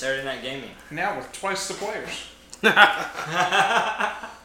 Saturday 0.00 0.24
Night 0.24 0.40
Gaming. 0.40 0.70
Now 0.90 1.18
with 1.18 1.30
twice 1.30 1.68
the 1.68 1.74
players. 1.74 2.08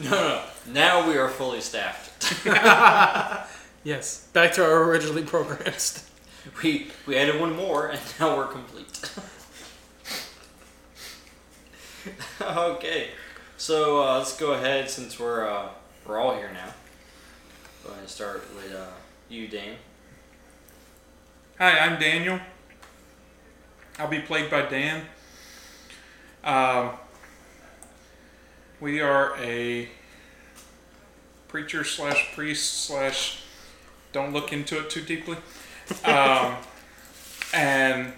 No, 0.00 0.10
no, 0.10 0.42
now 0.66 1.08
we 1.08 1.16
are 1.16 1.28
fully 1.30 1.62
staffed. 1.62 2.34
Yes, 3.84 4.26
back 4.34 4.52
to 4.54 4.62
our 4.62 4.84
originally 4.84 5.22
programmed. 5.22 6.02
We 6.62 6.90
we 7.06 7.16
added 7.16 7.40
one 7.40 7.56
more, 7.56 7.86
and 7.88 8.00
now 8.20 8.36
we're 8.36 8.48
complete. 8.48 9.10
okay, 12.42 13.08
so 13.56 14.02
uh, 14.02 14.18
let's 14.18 14.36
go 14.36 14.52
ahead 14.52 14.90
since 14.90 15.18
we're 15.18 15.48
uh, 15.48 15.68
we're 16.06 16.18
all 16.18 16.34
here 16.36 16.50
now. 16.52 16.74
Go 17.84 17.90
ahead 17.90 18.00
and 18.02 18.10
start 18.10 18.44
with 18.54 18.74
uh, 18.74 18.88
you, 19.30 19.48
Dan. 19.48 19.76
Hi, 21.58 21.78
I'm 21.78 21.98
Daniel. 21.98 22.40
I'll 23.98 24.08
be 24.08 24.20
played 24.20 24.48
by 24.48 24.62
Dan. 24.62 25.04
Um, 26.44 26.90
we 28.80 29.00
are 29.00 29.36
a 29.38 29.88
preacher 31.48 31.82
slash 31.82 32.32
priest 32.34 32.84
slash 32.84 33.42
don't 34.12 34.32
look 34.32 34.52
into 34.52 34.78
it 34.78 34.88
too 34.88 35.02
deeply. 35.02 35.36
Um, 36.04 36.56
and 37.52 38.12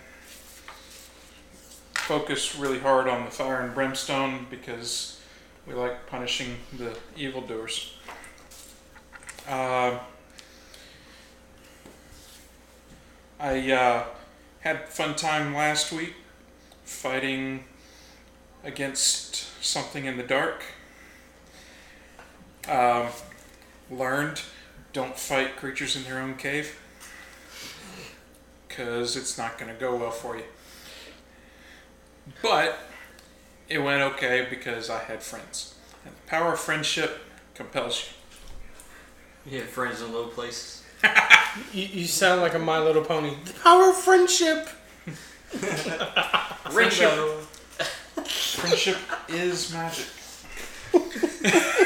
focus 1.94 2.56
really 2.56 2.80
hard 2.80 3.08
on 3.08 3.24
the 3.24 3.30
fire 3.30 3.60
and 3.60 3.74
brimstone 3.74 4.46
because 4.50 5.20
we 5.66 5.74
like 5.74 6.06
punishing 6.06 6.56
the 6.76 6.96
evildoers. 7.16 7.94
Uh, 9.48 9.98
I 13.38 13.72
uh, 13.72 14.04
had 14.60 14.88
fun 14.88 15.14
time 15.16 15.54
last 15.54 15.92
week 15.92 16.14
fighting 16.84 17.64
against 18.62 19.34
something 19.64 20.04
in 20.04 20.16
the 20.16 20.22
dark. 20.22 20.62
Um, 22.68 23.08
learned 23.90 24.42
don't 24.92 25.18
fight 25.18 25.56
creatures 25.56 25.96
in 25.96 26.04
their 26.04 26.18
own 26.18 26.36
cave 26.36 26.78
because 28.68 29.16
it's 29.16 29.38
not 29.38 29.58
going 29.58 29.72
to 29.72 29.80
go 29.80 29.96
well 29.96 30.10
for 30.10 30.36
you. 30.36 30.44
But 32.42 32.78
it 33.68 33.78
went 33.78 34.02
okay 34.14 34.46
because 34.48 34.90
I 34.90 34.98
had 34.98 35.22
friends. 35.22 35.74
And 36.04 36.14
the 36.14 36.28
power 36.28 36.52
of 36.52 36.60
friendship 36.60 37.20
compels 37.54 38.10
you. 39.46 39.52
You 39.52 39.60
have 39.60 39.70
friends 39.70 40.02
in 40.02 40.12
low 40.12 40.26
places. 40.26 40.79
You, 41.72 41.84
you 41.86 42.06
sound 42.06 42.40
like 42.42 42.54
a 42.54 42.58
My 42.58 42.78
Little 42.78 43.02
Pony. 43.04 43.34
The 43.44 43.52
power 43.54 43.90
of 43.90 43.96
friendship. 43.96 44.68
Rainbow. 46.72 47.38
Friendship 48.24 48.98
is 49.28 49.72
magic. 49.72 50.06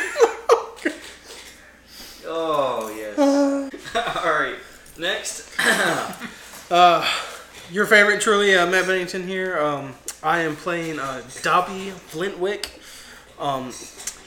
Oh 2.27 2.89
yes. 2.97 3.19
All 4.25 4.33
right. 4.33 4.56
Next. 4.99 5.50
Uh, 6.71 7.06
your 7.71 7.84
favorite, 7.84 8.22
truly, 8.22 8.56
uh, 8.56 8.66
Matt 8.66 8.87
Bennington 8.87 9.28
here. 9.28 9.59
Um, 9.59 9.94
I 10.22 10.41
am 10.41 10.56
playing 10.56 10.99
uh, 10.99 11.21
Dobby 11.43 11.93
Flintwick. 12.09 12.81
Um, 13.39 13.71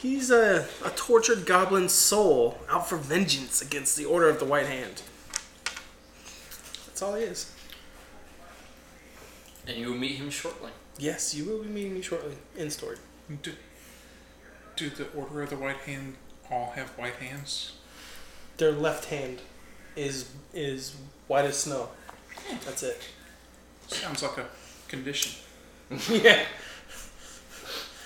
he's 0.00 0.30
a, 0.30 0.66
a 0.84 0.90
tortured 0.90 1.46
goblin 1.46 1.88
soul 1.88 2.58
out 2.68 2.88
for 2.88 2.96
vengeance 2.96 3.60
against 3.62 3.96
the 3.96 4.04
Order 4.04 4.28
of 4.28 4.38
the 4.38 4.44
White 4.44 4.66
Hand. 4.66 5.02
That's 6.86 7.02
all 7.02 7.14
he 7.14 7.24
is. 7.24 7.52
and 9.66 9.76
you 9.76 9.88
will 9.90 9.98
meet 9.98 10.16
him 10.16 10.30
shortly. 10.30 10.70
Yes, 10.98 11.34
you 11.34 11.44
will 11.44 11.62
be 11.62 11.68
meeting 11.68 11.94
me 11.94 12.02
shortly 12.02 12.34
in 12.56 12.70
story. 12.70 12.96
Do, 13.42 13.52
do 14.76 14.88
the 14.90 15.06
Order 15.12 15.42
of 15.42 15.50
the 15.50 15.56
White 15.56 15.76
Hand 15.78 16.14
all 16.50 16.72
have 16.74 16.88
white 16.90 17.14
hands? 17.16 17.72
Their 18.56 18.72
left 18.72 19.06
hand 19.06 19.40
is 19.94 20.30
is 20.52 20.96
white 21.28 21.44
as 21.44 21.56
snow. 21.58 21.90
Hmm. 22.46 22.56
That's 22.64 22.82
it. 22.82 23.00
Sounds 23.88 24.22
like 24.22 24.38
a 24.38 24.46
condition. 24.88 25.32
yeah. 26.10 26.44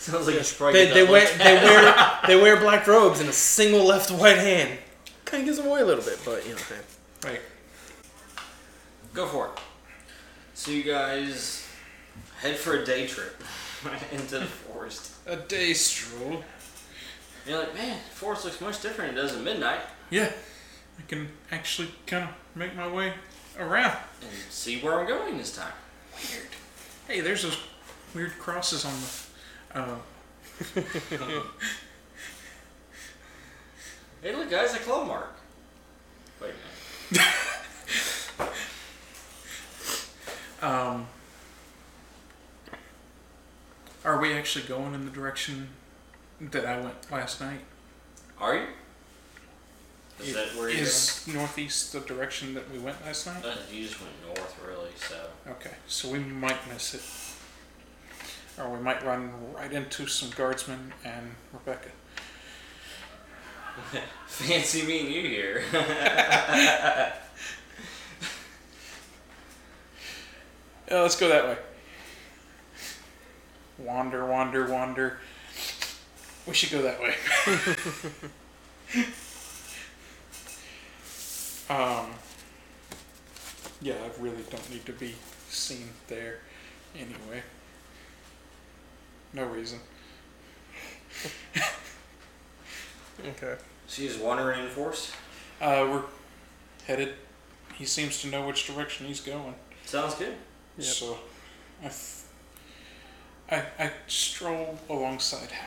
Sounds 0.10 0.26
like 0.26 0.34
you 0.34 0.42
should 0.42 0.58
probably 0.58 0.80
They, 0.80 0.86
get 0.86 0.94
they 0.94 1.04
wear 1.04 1.38
they 1.38 1.54
wear 1.54 2.18
they 2.26 2.34
wear 2.34 2.56
black 2.56 2.88
robes 2.88 3.20
and 3.20 3.28
a 3.28 3.32
single 3.32 3.84
left 3.84 4.10
white 4.10 4.36
hand. 4.36 4.76
Kind 5.24 5.42
of 5.42 5.46
gives 5.46 5.58
them 5.58 5.68
away 5.68 5.80
a 5.80 5.84
little 5.84 6.02
bit, 6.02 6.18
but 6.24 6.44
you 6.44 6.54
know. 6.54 6.60
Hey. 7.22 7.28
Right. 7.28 7.40
Go 9.14 9.28
for 9.28 9.46
it. 9.46 9.52
So 10.54 10.72
you 10.72 10.82
guys 10.82 11.68
head 12.40 12.56
for 12.56 12.78
a 12.78 12.84
day 12.84 13.06
trip 13.06 13.44
into 14.12 14.40
the 14.40 14.46
forest. 14.46 15.12
A 15.26 15.36
day 15.36 15.72
stroll. 15.72 16.42
You're 17.46 17.60
like, 17.60 17.74
man, 17.74 17.96
the 18.08 18.14
forest 18.16 18.44
looks 18.44 18.60
much 18.60 18.82
different 18.82 19.14
than 19.14 19.18
it 19.18 19.28
does 19.28 19.36
at 19.36 19.42
midnight. 19.44 19.80
Yeah. 20.10 20.32
I 20.98 21.02
can 21.06 21.28
actually 21.52 21.88
kind 22.08 22.24
of 22.24 22.30
make 22.56 22.74
my 22.74 22.88
way 22.88 23.14
around. 23.56 23.96
And 24.20 24.30
see 24.50 24.80
where 24.80 24.98
I'm 24.98 25.06
going 25.06 25.38
this 25.38 25.54
time. 25.54 25.72
Weird. 26.28 26.48
Hey, 27.06 27.20
there's 27.20 27.42
those 27.44 27.58
weird 28.16 28.36
crosses 28.40 28.84
on 28.84 28.92
the. 28.92 29.31
Uh, 29.74 29.96
Hey, 34.22 34.36
look, 34.36 34.48
guys, 34.48 34.72
a 34.72 34.78
claw 34.78 35.04
mark. 35.04 35.34
Wait 36.40 36.52
a 36.52 37.14
minute. 37.14 37.26
um, 40.62 41.06
are 44.04 44.20
we 44.20 44.32
actually 44.32 44.64
going 44.66 44.94
in 44.94 45.04
the 45.06 45.10
direction 45.10 45.70
that 46.40 46.64
I 46.64 46.80
went 46.80 47.10
last 47.10 47.40
night? 47.40 47.62
Are 48.38 48.54
you? 48.54 48.66
Is 50.20 50.34
that 50.34 50.54
where 50.54 50.70
you're 50.70 50.82
Is 50.82 51.26
northeast 51.26 51.92
the 51.92 51.98
direction 52.00 52.54
that 52.54 52.70
we 52.70 52.78
went 52.78 53.04
last 53.04 53.26
night? 53.26 53.42
going? 53.42 53.54
Uh, 53.54 53.60
you 53.72 53.82
just 53.88 54.00
went 54.00 54.12
north, 54.24 54.56
really, 54.64 54.90
so. 54.94 55.16
Okay, 55.50 55.74
so 55.88 56.10
we 56.10 56.20
might 56.20 56.58
miss 56.72 56.94
it. 56.94 57.02
Or 58.58 58.68
we 58.70 58.82
might 58.82 59.04
run 59.04 59.32
right 59.54 59.72
into 59.72 60.06
some 60.06 60.30
guardsmen 60.30 60.92
and 61.04 61.34
Rebecca. 61.52 61.88
Fancy 64.26 64.82
meeting 64.82 65.12
you 65.12 65.22
here. 65.22 65.64
Uh, 70.92 71.00
let's 71.00 71.16
go 71.16 71.26
that 71.26 71.46
way. 71.46 71.56
Wander, 73.78 74.26
wander, 74.26 74.66
wander. 74.66 75.20
We 76.46 76.52
should 76.52 76.70
go 76.70 76.82
that 76.82 77.00
way. 77.00 77.14
um, 81.70 82.10
yeah, 83.80 83.94
I 83.94 84.10
really 84.20 84.42
don't 84.50 84.70
need 84.70 84.84
to 84.84 84.92
be 84.92 85.14
seen 85.48 85.88
there 86.08 86.40
anyway. 86.94 87.42
No 89.32 89.44
reason. 89.46 89.78
Okay. 93.20 93.56
so 93.86 94.02
he's 94.02 94.12
just 94.14 94.24
wandering 94.24 94.60
in 94.60 94.68
force? 94.68 95.12
Uh, 95.60 95.86
we're 95.88 96.02
headed. 96.86 97.14
He 97.74 97.84
seems 97.84 98.20
to 98.22 98.28
know 98.28 98.44
which 98.46 98.66
direction 98.66 99.06
he's 99.06 99.20
going. 99.20 99.54
Sounds 99.84 100.14
good. 100.16 100.34
Yep. 100.78 100.86
So, 100.86 101.18
I, 101.82 101.86
f- 101.86 102.28
I, 103.50 103.62
I 103.78 103.90
stroll 104.08 104.78
alongside 104.90 105.50
him, 105.50 105.66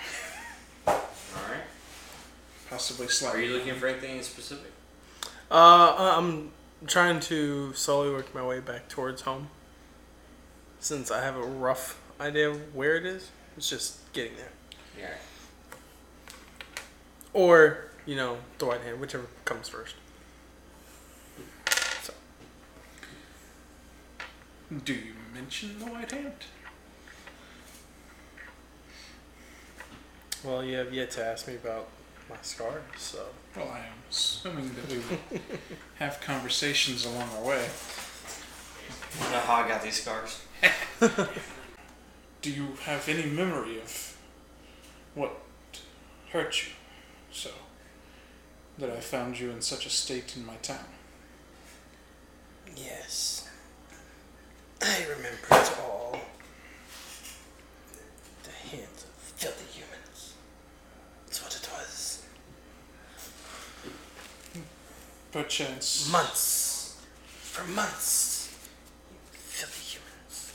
Alright. 0.88 1.62
possibly 2.70 3.06
Are 3.06 3.10
slightly. 3.10 3.46
you 3.48 3.54
looking 3.54 3.76
for 3.76 3.88
anything 3.88 4.18
in 4.18 4.24
specific? 4.24 4.72
Uh, 5.50 6.16
I'm 6.18 6.52
trying 6.88 7.20
to 7.22 7.72
slowly 7.74 8.10
work 8.12 8.34
my 8.36 8.46
way 8.46 8.60
back 8.60 8.90
towards 8.90 9.22
home. 9.22 9.50
Since 10.80 11.10
I 11.12 11.24
have 11.24 11.36
a 11.38 11.42
rough 11.44 12.02
idea 12.20 12.50
of 12.50 12.76
where 12.76 12.98
it 12.98 13.06
is, 13.06 13.30
it's 13.58 13.70
just 13.70 14.12
getting 14.14 14.36
there. 14.38 14.52
Yeah. 15.00 15.14
Or, 17.34 17.86
you 18.06 18.16
know, 18.16 18.38
the 18.60 18.66
white 18.66 18.82
hand, 18.82 19.00
whichever 19.00 19.26
comes 19.44 19.68
first. 19.70 19.96
So, 22.04 22.14
Do 24.84 24.94
you 24.94 25.14
mention 25.34 25.80
the 25.80 25.86
white 25.86 26.12
hand? 26.12 26.34
well, 30.44 30.64
you 30.64 30.76
have 30.78 30.94
yet 30.94 31.10
to 31.12 31.26
ask 31.26 31.48
me 31.48 31.56
about 31.56 31.88
my 32.30 32.36
scar, 32.44 32.82
so. 32.98 33.26
Well, 33.56 33.68
I 33.70 33.80
am 33.80 33.94
assuming 34.10 34.70
that 34.76 34.88
we 34.90 34.98
will 35.00 35.40
have 35.96 36.22
conversations 36.22 37.06
along 37.06 37.30
our 37.38 37.44
way. 37.44 37.66
You 39.24 39.30
know 39.32 39.40
how 39.40 39.56
I 39.64 39.68
got 39.68 39.82
these 39.82 40.02
scars? 40.02 40.42
Do 42.46 42.52
you 42.52 42.68
have 42.84 43.10
any 43.10 43.26
memory 43.26 43.80
of 43.80 44.18
what 45.16 45.32
hurt 46.30 46.64
you 46.64 46.74
so 47.32 47.50
that 48.78 48.92
I 48.92 49.00
found 49.00 49.40
you 49.40 49.50
in 49.50 49.62
such 49.62 49.88
a 49.88 49.90
state 49.90 50.38
in 50.38 50.46
my 50.46 50.54
town? 50.58 50.86
Yes. 52.78 53.50
I 54.80 55.06
remember 55.10 55.48
it 55.50 55.74
all. 55.82 56.20
The 58.44 58.52
hands 58.70 59.06
of 59.06 59.10
filthy 59.38 59.80
humans. 59.80 60.36
That's 61.26 61.42
what 61.42 61.56
it 61.56 61.68
was. 61.74 62.26
Perchance. 65.32 66.12
Months. 66.12 67.02
For 67.42 67.64
months. 67.64 68.56
You 69.34 69.40
filthy 69.40 69.98
humans. 69.98 70.52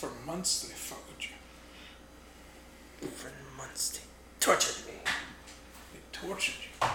For 0.00 0.08
months 0.24 0.62
they 0.62 0.72
followed 0.72 1.20
you. 1.20 3.06
For 3.10 3.30
months 3.54 3.90
they 3.90 4.04
tortured 4.40 4.86
me. 4.86 4.94
They 5.92 6.00
tortured 6.10 6.54
you. 6.80 6.88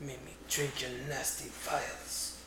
Made 0.00 0.24
me 0.24 0.32
drink 0.48 0.80
your 0.80 0.90
nasty 1.06 1.50
vials. 1.50 2.40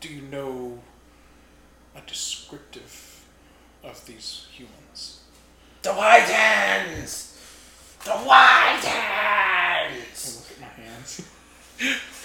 Do 0.00 0.08
you 0.08 0.22
know 0.22 0.78
a 1.96 2.02
descriptive 2.02 3.26
of 3.82 4.06
these 4.06 4.46
humans? 4.52 5.22
The 5.82 5.94
white 5.94 6.20
hands! 6.20 7.42
The 8.04 8.12
white 8.12 8.82
I 8.84 9.90
hands! 9.98 10.46
look 10.48 10.70
at 10.70 10.78
my 10.78 10.84
hands. 10.84 11.28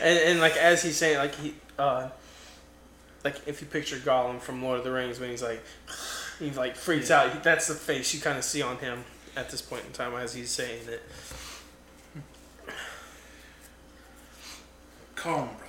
And, 0.00 0.18
and 0.18 0.40
like 0.40 0.56
as 0.56 0.82
he's 0.82 0.96
saying, 0.96 1.18
like 1.18 1.34
he, 1.36 1.54
uh, 1.78 2.08
like 3.24 3.40
if 3.46 3.60
you 3.60 3.66
picture 3.66 3.96
Gollum 3.96 4.40
from 4.40 4.62
Lord 4.62 4.78
of 4.78 4.84
the 4.84 4.92
Rings 4.92 5.18
when 5.18 5.30
he's 5.30 5.42
like, 5.42 5.62
he 6.38 6.50
like 6.50 6.76
freaks 6.76 7.10
out. 7.10 7.42
That's 7.42 7.68
the 7.68 7.74
face 7.74 8.14
you 8.14 8.20
kind 8.20 8.38
of 8.38 8.44
see 8.44 8.62
on 8.62 8.78
him 8.78 9.04
at 9.36 9.50
this 9.50 9.62
point 9.62 9.84
in 9.84 9.92
time 9.92 10.14
as 10.14 10.34
he's 10.34 10.50
saying 10.50 10.82
it. 10.88 11.02
Calm, 15.14 15.48
brother. 15.48 15.62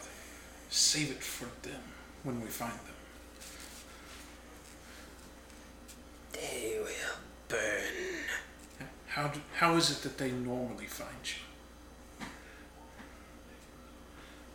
Save 0.70 1.12
it 1.12 1.24
for 1.24 1.48
them 1.68 1.82
when 2.24 2.42
we 2.42 2.48
find 2.48 2.72
them. 2.72 2.82
They 6.34 6.78
will 6.80 7.18
burn. 7.48 8.88
How, 9.08 9.30
do, 9.30 9.40
how 9.56 9.76
is 9.76 9.90
it 9.90 10.04
that 10.04 10.18
they 10.18 10.32
normally 10.32 10.86
find 10.86 11.10
you? 11.24 11.47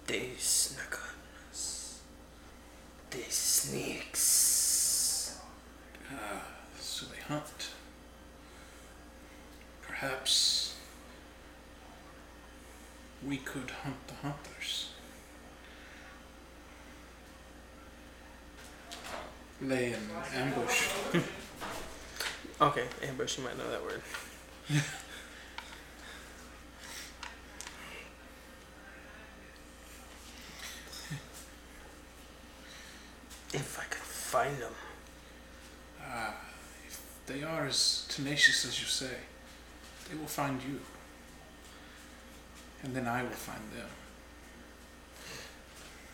They 0.07 0.31
snuck 0.39 1.01
on 1.03 1.51
us. 1.51 2.01
They 3.11 3.23
sneaks. 3.29 5.39
Ah, 6.13 6.43
so 6.79 7.07
they 7.07 7.21
hunt. 7.23 7.71
Perhaps 9.83 10.77
we 13.27 13.37
could 13.39 13.71
hunt 13.71 14.07
the 14.09 14.15
hunters. 14.15 14.91
Lay 19.61 19.93
in 19.93 20.01
ambush. 20.35 20.89
Okay, 22.61 22.85
ambush. 23.03 23.39
You 23.39 23.45
might 23.45 23.59
know 23.59 23.69
that 23.73 23.83
word. 23.83 24.01
if 33.53 33.79
I 33.81 33.85
could 33.85 34.01
find 34.01 34.57
them. 34.59 34.73
Ah, 36.05 36.35
if 36.87 37.01
they 37.27 37.43
are 37.43 37.67
as 37.67 38.02
tenacious 38.15 38.67
as 38.67 38.79
you 38.79 38.87
say, 38.87 39.17
they 40.11 40.17
will 40.17 40.27
find 40.27 40.61
you. 40.63 40.79
And 42.83 42.95
then 42.95 43.07
I 43.07 43.23
will 43.23 43.31
find 43.31 43.63
them. 43.75 43.89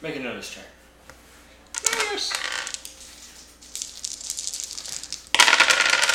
Make 0.00 0.14
a 0.16 0.20
notice 0.20 0.50
check. 0.50 0.64
Yes. 1.82 2.32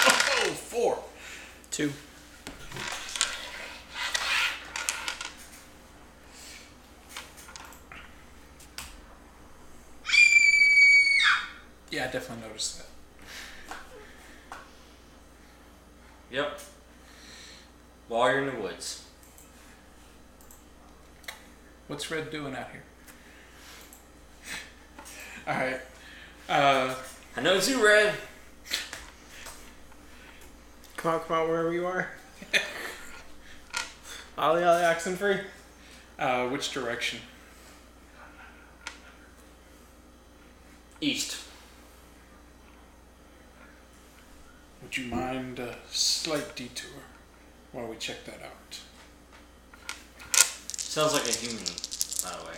Oh, 0.05 0.53
four. 0.53 1.03
Two. 1.69 1.91
Yeah, 11.91 12.05
I 12.05 12.11
definitely 12.11 12.47
noticed 12.47 12.77
that. 12.77 12.92
Yep. 16.33 16.59
While 18.07 18.31
you're 18.31 18.39
in 18.39 18.55
the 18.55 18.59
woods. 18.59 19.03
What's 21.85 22.09
Red 22.09 22.31
doing 22.31 22.55
out 22.55 22.69
here? 22.71 22.83
All 25.47 25.53
right. 25.53 25.79
Uh, 26.49 26.95
I 27.37 27.41
know 27.41 27.53
it's 27.53 27.69
you, 27.69 27.85
Red. 27.85 28.15
Come 30.97 31.13
out, 31.13 31.27
come 31.27 31.37
out, 31.37 31.49
wherever 31.49 31.71
you 31.71 31.85
are. 31.85 32.09
Ollie, 34.39 34.63
Ollie, 34.63 34.85
oxen 34.85 35.15
free. 35.15 35.37
uh, 36.17 36.47
which 36.47 36.71
direction? 36.71 37.19
East. 40.99 41.43
Would 44.83 44.97
you 44.97 45.05
mind 45.15 45.59
a 45.59 45.75
slight 46.23 46.55
detour 46.55 47.01
while 47.73 47.85
we 47.85 47.97
check 47.97 48.23
that 48.23 48.39
out? 48.41 48.79
Sounds 50.77 51.11
like 51.11 51.27
a 51.27 51.33
human, 51.33 51.65
by 52.23 52.31
the 52.37 52.45
way. 52.47 52.55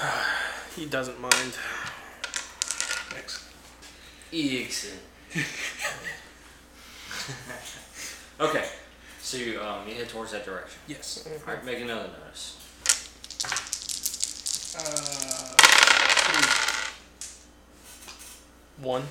He 0.76 0.86
doesn't 0.86 1.20
mind. 1.20 1.52
Excellent. 3.16 3.52
Excellent. 4.32 5.02
okay. 8.40 8.64
So 9.20 9.36
you 9.36 9.60
um 9.60 9.86
you 9.86 9.94
head 9.94 10.08
towards 10.08 10.32
that 10.32 10.46
direction. 10.46 10.80
Yes. 10.86 11.28
Alright, 11.46 11.64
make 11.66 11.80
another 11.80 12.08
notice. 12.24 12.56
Uh, 14.78 15.25
One. 18.78 19.02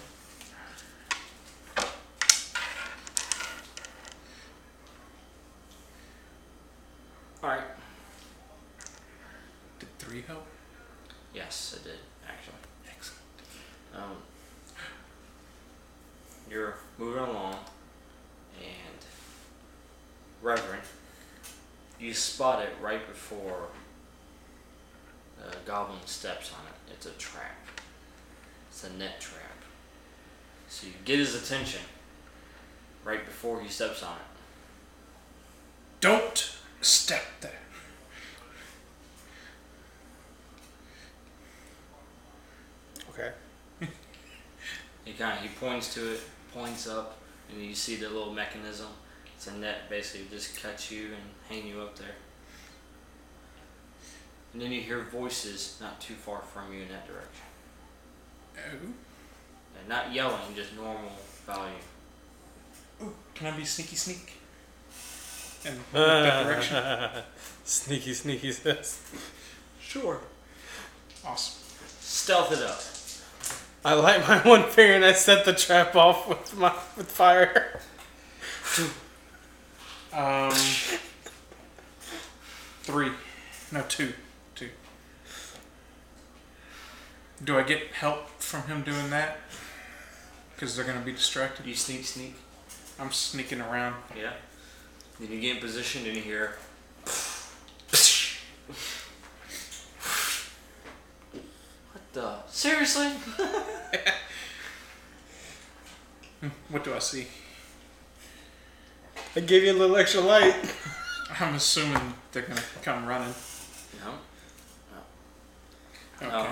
Alright. 7.44 7.64
did 9.80 10.00
three 10.00 10.22
help? 10.22 10.46
Yes, 11.34 11.78
it 11.78 11.84
did, 11.84 12.00
actually. 12.28 12.54
Excellent. 12.88 13.22
Um, 13.96 14.18
you're 16.50 16.76
moving 16.98 17.24
along, 17.24 17.58
and 18.60 19.06
Reverend, 20.42 20.84
you 22.00 22.14
spot 22.14 22.64
it 22.64 22.70
right 22.82 23.06
before 23.08 23.68
the 25.38 25.56
goblin 25.66 26.00
steps 26.06 26.52
on 26.52 26.66
it. 26.68 26.94
It's 26.94 27.06
a 27.08 27.12
trap. 27.12 27.75
It's 28.86 28.94
a 28.94 28.98
net 28.98 29.20
trap. 29.20 29.42
So 30.68 30.88
you 30.88 30.94
get 31.06 31.20
his 31.20 31.36
attention 31.36 31.82
right 33.04 33.26
before 33.26 33.62
he 33.62 33.70
steps 33.70 34.04
on 34.04 34.16
it. 34.16 36.02
Don't 36.02 36.56
step 36.82 37.24
there. 37.42 37.52
Okay. 43.10 43.32
He 45.06 45.14
kind 45.14 45.38
of 45.38 45.44
he 45.44 45.50
points 45.50 45.94
to 45.96 46.14
it, 46.14 46.20
points 46.54 46.88
up, 46.88 47.18
and 47.52 47.64
you 47.64 47.74
see 47.74 47.96
the 47.96 48.10
little 48.10 48.34
mechanism. 48.34 48.88
It's 49.36 49.48
a 49.48 49.54
net, 49.54 49.90
basically, 49.90 50.28
just 50.30 50.62
catch 50.62 50.92
you 50.92 51.06
and 51.08 51.24
hang 51.50 51.68
you 51.68 51.82
up 51.82 51.98
there. 51.98 52.16
And 54.54 54.62
then 54.62 54.72
you 54.72 54.82
hear 54.82 55.02
voices 55.12 55.78
not 55.82 56.00
too 56.00 56.14
far 56.14 56.42
from 56.42 56.74
you 56.74 56.84
in 56.84 56.90
that 56.90 57.08
direction. 57.08 57.46
Oh. 58.58 58.88
And 59.80 59.90
not 59.90 60.14
yelling, 60.14 60.56
just 60.56 60.76
normal 60.76 61.12
volume. 61.46 61.76
Ooh, 63.04 63.14
can 63.34 63.54
I 63.54 63.58
be 63.58 63.66
sneaky 63.66 63.96
sneak? 63.96 64.34
And 65.66 65.76
move 65.94 65.94
that 65.94 66.44
direction? 66.44 67.24
sneaky, 67.64 68.14
sneaky 68.14 68.52
says. 68.52 69.02
Sure. 69.80 70.20
Awesome. 71.26 71.62
Stealth 72.00 72.52
it 72.52 72.62
up. 72.62 72.82
I 73.84 73.94
light 73.94 74.28
my 74.28 74.40
one 74.40 74.64
finger 74.64 74.94
and 74.94 75.06
I 75.06 75.14
set 75.14 75.46
the 75.46 75.54
trap 75.54 75.96
off 75.96 76.28
with 76.28 76.58
my 76.58 76.74
with 76.98 77.12
fire. 77.12 77.80
Um, 80.12 80.52
three. 82.82 83.12
No, 83.72 83.84
two. 83.88 84.14
Two. 84.56 84.70
Do 87.44 87.58
I 87.58 87.64
get 87.64 87.92
help 87.94 88.30
from 88.40 88.64
him 88.64 88.82
doing 88.82 89.10
that? 89.10 89.38
because 90.56 90.76
they're 90.76 90.86
gonna 90.86 91.02
be 91.02 91.12
distracted. 91.12 91.66
You 91.66 91.76
sneak, 91.76 92.06
sneak. 92.06 92.36
I'm 93.00 93.12
sneaking 93.12 93.62
around. 93.62 93.96
Yeah. 94.18 94.34
Then 95.20 95.32
you 95.32 95.42
get 95.42 95.56
in 95.58 95.62
position 95.62 96.06
and 96.06 96.16
you 96.16 96.22
hear. 96.22 96.56
What 101.92 102.14
the? 102.14 102.36
Seriously? 102.48 103.12
What 106.70 106.84
do 106.84 106.94
I 106.94 107.00
see? 107.00 107.26
I 109.36 109.40
gave 109.40 109.64
you 109.64 109.72
a 109.72 109.74
little 109.74 109.96
extra 109.96 110.22
light. 110.22 110.54
I'm 111.40 111.56
assuming 111.56 112.14
they're 112.32 112.44
gonna 112.44 112.62
come 112.84 113.08
running. 113.08 113.34
No. 114.04 114.12
Okay. 116.22 116.30
No. 116.30 116.50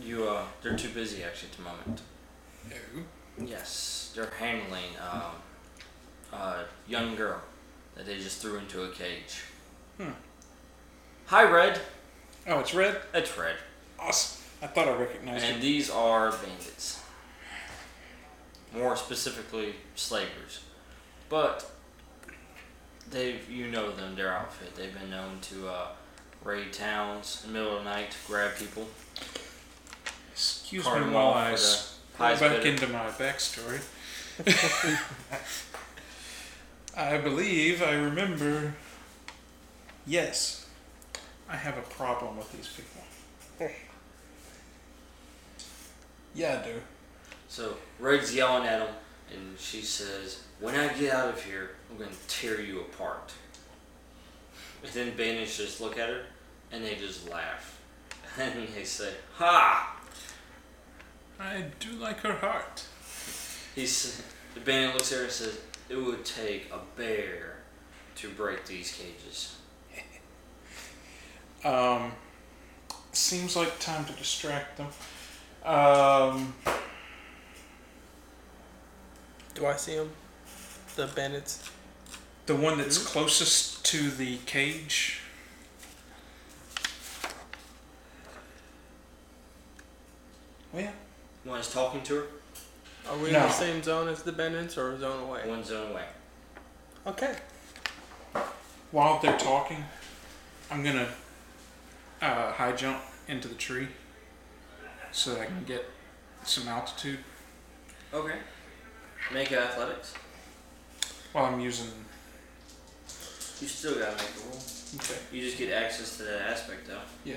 You 0.00 0.28
uh, 0.28 0.44
they're 0.62 0.76
too 0.76 0.90
busy 0.90 1.22
actually 1.24 1.50
at 1.50 1.56
the 1.56 1.62
moment. 1.62 2.00
No. 2.70 3.46
Yes, 3.46 4.12
they're 4.14 4.30
handling 4.38 4.90
um, 5.12 5.32
a 6.38 6.64
young 6.88 7.14
girl 7.14 7.40
that 7.94 8.06
they 8.06 8.16
just 8.18 8.40
threw 8.40 8.56
into 8.58 8.82
a 8.84 8.88
cage. 8.90 9.42
Hmm. 9.96 10.10
Hi, 11.26 11.44
Red. 11.44 11.80
Oh, 12.46 12.60
it's 12.60 12.72
red. 12.74 13.00
It's 13.12 13.36
Red, 13.36 13.56
Awesome. 13.98 14.42
I 14.62 14.66
thought 14.68 14.88
I 14.88 14.94
recognized 14.96 15.44
you. 15.44 15.50
and 15.50 15.58
it. 15.58 15.62
these 15.62 15.90
are 15.90 16.30
bandits. 16.32 17.02
More 18.74 18.96
specifically, 18.96 19.74
slavers, 19.94 20.60
but 21.28 21.70
they 23.10 23.38
you 23.50 23.68
know 23.68 23.90
them, 23.92 24.14
their 24.14 24.32
outfit. 24.32 24.74
They've 24.74 24.92
been 24.98 25.10
known 25.10 25.38
to 25.42 25.68
uh, 25.68 25.86
raid 26.44 26.72
towns 26.72 27.42
in 27.44 27.52
the 27.52 27.58
middle 27.58 27.76
of 27.78 27.84
the 27.84 27.90
night, 27.90 28.10
to 28.10 28.16
grab 28.26 28.56
people, 28.58 28.86
Excuse 30.70 30.84
me 30.84 31.14
while 31.14 31.32
I 31.32 31.48
for 31.48 31.54
s- 31.54 31.98
the 32.12 32.18
go 32.18 32.38
back 32.40 32.64
into 32.66 32.86
my 32.88 33.06
backstory. 33.08 33.80
I 36.96 37.16
believe 37.16 37.82
I 37.82 37.94
remember. 37.94 38.74
Yes, 40.06 40.66
I 41.48 41.56
have 41.56 41.78
a 41.78 41.82
problem 41.82 42.36
with 42.36 42.52
these 42.52 42.68
people. 42.68 43.70
Yeah, 46.34 46.60
I 46.62 46.66
do. 46.68 46.74
So 47.48 47.74
Red's 47.98 48.32
yelling 48.32 48.68
at 48.68 48.80
him, 48.80 48.94
and 49.34 49.58
she 49.58 49.80
says, 49.80 50.42
"When 50.60 50.76
I 50.76 50.92
get 50.92 51.12
out 51.12 51.30
of 51.30 51.42
here, 51.42 51.70
I'm 51.90 51.96
going 51.96 52.10
to 52.10 52.26
tear 52.28 52.60
you 52.60 52.80
apart." 52.82 53.32
And 54.84 54.92
then 54.92 55.16
Banish 55.16 55.56
just 55.56 55.80
look 55.80 55.98
at 55.98 56.10
her, 56.10 56.26
and 56.70 56.84
they 56.84 56.94
just 56.94 57.28
laugh, 57.28 57.80
and 58.38 58.68
they 58.76 58.84
say, 58.84 59.14
"Ha!" 59.36 59.97
I 61.40 61.64
do 61.78 61.90
like 61.92 62.18
her 62.20 62.32
heart. 62.34 62.84
He's 63.74 64.22
the 64.54 64.60
bandit 64.60 64.94
looks 64.94 65.12
at 65.12 65.18
her 65.18 65.24
and 65.24 65.32
says, 65.32 65.58
"It 65.88 65.96
would 65.96 66.24
take 66.24 66.70
a 66.72 66.80
bear 66.96 67.58
to 68.16 68.28
break 68.30 68.66
these 68.66 68.92
cages." 68.92 69.56
Um, 71.64 72.12
seems 73.10 73.56
like 73.56 73.80
time 73.80 74.04
to 74.04 74.12
distract 74.12 74.76
them. 74.76 74.86
Um, 75.64 76.54
Do 79.54 79.66
I 79.66 79.74
see 79.74 79.94
him? 79.94 80.08
The 80.94 81.08
bandits. 81.08 81.68
the 82.46 82.54
one 82.54 82.78
that's 82.78 82.96
closest 83.04 83.84
to 83.86 84.08
the 84.10 84.36
cage. 84.46 85.20
Well, 90.72 90.82
yeah. 90.82 90.92
One's 91.48 91.72
talking 91.72 92.02
to 92.02 92.14
her, 92.16 92.26
Are 93.10 93.16
we 93.16 93.28
in 93.28 93.32
No. 93.32 93.40
the 93.46 93.50
same 93.52 93.82
zone 93.82 94.08
as 94.08 94.22
the 94.22 94.32
bandits 94.32 94.76
or 94.76 94.92
a 94.92 94.98
zone 94.98 95.22
away? 95.28 95.48
one's 95.48 95.68
zone 95.68 95.92
away. 95.92 96.04
Okay. 97.06 97.34
While 98.90 99.18
they're 99.20 99.38
talking, 99.38 99.82
I'm 100.70 100.82
gonna 100.84 101.08
uh, 102.20 102.52
high 102.52 102.72
jump 102.72 103.00
into 103.28 103.48
the 103.48 103.54
tree 103.54 103.88
so 105.10 105.34
that 105.34 105.40
I 105.40 105.46
can 105.46 105.64
get 105.64 105.84
some 106.44 106.68
altitude 106.68 107.18
Okay. 108.12 108.36
Make 109.32 109.52
athletics. 109.52 110.14
while 111.32 111.46
I'm 111.46 111.60
using. 111.60 111.90
You 113.60 113.66
still 113.68 113.94
gotta 113.98 114.16
make 114.16 114.30
a 114.36 114.48
roll. 114.48 114.60
Okay. 114.96 115.18
You 115.32 115.40
just 115.42 115.58
get 115.58 115.72
access 115.72 116.16
to 116.18 116.22
that 116.24 116.42
aspect 116.50 116.86
though. 116.86 117.00
Yeah. 117.24 117.36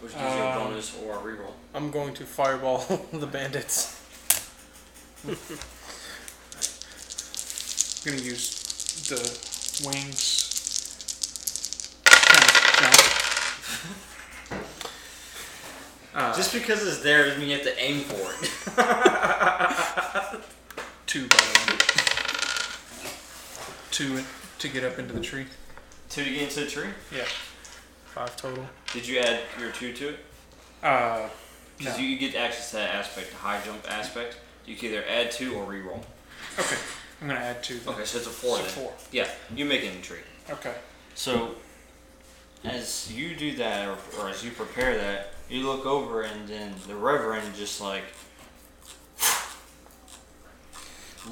Which 0.00 0.12
gives 0.12 0.24
you 0.24 0.30
a 0.42 0.50
Um, 0.52 0.58
bonus 0.68 0.96
or 1.02 1.16
a 1.16 1.18
reroll. 1.18 1.52
I'm 1.74 1.90
going 1.90 2.14
to 2.14 2.24
fireball 2.24 2.78
the 3.12 3.26
bandits. 3.26 3.96
I'm 5.26 5.36
gonna 8.04 8.16
use 8.22 8.50
the 9.08 9.20
wings. 9.86 10.46
Kind 12.04 12.44
of 12.44 12.50
jump. 12.80 12.96
Uh, 16.14 16.34
Just 16.36 16.52
because 16.52 16.86
it's 16.86 17.00
there 17.02 17.24
doesn't 17.26 17.40
mean 17.40 17.50
you 17.50 17.56
have 17.56 17.64
to 17.64 17.80
aim 17.80 18.00
for 18.00 18.32
it. 18.32 18.50
two 21.06 21.26
by 21.28 21.36
the 21.36 21.72
way. 21.72 21.78
Two 23.90 24.22
to 24.58 24.68
get 24.68 24.84
up 24.84 24.98
into 24.98 25.12
the 25.12 25.20
tree. 25.20 25.46
Two 26.08 26.24
to 26.24 26.30
get 26.30 26.42
into 26.42 26.60
the 26.60 26.66
tree. 26.70 26.88
Yeah. 27.14 27.24
Five 28.14 28.36
total. 28.36 28.66
Did 28.92 29.06
you 29.06 29.18
add 29.20 29.40
your 29.58 29.70
two 29.72 29.92
to 29.92 30.08
it? 30.10 30.18
Uh, 30.82 31.28
Because 31.78 31.96
No. 31.98 32.04
you 32.04 32.18
get 32.18 32.34
access 32.34 32.70
to 32.70 32.76
that 32.76 32.94
aspect, 32.94 33.30
the 33.30 33.36
high 33.36 33.60
jump 33.64 33.90
aspect. 33.90 34.36
You 34.66 34.76
can 34.76 34.90
either 34.90 35.04
add 35.08 35.30
two 35.30 35.54
or 35.54 35.64
reroll. 35.66 36.02
okay. 36.58 36.76
I'm 37.22 37.28
gonna 37.28 37.40
add 37.40 37.62
two. 37.64 37.78
then. 37.78 37.94
Okay, 37.94 38.04
so 38.04 38.18
it's 38.18 38.26
a 38.26 38.30
four 38.30 38.56
So 38.58 38.62
then. 38.62 38.70
four. 38.72 38.92
Yeah, 39.12 39.28
you 39.54 39.64
make 39.64 39.82
it 39.82 39.94
in 39.94 40.02
tree. 40.02 40.18
Okay. 40.50 40.74
So, 41.14 41.54
as 42.64 43.10
you 43.12 43.34
do 43.34 43.56
that, 43.56 43.88
or, 43.88 43.96
or 44.18 44.28
as 44.28 44.44
you 44.44 44.50
prepare 44.50 44.96
that, 44.98 45.32
you 45.48 45.66
look 45.66 45.86
over 45.86 46.22
and 46.22 46.46
then 46.48 46.74
the 46.86 46.94
Reverend 46.96 47.54
just 47.56 47.80
like 47.80 48.04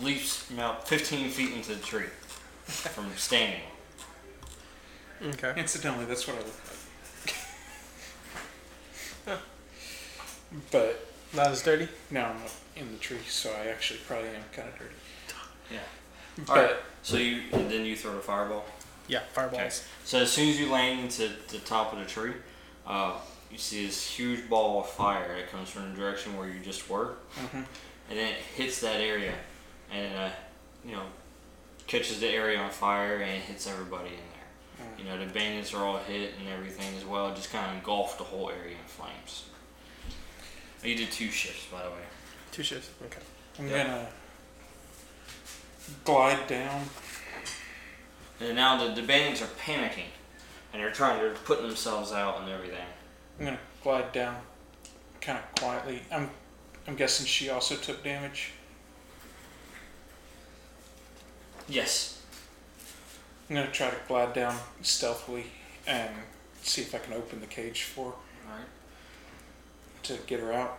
leaps 0.00 0.50
about 0.50 0.88
15 0.88 1.30
feet 1.30 1.52
into 1.54 1.74
the 1.74 1.80
tree 1.82 2.06
from 2.66 3.10
standing. 3.16 3.60
Okay. 5.22 5.52
Incidentally, 5.56 6.04
that's 6.04 6.26
what 6.26 6.36
I 6.36 6.40
look 6.40 6.54
like. 9.26 9.38
but 10.70 11.06
Not 11.34 11.48
as 11.48 11.62
dirty. 11.62 11.88
now 12.10 12.30
I'm 12.30 12.36
in 12.82 12.92
the 12.92 12.98
tree, 12.98 13.18
so 13.28 13.50
I 13.52 13.66
actually 13.68 14.00
probably 14.06 14.28
am 14.30 14.42
kind 14.52 14.68
of 14.68 14.78
dirty. 14.78 14.94
Yeah. 15.72 15.78
But 16.46 16.48
Alright, 16.50 16.76
so 17.02 17.16
you 17.16 17.42
and 17.52 17.70
then 17.70 17.84
you 17.84 17.96
throw 17.96 18.14
the 18.14 18.20
fireball. 18.20 18.64
Yeah, 19.08 19.22
fireballs. 19.32 19.84
So 20.04 20.20
as 20.20 20.30
soon 20.30 20.48
as 20.50 20.60
you 20.60 20.70
land 20.70 21.00
into 21.00 21.30
the 21.48 21.58
top 21.58 21.92
of 21.92 21.98
the 21.98 22.04
tree, 22.04 22.32
uh, 22.86 23.14
you 23.50 23.58
see 23.58 23.86
this 23.86 24.08
huge 24.08 24.48
ball 24.48 24.80
of 24.80 24.88
fire 24.90 25.34
that 25.36 25.50
comes 25.50 25.68
from 25.70 25.90
the 25.90 25.96
direction 25.98 26.36
where 26.36 26.46
you 26.48 26.60
just 26.60 26.88
were, 26.88 27.14
Mhm. 27.36 27.64
and 28.10 28.18
then 28.18 28.32
it 28.34 28.38
hits 28.56 28.80
that 28.80 29.00
area, 29.00 29.34
and 29.90 30.16
uh, 30.16 30.30
you 30.84 30.92
know, 30.92 31.06
catches 31.86 32.20
the 32.20 32.28
area 32.28 32.58
on 32.58 32.70
fire 32.70 33.16
and 33.16 33.42
hits 33.42 33.66
everybody 33.66 34.10
in 34.10 34.14
there. 34.16 34.37
Mm. 34.80 34.98
You 34.98 35.04
know, 35.04 35.18
the 35.18 35.32
bandits 35.32 35.74
are 35.74 35.84
all 35.84 35.98
hit 35.98 36.34
and 36.38 36.48
everything 36.48 36.96
as 36.96 37.04
well. 37.04 37.28
It 37.28 37.36
just 37.36 37.50
kind 37.52 37.66
of 37.70 37.74
engulfed 37.76 38.18
the 38.18 38.24
whole 38.24 38.50
area 38.50 38.72
in 38.76 38.84
flames. 38.86 39.44
You 40.82 40.94
did 40.94 41.10
two 41.10 41.30
shifts, 41.30 41.66
by 41.72 41.82
the 41.82 41.90
way. 41.90 41.96
Two 42.52 42.62
shifts. 42.62 42.90
Okay. 43.04 43.20
I'm 43.58 43.68
Yeah. 43.68 43.84
gonna 43.84 44.08
glide 46.04 46.46
down. 46.46 46.88
And 48.40 48.54
now 48.54 48.76
the, 48.86 48.94
the 48.94 49.02
bandits 49.06 49.42
are 49.42 49.46
panicking, 49.46 50.10
and 50.72 50.80
they're 50.82 50.92
trying 50.92 51.20
to 51.20 51.30
put 51.40 51.60
themselves 51.62 52.12
out 52.12 52.40
and 52.40 52.48
everything. 52.48 52.86
I'm 53.38 53.44
gonna 53.46 53.58
glide 53.82 54.12
down, 54.12 54.36
kind 55.20 55.38
of 55.38 55.60
quietly. 55.60 56.02
I'm, 56.12 56.30
I'm 56.86 56.94
guessing 56.94 57.26
she 57.26 57.50
also 57.50 57.74
took 57.74 58.04
damage. 58.04 58.52
Yes. 61.68 62.17
I'm 63.48 63.56
gonna 63.56 63.70
try 63.70 63.90
to 63.90 63.96
glide 64.06 64.32
down 64.34 64.56
stealthily 64.82 65.44
and 65.86 66.10
see 66.62 66.82
if 66.82 66.94
I 66.94 66.98
can 66.98 67.14
open 67.14 67.40
the 67.40 67.46
cage 67.46 67.82
for 67.84 68.10
her 68.10 68.16
All 68.50 68.56
right. 68.58 68.66
to 70.04 70.18
get 70.26 70.40
her 70.40 70.52
out 70.52 70.78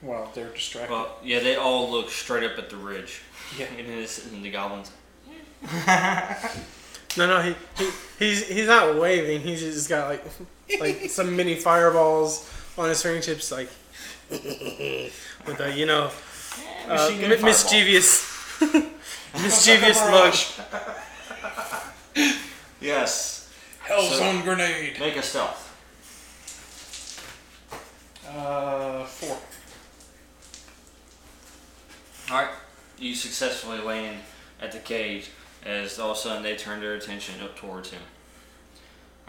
while 0.00 0.30
they're 0.34 0.48
distracted. 0.50 0.92
Well, 0.92 1.18
yeah, 1.22 1.40
they 1.40 1.56
all 1.56 1.90
look 1.90 2.10
straight 2.10 2.44
up 2.50 2.58
at 2.58 2.70
the 2.70 2.76
ridge. 2.76 3.20
yeah. 3.58 3.66
And, 3.78 3.86
it's, 3.88 4.26
and 4.26 4.44
the 4.44 4.50
goblins. 4.50 4.90
No, 7.18 7.26
no, 7.26 7.42
he, 7.42 7.54
he 7.76 7.90
he's 8.18 8.48
he's 8.48 8.66
not 8.66 8.96
waving. 8.98 9.42
He's 9.42 9.60
just 9.60 9.86
got 9.86 10.08
like 10.08 10.24
like 10.80 11.10
some 11.10 11.36
mini 11.36 11.56
fireballs 11.56 12.50
on 12.78 12.88
his 12.88 13.02
fingertips, 13.02 13.52
like 13.52 13.68
with 14.30 15.60
a 15.60 15.74
you 15.76 15.84
know 15.84 16.10
uh, 16.88 16.94
Machine 16.94 17.20
gun 17.20 17.30
mi- 17.30 17.36
fireball. 17.36 17.44
mischievous 17.50 18.60
mischievous 19.42 20.00
look. 20.10 20.34
Yes. 22.82 23.48
Hellzone 23.86 24.42
grenade. 24.42 24.98
Make 24.98 25.16
a 25.16 25.22
stealth. 25.22 25.68
Uh, 28.28 29.04
four. 29.04 29.38
All 32.30 32.42
right, 32.42 32.50
you 32.98 33.14
successfully 33.14 33.78
land 33.78 34.18
at 34.60 34.72
the 34.72 34.78
cage 34.78 35.30
as 35.64 35.98
all 35.98 36.12
of 36.12 36.16
a 36.16 36.20
sudden 36.20 36.42
they 36.42 36.56
turn 36.56 36.80
their 36.80 36.94
attention 36.94 37.40
up 37.40 37.56
towards 37.56 37.90
him. 37.90 38.00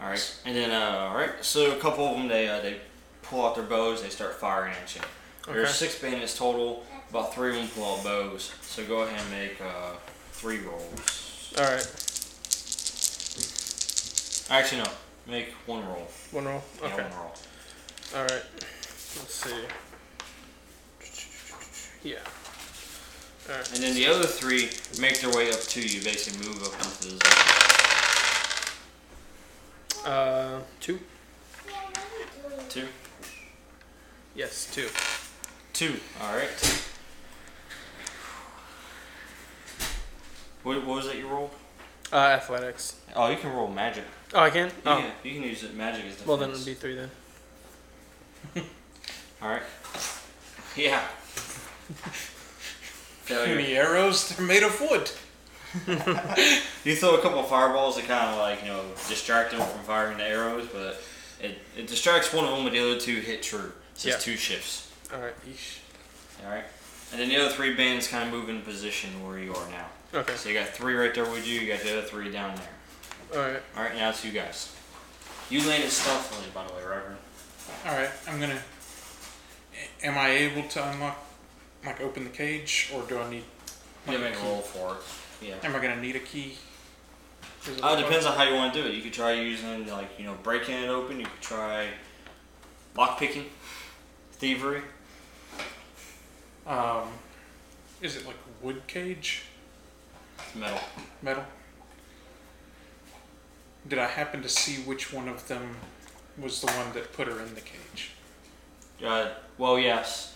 All 0.00 0.08
right, 0.08 0.40
and 0.44 0.56
then 0.56 0.70
uh, 0.70 1.08
all 1.10 1.16
right, 1.16 1.32
so 1.42 1.72
a 1.72 1.78
couple 1.78 2.06
of 2.06 2.16
them 2.16 2.28
they 2.28 2.48
uh, 2.48 2.60
they 2.60 2.78
pull 3.22 3.44
out 3.46 3.54
their 3.54 3.64
bows, 3.64 4.02
they 4.02 4.08
start 4.08 4.34
firing 4.34 4.74
at 4.82 4.94
you. 4.94 5.02
Okay. 5.42 5.52
There's 5.52 5.74
six 5.74 5.98
bandits 6.00 6.36
total. 6.36 6.84
About 7.10 7.34
three 7.34 7.50
of 7.50 7.56
them 7.56 7.68
pull 7.68 7.96
out 7.96 8.04
bows. 8.04 8.52
So 8.62 8.84
go 8.84 9.02
ahead 9.02 9.20
and 9.20 9.30
make 9.30 9.60
uh, 9.60 9.92
three 10.32 10.58
rolls. 10.60 11.54
All 11.58 11.64
right. 11.64 12.03
Actually, 14.50 14.82
no, 14.82 14.90
make 15.26 15.48
one 15.66 15.86
roll. 15.86 16.06
One 16.32 16.44
roll. 16.46 16.62
Yeah, 16.80 16.86
Okay. 16.88 17.02
one 17.02 17.12
roll. 17.12 17.34
All 18.14 18.22
right. 18.22 18.42
Let's 19.16 19.34
see. 19.34 19.64
Yeah. 22.02 22.16
All 23.48 23.56
right. 23.56 23.72
And 23.72 23.82
then 23.82 23.94
the 23.94 24.06
other 24.06 24.26
three 24.26 24.70
make 25.00 25.20
their 25.20 25.30
way 25.34 25.50
up 25.50 25.60
to 25.60 25.80
you, 25.80 26.02
basically 26.02 26.46
move 26.46 26.62
up 26.62 26.74
into 26.74 27.02
the 27.04 27.10
zone. 30.04 30.12
Uh, 30.12 30.60
two. 30.80 30.98
Two. 32.68 32.86
Yes, 34.34 34.68
two. 34.72 34.88
Two. 35.72 35.94
All 36.20 36.34
right. 36.36 36.50
What, 40.62 40.78
what 40.84 40.96
was 40.96 41.06
that 41.06 41.16
you 41.16 41.28
rolled? 41.28 41.50
Uh, 42.14 42.18
athletics. 42.18 42.96
Oh, 43.16 43.28
you 43.28 43.36
can 43.36 43.52
roll 43.52 43.66
magic. 43.68 44.04
Oh, 44.32 44.38
I 44.40 44.50
can. 44.50 44.70
Oh, 44.86 44.98
Yeah, 44.98 45.10
you 45.24 45.32
can 45.32 45.42
use 45.42 45.64
it. 45.64 45.74
Magic 45.74 46.04
as 46.04 46.12
defense. 46.12 46.26
well 46.28 46.36
then 46.36 46.50
it'd 46.50 46.64
be 46.64 46.74
three 46.74 46.94
then. 46.94 47.10
All 49.42 49.48
right. 49.50 49.62
Yeah. 50.76 51.00
Failure. 53.24 53.58
Any 53.58 53.74
arrows? 53.76 54.28
They're 54.28 54.46
made 54.46 54.62
of 54.62 54.80
wood. 54.80 55.10
You 56.84 56.94
throw 56.94 57.14
a 57.16 57.20
couple 57.22 57.38
of 57.40 57.48
fireballs 57.48 57.96
to 57.96 58.02
kind 58.02 58.28
of 58.30 58.36
like 58.38 58.60
you 58.62 58.68
know 58.68 58.84
distract 59.08 59.50
them 59.52 59.60
from 59.66 59.80
firing 59.84 60.18
the 60.18 60.24
arrows, 60.24 60.68
but 60.72 61.02
it, 61.40 61.58
it 61.76 61.86
distracts 61.88 62.30
one 62.32 62.44
of 62.44 62.50
them, 62.54 62.62
but 62.64 62.72
the 62.74 62.78
other 62.78 63.00
two 63.00 63.16
hit 63.20 63.42
true. 63.42 63.72
So 63.94 64.06
it's 64.08 64.16
Yeah. 64.16 64.16
two 64.18 64.36
shifts. 64.36 64.92
All 65.12 65.18
right. 65.20 65.34
Yeesh. 65.48 65.78
All 66.44 66.50
right. 66.52 66.64
And 67.10 67.20
then 67.20 67.28
the 67.30 67.36
other 67.38 67.48
three 67.48 67.74
bands 67.74 68.06
kind 68.06 68.22
of 68.28 68.30
move 68.34 68.48
in 68.50 68.60
position 68.62 69.26
where 69.26 69.38
you 69.38 69.52
are 69.54 69.68
now. 69.70 69.86
Okay. 70.14 70.34
So 70.36 70.48
you 70.48 70.58
got 70.58 70.68
three 70.68 70.94
right 70.94 71.14
there 71.14 71.24
with 71.24 71.46
you. 71.46 71.60
You 71.60 71.72
got 71.72 71.80
the 71.80 71.98
other 71.98 72.06
three 72.06 72.30
down 72.30 72.54
there. 72.56 72.68
All 73.40 73.52
right. 73.52 73.62
All 73.76 73.82
right, 73.82 73.96
now 73.96 74.10
it's 74.10 74.24
you 74.24 74.30
guys. 74.32 74.74
You 75.50 75.66
landed 75.66 75.90
stealthily, 75.90 76.46
by 76.54 76.66
the 76.66 76.72
way, 76.72 76.82
Reverend. 76.82 77.16
All 77.86 77.96
right, 77.96 78.10
I'm 78.28 78.38
gonna. 78.38 78.60
Am 80.02 80.16
I 80.16 80.30
able 80.30 80.62
to 80.68 80.90
unlock, 80.90 81.18
like, 81.84 82.00
open 82.00 82.24
the 82.24 82.30
cage, 82.30 82.90
or 82.94 83.02
do 83.02 83.18
I 83.18 83.28
need? 83.28 83.44
You 84.08 84.18
make 84.18 84.36
a 84.36 84.42
roll 84.42 84.60
for 84.60 84.96
it. 84.96 85.48
Yeah. 85.48 85.54
Am 85.62 85.74
I 85.74 85.80
gonna 85.80 86.00
need 86.00 86.16
a 86.16 86.20
key? 86.20 86.56
It 87.66 87.82
Uh, 87.82 87.96
depends 87.96 88.26
on 88.26 88.36
how 88.36 88.44
you 88.44 88.54
want 88.54 88.74
to 88.74 88.82
do 88.82 88.88
it. 88.88 88.94
You 88.94 89.02
could 89.02 89.12
try 89.14 89.32
using 89.32 89.86
like 89.88 90.18
you 90.18 90.26
know 90.26 90.34
breaking 90.42 90.74
it 90.74 90.88
open. 90.88 91.18
You 91.18 91.26
could 91.26 91.40
try 91.40 91.88
lock 92.94 93.18
picking, 93.18 93.50
thievery. 94.32 94.82
Um, 96.66 97.08
is 98.00 98.16
it 98.16 98.26
like 98.26 98.36
wood 98.62 98.86
cage, 98.86 99.42
Metal. 100.54 100.78
metal? 101.20 101.44
Did 103.88 103.98
I 103.98 104.06
happen 104.06 104.40
to 104.42 104.48
see 104.48 104.82
which 104.82 105.12
one 105.12 105.28
of 105.28 105.46
them 105.48 105.76
was 106.38 106.60
the 106.60 106.68
one 106.68 106.92
that 106.94 107.12
put 107.12 107.26
her 107.26 107.40
in 107.40 107.54
the 107.54 107.60
cage? 107.60 108.12
Uh, 109.04 109.30
well, 109.58 109.78
yes. 109.78 110.34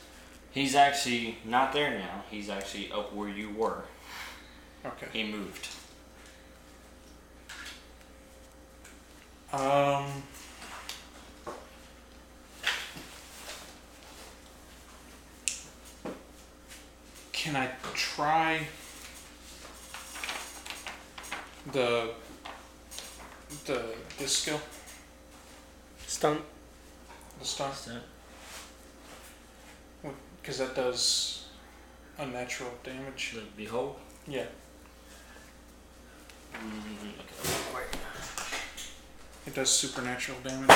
He's 0.51 0.75
actually 0.75 1.39
not 1.45 1.73
there 1.73 1.99
now. 1.99 2.25
He's 2.31 2.49
actually 2.51 2.91
up 2.91 3.15
where 3.15 3.29
you 3.29 3.51
were. 3.51 3.85
Okay. 4.85 5.07
He 5.13 5.25
moved. 5.25 5.69
Um. 9.53 10.07
Can 17.33 17.57
I 17.57 17.71
try 17.95 18.67
the 21.73 22.11
the 23.67 23.83
this 24.19 24.37
skill, 24.39 24.61
Stunt. 26.07 26.41
the 27.39 27.45
stunt? 27.45 28.03
Because 30.41 30.59
that 30.59 30.75
does 30.75 31.45
unnatural 32.19 32.71
damage. 32.83 33.33
The 33.35 33.43
behold. 33.57 33.97
Yeah. 34.27 34.47
Mm, 36.55 37.13
okay. 37.21 37.99
It 39.47 39.55
does 39.55 39.71
supernatural 39.71 40.39
damage. 40.43 40.71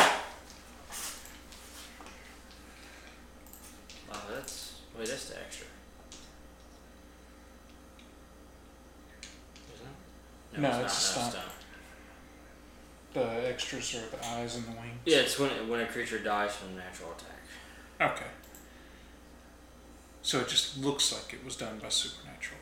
Oh, 4.10 4.22
that's 4.34 4.74
wait. 4.98 5.08
That's 5.08 5.30
the 5.30 5.40
extra. 5.40 5.61
It? 10.54 10.60
No, 10.60 10.70
not. 10.70 10.82
it's 10.84 11.16
a 11.16 11.20
No, 11.20 11.28
stunt. 11.28 11.44
The 13.14 13.48
extras 13.48 13.94
are 13.94 14.16
the 14.16 14.26
eyes 14.26 14.56
and 14.56 14.64
the 14.66 14.70
wings. 14.70 15.00
Yeah, 15.04 15.18
it's 15.18 15.38
when 15.38 15.50
when 15.68 15.80
a 15.80 15.86
creature 15.86 16.18
dies 16.18 16.54
from 16.54 16.74
natural 16.76 17.12
attack. 17.12 18.12
Okay. 18.16 18.30
So 20.22 20.40
it 20.40 20.48
just 20.48 20.78
looks 20.78 21.12
like 21.12 21.34
it 21.34 21.44
was 21.44 21.56
done 21.56 21.78
by 21.82 21.88
supernatural. 21.88 22.58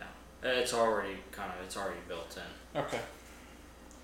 Uh, 0.00 0.48
It's 0.48 0.74
already 0.74 1.16
kind 1.32 1.50
of 1.52 1.64
it's 1.64 1.76
already 1.76 2.00
built 2.08 2.36
in. 2.36 2.80
Okay. 2.80 3.00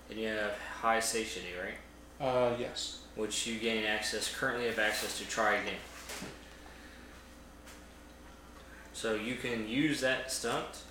And 0.09 0.19
you 0.19 0.27
have 0.29 0.57
high 0.81 0.99
satiety, 0.99 1.49
right? 1.61 2.25
Uh, 2.25 2.55
yes. 2.59 2.99
Which 3.15 3.47
you 3.47 3.59
gain 3.59 3.85
access 3.85 4.33
currently 4.33 4.65
have 4.67 4.79
access 4.79 5.17
to 5.19 5.25
try 5.25 5.55
again. 5.55 5.79
So 8.93 9.15
you 9.15 9.35
can 9.35 9.67
use 9.67 10.01
that 10.01 10.31
stunt, 10.31 10.83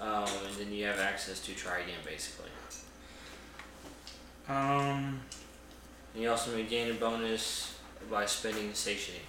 um, 0.00 0.24
and 0.46 0.54
then 0.58 0.72
you 0.72 0.84
have 0.86 0.98
access 1.00 1.40
to 1.40 1.52
try 1.54 1.78
again, 1.80 1.98
basically. 2.04 2.50
Um, 4.48 5.20
And 6.14 6.22
you 6.22 6.30
also 6.30 6.54
may 6.56 6.62
gain 6.64 6.90
a 6.90 6.94
bonus 6.94 7.74
by 8.10 8.26
spending 8.26 8.72
satiety 8.74 9.22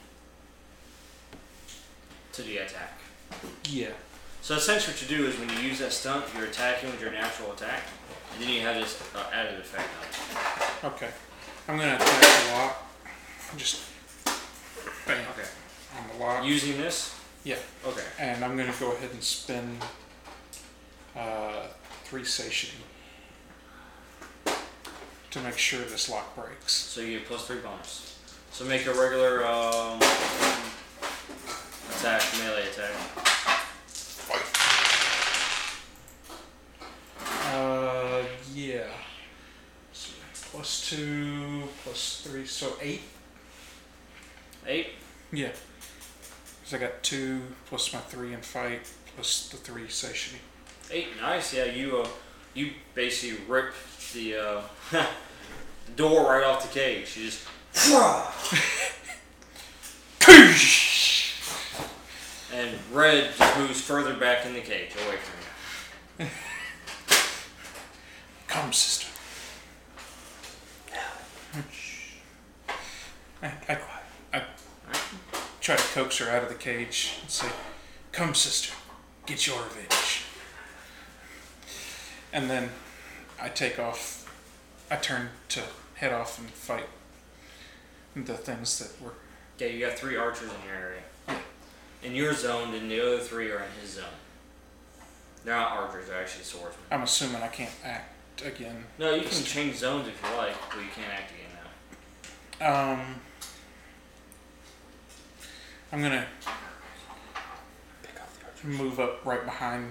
to 2.33 2.41
the 2.43 2.57
attack. 2.57 2.99
yeah. 3.65 3.89
So 4.41 4.55
essentially, 4.55 4.93
what 4.93 5.01
you 5.01 5.17
do 5.17 5.25
is 5.27 5.37
when 5.39 5.49
you 5.49 5.55
use 5.69 5.79
that 5.79 5.91
stunt, 5.91 6.23
you're 6.35 6.45
attacking 6.45 6.91
with 6.91 7.01
your 7.01 7.11
natural 7.11 7.51
attack, 7.51 7.81
and 8.33 8.41
then 8.43 8.49
you 8.49 8.61
have 8.61 8.75
this 8.75 9.01
uh, 9.15 9.23
added 9.33 9.59
effect 9.59 9.89
on 9.99 10.05
it. 10.05 10.93
Okay. 10.95 11.09
I'm 11.67 11.77
gonna 11.77 11.95
attack 11.95 12.21
the 12.45 12.53
lock. 12.53 12.83
Just 13.57 13.81
bam 15.05 15.25
Okay. 15.31 15.47
on 15.97 16.07
the 16.17 16.23
lock. 16.23 16.45
Using 16.45 16.77
this. 16.77 17.13
Yeah. 17.43 17.57
Okay. 17.85 18.03
And 18.19 18.45
I'm 18.45 18.55
gonna 18.55 18.73
go 18.79 18.91
ahead 18.93 19.09
and 19.11 19.23
spend 19.23 19.81
uh, 21.17 21.67
three 22.03 22.23
satiety 22.23 22.77
to 25.31 25.39
make 25.41 25.57
sure 25.57 25.79
this 25.81 26.09
lock 26.09 26.35
breaks. 26.35 26.73
So 26.73 27.01
you 27.01 27.19
get 27.19 27.27
plus 27.27 27.47
three 27.47 27.59
bonus. 27.59 28.19
So 28.51 28.65
make 28.65 28.85
a 28.87 28.93
regular 28.93 29.45
um, 29.45 29.99
attack, 31.91 32.23
melee 32.39 32.67
attack. 32.67 32.93
Uh, 37.53 38.23
yeah. 38.53 38.87
So 39.93 40.11
plus 40.51 40.89
two, 40.89 41.63
plus 41.83 42.21
three, 42.25 42.45
so 42.45 42.73
eight. 42.81 43.01
Eight. 44.65 44.87
Yeah. 45.31 45.51
Because 46.59 46.73
I 46.73 46.77
got 46.77 47.03
two 47.03 47.41
plus 47.67 47.93
my 47.93 47.99
three 47.99 48.33
in 48.33 48.41
fight 48.41 48.81
plus 49.15 49.49
the 49.49 49.57
three 49.57 49.87
satiety. 49.87 50.41
Eight. 50.91 51.07
Nice. 51.21 51.53
Yeah. 51.53 51.65
You 51.65 51.99
uh, 51.99 52.07
you 52.53 52.71
basically 52.95 53.43
rip 53.47 53.73
the 54.13 54.35
uh, 54.35 54.61
door 55.95 56.29
right 56.29 56.43
off 56.43 56.61
the 56.61 56.79
cage. 56.79 57.17
You 57.17 57.25
just. 57.25 57.47
and 62.53 62.77
red 62.91 63.31
just 63.37 63.59
moves 63.59 63.81
further 63.81 64.15
back 64.15 64.45
in 64.45 64.53
the 64.53 64.61
cage, 64.61 64.91
away 65.05 65.17
from 65.17 66.25
you. 66.25 66.31
Come, 68.47 68.73
sister. 68.73 69.07
I, 73.43 73.51
I, 73.69 73.77
I 74.33 74.41
try 75.61 75.75
to 75.75 75.83
coax 75.93 76.17
her 76.17 76.29
out 76.29 76.43
of 76.43 76.49
the 76.49 76.55
cage 76.55 77.19
and 77.21 77.29
say, 77.29 77.47
Come, 78.11 78.33
sister, 78.33 78.73
get 79.25 79.45
your 79.45 79.61
revenge. 79.63 80.06
And 82.37 82.51
then 82.51 82.69
I 83.41 83.49
take 83.49 83.79
off, 83.79 84.31
I 84.91 84.95
turn 84.97 85.29
to 85.49 85.63
head 85.95 86.13
off 86.13 86.37
and 86.37 86.47
fight 86.51 86.85
the 88.15 88.35
things 88.35 88.77
that 88.77 89.03
were. 89.03 89.13
Yeah, 89.57 89.69
you 89.69 89.83
got 89.83 89.97
three 89.97 90.17
archers 90.17 90.51
in 90.51 90.69
your 90.69 90.75
area. 90.75 91.41
in 92.03 92.13
your 92.13 92.35
zone, 92.35 92.75
and 92.75 92.91
the 92.91 93.01
other 93.01 93.17
three 93.17 93.49
are 93.49 93.57
in 93.63 93.81
his 93.81 93.93
zone. 93.93 94.05
They're 95.45 95.55
not 95.55 95.71
archers; 95.71 96.09
they're 96.09 96.21
actually 96.21 96.43
swordsmen. 96.43 96.85
I'm 96.91 97.01
assuming 97.01 97.41
I 97.41 97.47
can't 97.47 97.73
act 97.83 98.45
again. 98.45 98.83
No, 98.99 99.15
you 99.15 99.23
can 99.23 99.43
change 99.43 99.77
zones 99.77 100.07
if 100.07 100.21
you 100.21 100.37
like, 100.37 100.55
but 100.69 100.77
you 100.77 100.91
can't 100.93 101.11
act 101.11 101.31
again 101.31 101.49
now. 102.61 102.91
Um, 102.93 103.15
I'm 105.91 106.03
gonna 106.03 106.27
move 108.63 108.99
up 108.99 109.25
right 109.25 109.43
behind 109.43 109.89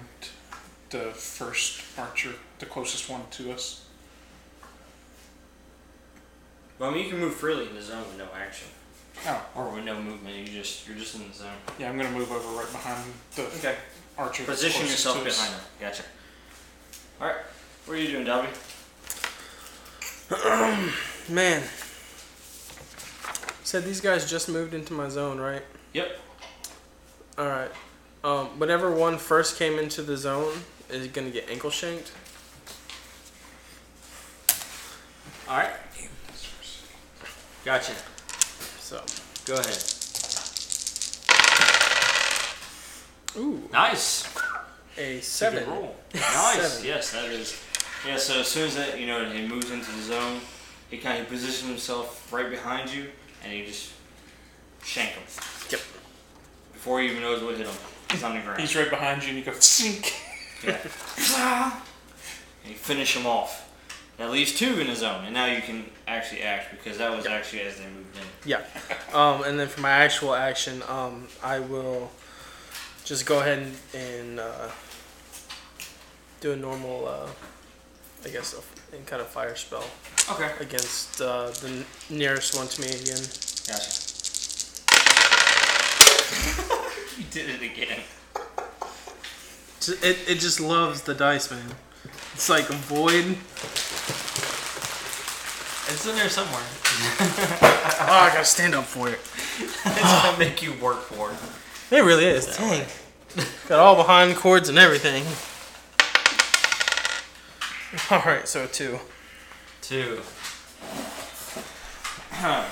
the 0.89 1.11
first 1.11 1.81
archer, 1.97 2.31
the 2.59 2.65
closest 2.65 3.09
one 3.09 3.21
to 3.31 3.51
us. 3.51 3.85
Well, 6.79 6.91
I 6.91 6.93
mean, 6.93 7.05
you 7.05 7.09
can 7.11 7.19
move 7.19 7.33
freely 7.33 7.67
in 7.67 7.75
the 7.75 7.81
zone 7.81 8.03
with 8.07 8.17
no 8.17 8.27
action 8.39 8.67
Oh, 9.25 9.43
or 9.55 9.69
with 9.69 9.83
no 9.83 9.99
movement. 9.99 10.35
You 10.35 10.45
just 10.45 10.87
you're 10.87 10.95
just 10.97 11.15
in 11.15 11.27
the 11.27 11.33
zone. 11.33 11.49
yeah, 11.79 11.89
I'm 11.89 11.97
gonna 11.97 12.11
move 12.11 12.31
over 12.31 12.47
right 12.57 12.71
behind 12.71 13.03
the 13.35 13.43
Okay. 13.43 13.75
archer. 14.17 14.43
Position 14.43 14.81
closest 14.81 15.05
yourself 15.05 15.23
to 15.23 15.29
us. 15.29 15.37
behind 15.37 15.53
him. 15.55 15.61
Gotcha. 15.79 16.03
All 17.19 17.27
right. 17.27 17.37
What 17.85 17.97
are 17.97 18.01
you 18.01 18.09
doing, 18.09 18.25
Dobby? 18.25 18.49
Man. 21.29 21.63
Said 23.63 23.83
these 23.85 23.99
guys 24.01 24.29
just 24.29 24.47
moved 24.49 24.73
into 24.73 24.93
my 24.93 25.09
zone, 25.09 25.39
right? 25.39 25.63
Yep. 25.93 26.19
All 27.39 27.47
right. 27.47 27.71
Um, 28.23 28.59
whenever 28.59 28.91
one 28.91 29.17
first 29.17 29.57
came 29.57 29.79
into 29.79 30.01
the 30.03 30.15
zone, 30.15 30.53
is 30.89 31.03
he 31.03 31.09
gonna 31.09 31.29
get 31.29 31.49
ankle 31.49 31.69
shanked. 31.69 32.11
All 35.49 35.57
right. 35.57 35.71
Gotcha. 37.65 37.93
So, 38.79 39.03
Go 39.45 39.55
ahead. 39.55 39.83
ooh, 43.37 43.69
Nice. 43.71 44.27
a 44.97 45.15
Good 45.15 45.23
seven. 45.23 45.69
roll. 45.69 45.95
Nice. 46.13 46.71
Seven. 46.73 46.85
Yes, 46.87 47.11
that 47.11 47.25
is. 47.25 47.61
Yeah. 48.05 48.17
So 48.17 48.39
as 48.39 48.47
soon 48.47 48.67
as 48.67 48.75
that 48.75 48.99
you 48.99 49.07
know 49.07 49.25
he 49.29 49.45
moves 49.47 49.69
into 49.71 49.91
the 49.91 50.01
zone, 50.01 50.39
he 50.89 50.97
kind 50.97 51.21
of 51.21 51.27
positions 51.27 51.67
himself 51.69 52.31
right 52.31 52.49
behind 52.49 52.93
you, 52.93 53.07
and 53.43 53.53
you 53.53 53.65
just 53.65 53.91
shank 54.83 55.09
him. 55.11 55.23
Yep. 55.69 55.81
Before 56.73 57.01
he 57.01 57.07
even 57.09 57.21
knows 57.21 57.43
what 57.43 57.57
hit 57.57 57.67
him, 57.67 57.75
he's 58.11 58.23
on 58.23 58.35
the 58.35 58.41
ground. 58.41 58.59
He's 58.61 58.75
right 58.75 58.89
behind 58.89 59.23
you, 59.23 59.29
and 59.29 59.37
you 59.37 59.43
go 59.43 59.53
sink. 59.59 60.13
Yeah. 60.63 60.77
and 62.63 62.71
you 62.71 62.75
finish 62.75 63.15
him 63.15 63.25
off. 63.25 63.63
That 64.17 64.31
leaves 64.31 64.53
two 64.57 64.79
in 64.79 64.87
the 64.87 64.95
zone, 64.95 65.25
and 65.25 65.33
now 65.33 65.45
you 65.45 65.61
can 65.61 65.85
actually 66.07 66.41
act 66.41 66.71
because 66.71 66.97
that 66.97 67.15
was 67.15 67.27
actually 67.27 67.61
as 67.61 67.77
they 67.77 67.83
moved 67.85 68.15
in. 68.17 68.23
Yeah. 68.49 68.61
Um, 69.13 69.43
and 69.43 69.59
then 69.59 69.67
for 69.67 69.81
my 69.81 69.91
actual 69.91 70.33
action, 70.33 70.81
um, 70.87 71.27
I 71.43 71.59
will 71.59 72.09
just 73.05 73.27
go 73.27 73.39
ahead 73.41 73.59
and, 73.59 73.75
and 73.93 74.39
uh, 74.39 74.69
do 76.41 76.51
a 76.53 76.55
normal, 76.55 77.07
uh, 77.07 77.27
I 78.25 78.29
guess, 78.29 78.55
a, 78.55 78.95
and 78.95 79.05
kind 79.05 79.21
of 79.21 79.27
fire 79.27 79.55
spell 79.55 79.83
Okay. 80.31 80.49
against 80.61 81.21
uh, 81.21 81.49
the 81.51 81.67
n- 81.67 81.85
nearest 82.09 82.55
one 82.55 82.67
to 82.67 82.81
me 82.81 82.87
again. 82.87 83.21
Gotcha. 83.67 84.01
you 87.19 87.25
did 87.29 87.49
it 87.49 87.61
again. 87.61 87.99
Ju- 89.81 89.97
It, 90.01 90.17
it 90.27 90.39
just 90.39 90.59
loves 90.59 91.01
the 91.03 91.13
dice, 91.13 91.49
man. 91.51 91.63
It's 92.33 92.49
like 92.49 92.69
a 92.69 92.73
void. 92.73 93.37
It's 95.89 96.05
in 96.05 96.15
there 96.15 96.29
somewhere. 96.29 96.61
Oh, 96.61 98.07
I 98.09 98.29
gotta 98.33 98.45
stand 98.45 98.75
up 98.75 98.85
for 98.85 99.09
it. 99.09 99.19
It's 99.59 100.23
gonna 100.23 100.37
make 100.37 100.61
you 100.61 100.73
work 100.81 101.01
for 101.01 101.31
it. 101.31 101.37
It 101.95 102.01
really 102.03 102.25
is. 102.25 102.45
Dang. 102.57 102.85
Got 103.67 103.79
all 103.79 103.95
behind 103.95 104.35
cords 104.35 104.69
and 104.69 104.77
everything. 104.77 105.23
All 108.11 108.21
right, 108.25 108.47
so 108.47 108.67
two. 108.67 108.99
Two. 109.81 110.19
Huh. 112.31 112.65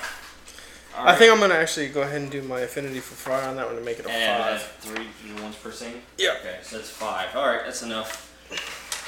I 0.98 1.16
think 1.16 1.32
I'm 1.32 1.40
gonna 1.40 1.54
actually 1.56 1.90
go 1.90 2.02
ahead 2.02 2.22
and 2.22 2.32
do 2.32 2.42
my 2.42 2.62
affinity 2.62 3.00
for 3.00 3.16
fire 3.16 3.48
on 3.48 3.56
that 3.58 3.66
one 3.68 3.76
to 3.76 3.82
make 3.82 4.00
it 4.00 4.06
a 4.06 4.10
And 4.12 4.44
five. 4.62 4.62
three 4.80 5.42
ones 5.44 5.56
per 5.56 5.72
scene. 5.72 6.02
Yeah. 6.18 6.36
Okay, 6.40 6.58
so 6.64 6.78
that's 6.78 6.90
five. 6.90 7.36
All 7.36 7.46
right, 7.48 7.62
that's 7.66 7.82
enough. 7.84 8.32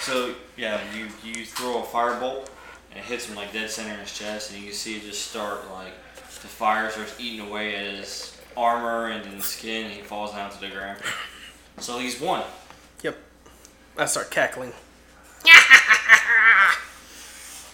So 0.02 0.34
yeah, 0.58 0.80
you 0.96 1.08
you 1.24 1.46
throw 1.46 1.80
a 1.82 1.86
firebolt 1.86 2.48
and 2.92 3.00
it 3.00 3.06
hits 3.06 3.28
him 3.28 3.36
like 3.36 3.52
dead 3.54 3.70
center 3.70 3.94
in 3.94 4.00
his 4.00 4.12
chest, 4.18 4.52
and 4.52 4.60
you 4.60 4.68
can 4.68 4.76
see 4.76 4.98
it 4.98 5.04
just 5.04 5.30
start 5.30 5.70
like 5.72 5.94
the 6.16 6.48
fire 6.48 6.90
starts 6.92 7.16
eating 7.20 7.48
away 7.48 7.76
at 7.76 7.96
his 7.96 8.38
armor 8.56 9.08
and 9.10 9.24
then 9.26 9.40
skin, 9.42 9.86
and 9.86 9.94
he 9.94 10.02
falls 10.02 10.32
down 10.34 10.50
to 10.52 10.60
the 10.60 10.68
ground. 10.70 11.00
So 11.80 12.00
he's 12.00 12.20
one. 12.20 12.44
Yep. 13.04 13.18
I 13.98 14.06
start 14.06 14.30
cackling. 14.32 14.74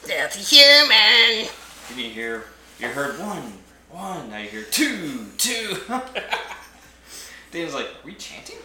That's 0.07 0.35
a 0.35 0.39
human. 0.55 1.47
Then 1.89 1.97
you 1.99 2.09
hear 2.09 2.45
you 2.79 2.87
heard 2.89 3.19
one, 3.19 3.53
one. 3.93 4.29
Now 4.29 4.39
you 4.39 4.49
hear 4.49 4.63
two, 4.63 5.27
two. 5.37 5.77
Dan's 7.51 7.73
like, 7.73 7.85
are 7.85 8.05
we 8.05 8.13
chanting? 8.15 8.57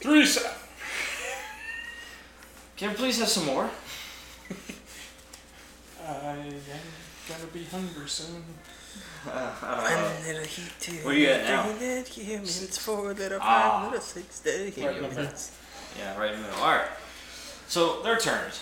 Three. 0.00 0.26
se- 0.26 0.50
Can 2.76 2.90
I 2.90 2.94
please 2.94 3.18
have 3.20 3.28
some 3.28 3.46
more? 3.46 3.70
I 6.08 6.12
am 6.36 6.52
gonna 7.28 7.46
be 7.52 7.64
hungry 7.64 8.08
soon. 8.08 8.42
One 9.24 10.24
little 10.24 10.44
heat, 10.44 10.72
two 10.78 10.92
where 11.04 11.14
you 11.14 11.26
at 11.28 11.44
now? 11.44 11.64
three 11.64 11.88
little 11.88 12.22
humans, 12.24 12.78
four 12.78 13.12
little 13.12 13.38
Ah. 13.42 13.80
five 13.82 13.90
little 13.92 14.00
six 14.06 14.44
little 14.44 14.86
Right 14.86 14.96
in 14.98 15.04
humans. 15.10 15.50
Yeah, 15.98 16.16
right 16.18 16.32
in 16.32 16.42
the 16.42 16.46
middle. 16.46 16.62
All 16.62 16.72
right. 16.76 16.86
So 17.66 18.02
their 18.02 18.18
turns. 18.18 18.60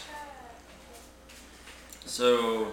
So 2.07 2.73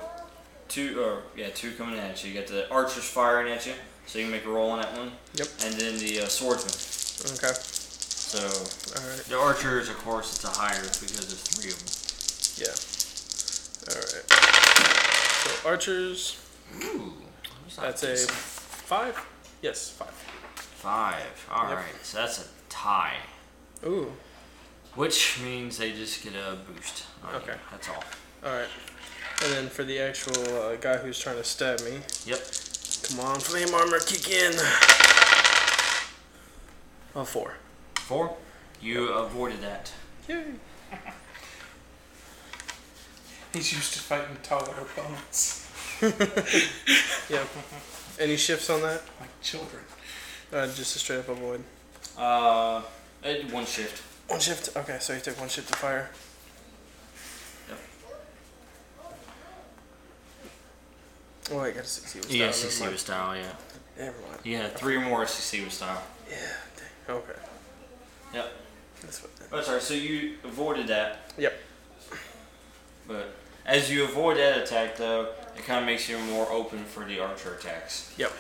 two, 0.72 1.02
or 1.02 1.24
yeah, 1.36 1.50
two 1.50 1.72
coming 1.74 2.00
at 2.00 2.24
you. 2.24 2.32
You 2.32 2.40
got 2.40 2.48
the 2.48 2.70
archers 2.72 3.04
firing 3.04 3.52
at 3.52 3.66
you, 3.68 3.74
so 4.06 4.18
you 4.20 4.26
can 4.26 4.32
make 4.32 4.46
a 4.46 4.50
roll 4.50 4.72
on 4.72 4.82
that 4.82 4.98
one. 4.98 5.12
Yep. 5.36 5.48
And 5.66 5.74
then 5.76 5.98
the 6.00 6.22
uh, 6.22 6.28
swordsman. 6.28 6.74
Okay. 7.38 7.54
So 7.54 8.40
All 8.40 9.10
right. 9.10 9.20
the 9.26 9.38
archers, 9.38 9.90
of 9.90 9.98
course, 9.98 10.34
it's 10.36 10.44
a 10.46 10.48
higher 10.50 10.82
because 10.82 11.28
there's 11.28 11.42
three 11.44 11.72
of 11.72 11.78
them. 11.78 11.92
Yeah. 12.64 12.74
All 13.90 14.00
right. 14.00 14.24
So 15.44 15.70
archers. 15.70 16.40
Ooh, 16.84 17.14
That's 17.80 18.04
a 18.04 18.16
five. 18.16 19.20
Yes, 19.62 19.90
five. 19.90 20.10
five. 20.56 21.48
All 21.52 21.66
right, 21.66 21.84
Yep. 21.94 22.04
so 22.04 22.18
that's 22.20 22.40
a 22.44 22.48
tie, 22.70 23.18
Ooh. 23.86 24.12
which 24.96 25.40
means 25.44 25.78
they 25.78 25.92
just 25.92 26.24
get 26.24 26.34
a 26.34 26.56
boost. 26.72 27.04
on 27.24 27.34
you. 27.34 27.40
Okay. 27.42 27.56
That's 27.72 27.90
all. 27.90 28.04
All 28.46 28.52
right. 28.58 28.68
And 29.44 29.52
then 29.54 29.68
for 29.70 29.84
the 29.84 30.00
actual 30.00 30.40
uh, 30.62 30.76
guy 30.76 30.98
who's 30.98 31.18
trying 31.20 31.38
to 31.38 31.44
stab 31.44 31.80
me, 31.82 32.00
Yep. 32.26 32.40
come 33.10 33.20
on, 33.22 33.40
flame 33.40 33.74
armor, 33.74 34.00
kick 34.00 34.30
in. 34.30 34.54
Oh, 37.16 37.26
four. 37.26 37.56
Four. 37.96 38.38
You 38.82 39.10
avoided 39.10 39.62
that. 39.62 39.92
Yay. 40.28 40.44
He's 43.54 43.74
used 43.74 43.94
to 43.94 44.00
fighting 44.00 44.38
taller 44.44 44.74
opponents, 44.80 45.68
Yep. 47.30 47.48
Any 48.20 48.38
shifts 48.38 48.70
on 48.70 48.82
that? 48.82 49.02
like 49.20 49.42
children. 49.42 49.84
Uh, 50.54 50.68
just 50.68 50.96
a 50.96 51.00
straight 51.00 51.20
up 51.20 51.30
avoid. 51.30 51.64
Uh, 52.18 52.82
one 53.52 53.66
shift. 53.66 54.04
One 54.30 54.40
shift. 54.40 54.76
Okay, 54.78 54.98
so 55.00 55.14
he 55.16 55.22
took 55.22 55.40
one 55.40 55.50
shift 55.50 55.68
to 55.70 55.76
fire. 55.78 56.10
Oh, 61.52 61.62
wait, 61.62 61.76
got 61.76 61.84
a 61.84 61.88
six. 61.88 62.14
He 62.14 62.20
was 62.20 62.34
Yeah, 62.36 62.46
down, 62.46 62.54
CC 62.54 62.80
never 62.80 62.92
with 62.92 63.00
style. 63.02 63.36
Yeah. 63.36 63.42
mind. 63.44 63.56
Never 63.98 64.22
mind. 64.22 64.40
Yeah, 64.44 64.68
three 64.70 64.96
or 64.96 65.02
more 65.02 65.26
CC 65.26 65.64
with 65.64 65.74
style. 65.74 66.02
Yeah. 66.30 66.38
Dang. 67.08 67.16
Okay. 67.18 67.40
Yep. 68.34 68.52
That's 69.02 69.22
what. 69.24 69.32
Oh, 69.52 69.62
sorry. 69.62 69.82
So 69.82 69.94
you 69.94 70.38
avoided 70.44 70.88
that. 70.88 71.32
Yep. 71.38 71.54
But 73.08 73.34
as 73.66 73.92
you 73.92 74.04
avoid 74.06 74.38
that 74.38 74.60
attack, 74.60 74.96
though, 74.96 75.34
it 75.58 75.66
kind 75.66 75.80
of 75.80 75.86
makes 75.86 76.08
you 76.08 76.18
more 76.20 76.50
open 76.52 76.84
for 76.86 77.04
the 77.04 77.20
archer 77.20 77.56
attacks. 77.56 78.14
Yep. 78.18 78.32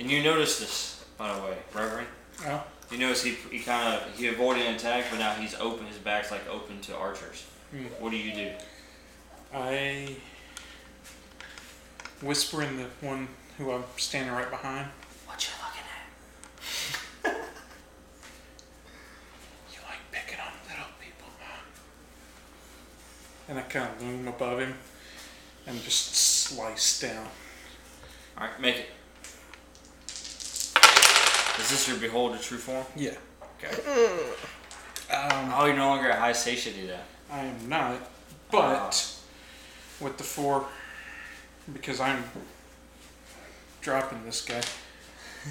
And 0.00 0.10
you 0.10 0.22
notice 0.22 0.58
this, 0.58 1.04
by 1.16 1.32
the 1.34 1.42
way, 1.42 1.56
Reverend. 1.72 2.08
Oh, 2.46 2.64
You 2.90 2.98
notice 2.98 3.22
he, 3.22 3.32
he 3.50 3.60
kind 3.60 3.94
of 3.94 4.18
he 4.18 4.26
avoided 4.26 4.66
an 4.66 4.74
attack, 4.74 5.04
but 5.10 5.18
now 5.18 5.32
he's 5.34 5.54
open. 5.54 5.86
His 5.86 5.98
back's 5.98 6.32
like 6.32 6.48
open 6.50 6.80
to 6.82 6.96
archers. 6.96 7.46
Hmm. 7.70 7.84
What 8.00 8.10
do 8.10 8.16
you 8.16 8.34
do? 8.34 8.50
I 9.54 10.16
whisper 12.22 12.62
in 12.62 12.76
the 12.76 12.86
one 13.00 13.28
who 13.58 13.70
I'm 13.72 13.84
standing 13.96 14.32
right 14.34 14.50
behind. 14.50 14.88
What 15.26 15.42
you 15.46 15.52
looking 15.64 15.82
at? 17.24 17.44
You 19.72 19.78
like 19.88 19.98
picking 20.12 20.40
on 20.40 20.52
little 20.68 20.90
people, 21.00 21.28
huh? 21.40 21.60
And 23.48 23.58
I 23.58 23.62
kind 23.62 23.88
of 23.94 24.02
loom 24.02 24.28
above 24.28 24.60
him 24.60 24.74
and 25.66 25.82
just 25.82 26.14
slice 26.14 27.00
down. 27.00 27.26
All 28.38 28.46
right, 28.46 28.60
make 28.60 28.76
it. 28.76 28.86
Is 31.60 31.70
this 31.70 31.88
your 31.88 31.96
behold 31.98 32.34
the 32.34 32.38
true 32.38 32.58
form? 32.58 32.84
Yeah. 32.96 33.14
Okay. 33.62 33.74
Um, 35.14 35.52
Oh, 35.56 35.64
you're 35.66 35.76
no 35.76 35.88
longer 35.88 36.10
at 36.10 36.18
high 36.18 36.32
satiety 36.32 36.86
then. 36.86 37.00
I 37.30 37.40
am 37.44 37.68
not, 37.68 37.96
but 38.50 39.16
with 40.00 40.18
the 40.18 40.24
four, 40.24 40.66
because 41.72 42.00
I'm 42.00 42.22
dropping 43.80 44.24
this 44.24 44.42
guy, 44.44 44.60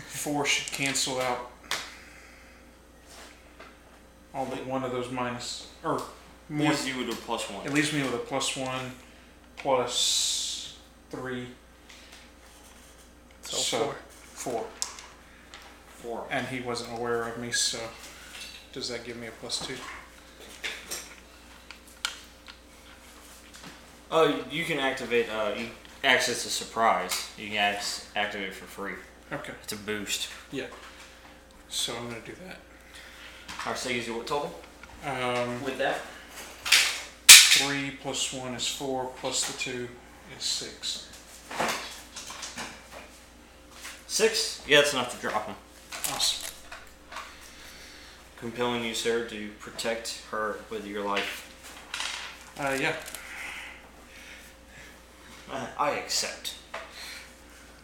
four 0.07 0.45
should 0.45 0.71
cancel 0.73 1.19
out 1.19 1.51
all 4.33 4.45
but 4.47 4.65
one 4.65 4.83
of 4.83 4.91
those 4.91 5.11
minus, 5.11 5.67
or 5.83 6.01
more. 6.49 6.69
Leaves 6.69 6.87
you 6.87 6.97
with 7.05 7.09
a 7.15 7.21
plus 7.21 7.49
one. 7.49 7.65
It 7.65 7.73
leaves 7.73 7.93
me 7.93 8.01
with 8.01 8.15
a 8.15 8.17
plus 8.19 8.55
one, 8.57 8.91
plus 9.57 10.77
three, 11.11 11.47
So, 13.43 13.57
So- 13.57 13.77
four. 13.79 13.95
four. 14.33 14.65
Four. 16.01 16.27
And 16.31 16.47
he 16.47 16.59
wasn't 16.61 16.97
aware 16.97 17.23
of 17.27 17.37
me, 17.37 17.51
so 17.51 17.79
does 18.71 18.89
that 18.89 19.03
give 19.05 19.17
me 19.17 19.27
a 19.27 19.31
plus 19.31 19.65
two? 19.65 19.77
Oh, 24.11 24.43
you 24.49 24.65
can 24.65 24.79
activate. 24.79 25.29
Uh, 25.29 25.53
you 25.57 25.69
access 26.03 26.45
a 26.45 26.49
surprise. 26.49 27.29
You 27.37 27.49
can 27.49 27.57
act- 27.57 28.05
activate 28.15 28.53
for 28.53 28.65
free. 28.65 28.93
Okay. 29.31 29.53
It's 29.63 29.73
a 29.73 29.77
boost. 29.77 30.29
Yeah. 30.51 30.67
So 31.69 31.95
I'm 31.95 32.09
gonna 32.09 32.21
do 32.25 32.33
that. 32.45 32.57
Alright, 33.65 33.77
so 33.77 33.89
gives 33.89 34.07
you 34.07 34.15
what 34.17 34.27
total? 34.27 34.53
Um, 35.05 35.63
With 35.63 35.77
that? 35.79 35.99
three 37.27 37.91
plus 38.01 38.33
one 38.33 38.53
is 38.55 38.67
four, 38.67 39.11
plus 39.17 39.51
the 39.51 39.57
two 39.57 39.87
is 40.37 40.43
six. 40.43 41.09
Six? 44.07 44.63
Yeah, 44.67 44.81
that's 44.81 44.93
enough 44.93 45.15
to 45.15 45.21
drop 45.27 45.45
him. 45.47 45.55
Awesome. 46.11 46.51
Compelling 48.37 48.83
you, 48.83 48.93
sir, 48.93 49.27
to 49.29 49.49
protect 49.59 50.21
her 50.31 50.57
with 50.69 50.85
your 50.85 51.03
life. 51.03 51.49
Uh, 52.59 52.77
yeah. 52.79 52.95
Uh, 55.51 55.67
I 55.77 55.91
accept. 55.91 56.55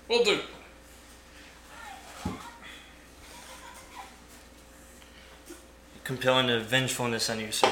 Will 0.08 0.24
do. 0.24 0.39
Compelling 6.04 6.48
the 6.48 6.60
vengefulness 6.60 7.30
on 7.30 7.39
you, 7.39 7.52
sir. 7.52 7.72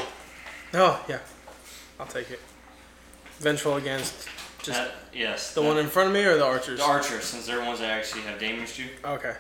Oh 0.73 1.03
yeah, 1.09 1.19
I'll 1.99 2.05
take 2.05 2.29
it. 2.29 2.39
Vengeful 3.39 3.77
against 3.77 4.27
just 4.61 4.79
That- 4.79 4.95
yes. 5.13 5.53
the 5.53 5.61
that- 5.61 5.67
one 5.67 5.77
in 5.77 5.87
front 5.87 6.09
of 6.09 6.13
me 6.13 6.23
or 6.23 6.37
the 6.37 6.45
archers. 6.45 6.79
The 6.79 6.85
archers, 6.85 7.23
since 7.23 7.45
they're 7.47 7.57
the 7.57 7.65
ones 7.65 7.79
that 7.79 7.89
actually 7.89 8.21
have 8.23 8.39
damaged 8.39 8.77
you, 8.77 8.89
Okay. 9.03 9.35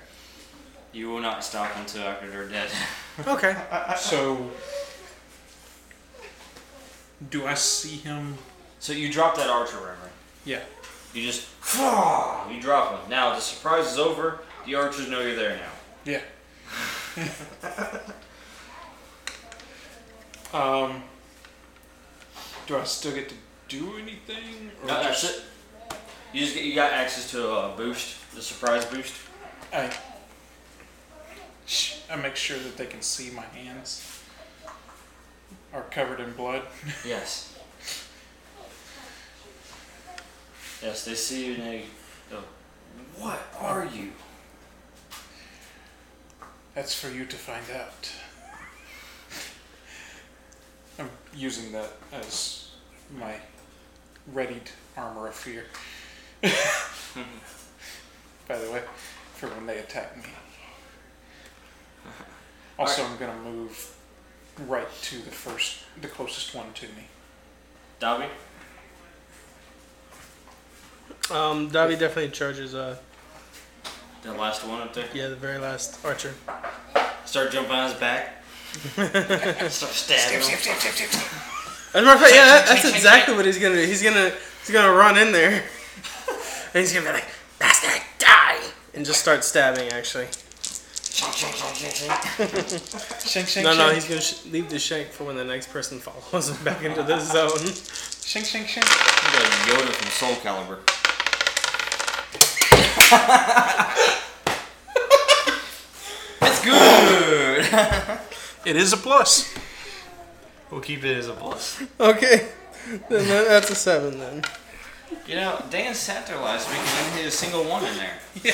you 0.93 1.09
will 1.09 1.19
not 1.19 1.43
stop 1.43 1.75
until 1.75 2.03
after 2.07 2.29
they're 2.29 2.47
dead. 2.47 2.69
Okay. 3.27 3.55
So, 3.97 4.51
do 7.31 7.47
I 7.47 7.55
see 7.55 7.97
him? 7.97 8.37
so 8.79 8.93
you 8.93 9.11
drop 9.11 9.35
that 9.37 9.49
archer, 9.49 9.77
Reverend. 9.77 10.06
Yeah. 10.47 10.61
You 11.13 11.23
just 11.23 11.45
you 11.75 12.61
drop 12.61 12.91
him. 12.91 13.09
Now 13.09 13.35
the 13.35 13.41
surprise 13.41 13.91
is 13.91 13.99
over. 13.99 14.39
The 14.65 14.75
archers 14.75 15.09
know 15.09 15.19
you're 15.19 15.35
there 15.35 15.57
now. 15.57 15.71
Yeah. 16.05 16.21
um, 20.53 21.03
do 22.65 22.77
I 22.77 22.83
still 22.85 23.13
get 23.13 23.27
to 23.27 23.35
do 23.67 23.97
anything? 23.97 24.71
Or 24.81 24.87
No, 24.87 25.03
that's 25.03 25.23
it. 25.25 25.43
You 26.31 26.41
just 26.41 26.55
get, 26.55 26.63
you 26.63 26.75
got 26.75 26.93
access 26.93 27.29
to 27.31 27.49
a 27.49 27.75
boost, 27.75 28.33
the 28.33 28.41
surprise 28.41 28.85
boost. 28.85 29.13
I, 29.73 29.91
I 32.09 32.15
make 32.15 32.37
sure 32.37 32.57
that 32.57 32.77
they 32.77 32.85
can 32.85 33.01
see 33.01 33.31
my 33.31 33.43
hands 33.43 34.21
are 35.73 35.83
covered 35.83 36.21
in 36.21 36.31
blood. 36.33 36.61
Yes. 37.05 37.56
Yes, 40.81 41.05
they 41.05 41.15
see 41.15 41.47
you 41.47 41.53
and 41.55 41.63
they 41.63 41.83
go, 42.29 42.39
What 43.17 43.39
are 43.59 43.85
you? 43.85 44.11
That's 46.75 46.93
for 46.93 47.09
you 47.09 47.25
to 47.25 47.35
find 47.35 47.65
out. 47.75 48.11
I'm 50.99 51.09
using 51.35 51.71
that 51.71 51.91
as 52.11 52.71
my 53.17 53.35
readied 54.33 54.69
armor 54.95 55.27
of 55.27 55.35
fear. 55.35 55.65
By 58.47 58.57
the 58.57 58.71
way, 58.71 58.83
for 59.35 59.47
when 59.47 59.65
they 59.65 59.79
attack 59.79 60.15
me. 60.17 60.23
Also, 62.79 63.03
I'm 63.03 63.17
gonna 63.17 63.39
move 63.41 63.95
right 64.67 64.87
to 65.01 65.17
the 65.17 65.31
first, 65.31 65.79
the 65.99 66.07
closest 66.07 66.53
one 66.53 66.71
to 66.73 66.85
me. 66.89 67.07
Dobby? 67.99 68.25
Um, 71.31 71.69
Dobby 71.69 71.95
definitely 71.95 72.31
charges. 72.31 72.73
Uh, 72.75 72.95
The 74.23 74.33
last 74.33 74.65
one 74.65 74.81
up 74.81 74.93
there. 74.93 75.05
yeah, 75.13 75.27
the 75.27 75.35
very 75.35 75.57
last 75.57 76.03
archer. 76.05 76.33
Start 77.25 77.51
jumping 77.51 77.73
on 77.73 77.89
his 77.91 77.99
back. 77.99 78.43
Start 78.73 79.71
stabbing 79.93 80.41
him. 80.41 80.57
As 80.57 80.67
a 81.93 82.01
matter 82.01 82.13
of 82.15 82.19
fact, 82.21 82.33
yeah, 82.35 82.45
that, 82.45 82.65
that's 82.67 82.85
exactly 82.95 83.35
what 83.35 83.45
he's 83.45 83.57
gonna 83.59 83.75
do. 83.75 83.85
He's 83.85 84.03
gonna 84.03 84.31
he's 84.61 84.71
gonna 84.71 84.91
run 84.95 85.17
in 85.17 85.31
there, 85.31 85.51
and 86.73 86.81
he's 86.81 86.93
gonna 86.93 87.05
be 87.07 87.13
like, 87.13 87.25
"Bastard, 87.59 88.01
die!" 88.19 88.59
and 88.93 89.05
just 89.05 89.19
start 89.21 89.43
stabbing. 89.43 89.89
Actually, 89.89 90.25
Shink, 90.25 91.33
shink, 91.33 91.53
shink, 91.55 91.73
shink, 91.89 92.47
shink. 92.67 93.27
Shank, 93.27 93.47
shank, 93.47 93.65
no, 93.65 93.71
no, 93.73 93.77
shank. 93.89 93.93
he's 93.95 94.05
gonna 94.07 94.21
sh- 94.21 94.45
leave 94.51 94.69
the 94.69 94.77
shank 94.77 95.07
for 95.09 95.23
when 95.23 95.35
the 95.35 95.43
next 95.45 95.71
person 95.71 95.99
follows 95.99 96.49
him 96.49 96.63
back 96.63 96.83
into 96.83 97.01
the 97.03 97.19
zone. 97.19 97.57
Shank, 98.21 98.45
shank, 98.45 98.67
shank. 98.67 98.85
You 98.85 98.91
got 99.31 99.81
Yoda 99.81 99.91
from 99.93 100.11
Soul 100.11 100.35
Calibur. 100.43 100.79
it's 106.41 106.65
good. 106.65 108.19
It 108.65 108.75
is 108.75 108.91
a 108.91 108.97
plus. 108.97 109.55
we'll 110.69 110.81
keep 110.81 111.05
it 111.05 111.17
as 111.17 111.29
a 111.29 111.33
plus. 111.33 111.81
Okay, 111.99 112.49
then 113.09 113.27
that, 113.27 113.47
that's 113.47 113.69
a 113.69 113.75
seven 113.75 114.19
then. 114.19 114.41
You 115.25 115.35
know, 115.35 115.63
Dan 115.69 115.95
sat 115.95 116.27
there 116.27 116.37
last 116.37 116.69
week 116.69 116.79
and 116.79 117.05
didn't 117.05 117.17
hit 117.19 117.27
a 117.27 117.31
single 117.31 117.63
one 117.63 117.85
in 117.85 117.95
there. 117.95 118.17
Yeah. 118.43 118.53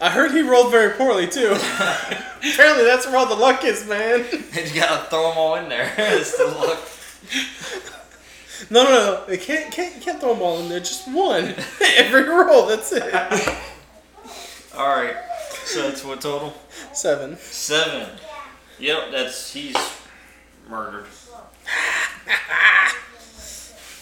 I 0.00 0.10
heard 0.10 0.32
he 0.32 0.40
rolled 0.40 0.72
very 0.72 0.94
poorly 0.94 1.28
too. 1.28 1.52
Apparently, 1.52 2.84
that's 2.84 3.06
where 3.06 3.16
all 3.16 3.26
the 3.26 3.34
luck 3.34 3.64
is, 3.64 3.86
man. 3.86 4.24
And 4.32 4.32
you 4.68 4.74
gotta 4.80 5.08
throw 5.08 5.28
them 5.28 5.38
all 5.38 5.54
in 5.56 5.68
there. 5.68 5.92
it's 5.98 6.36
the 6.36 6.46
luck. 6.46 6.80
No, 8.70 8.84
no, 8.84 8.90
no. 9.26 9.32
You 9.32 9.38
can't, 9.38 9.72
can't, 9.72 10.00
can't 10.02 10.20
throw 10.20 10.34
them 10.34 10.42
all 10.42 10.58
in 10.60 10.68
there. 10.68 10.80
Just 10.80 11.08
one. 11.08 11.54
Every 11.96 12.22
roll. 12.28 12.66
That's 12.66 12.92
it. 12.92 13.02
All 14.76 14.88
right. 14.88 15.16
So 15.64 15.82
that's 15.88 16.04
what 16.04 16.20
total? 16.20 16.52
Seven. 16.92 17.36
Seven. 17.38 18.08
Yep, 18.78 19.12
that's 19.12 19.52
he's 19.52 19.76
murdered. 20.68 21.06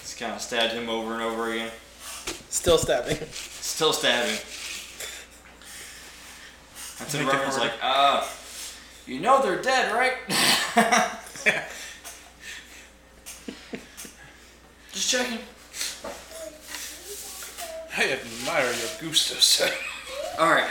Just 0.03 0.19
kind 0.19 0.33
of 0.33 0.41
stabbed 0.41 0.73
him 0.75 0.89
over 0.89 1.15
and 1.15 1.23
over 1.23 1.53
again. 1.53 1.71
Still 2.51 2.79
stabbing. 2.79 3.19
Still 3.33 3.93
stabbing. 3.93 4.37
That's 6.99 7.15
when 7.15 7.25
Make 7.27 7.35
it 7.35 7.37
Reverend's 7.37 7.57
harder. 7.57 7.73
like, 7.73 7.81
uh, 7.83 8.27
you 9.07 9.21
know 9.21 9.41
they're 9.43 9.63
dead, 9.63 9.93
right? 9.95 10.15
Just 14.99 15.11
checking. 15.11 15.39
I 17.97 18.15
admire 18.15 18.65
your 18.65 18.91
gusto, 19.01 19.37
sir. 19.37 19.73
All 20.41 20.51
right. 20.51 20.69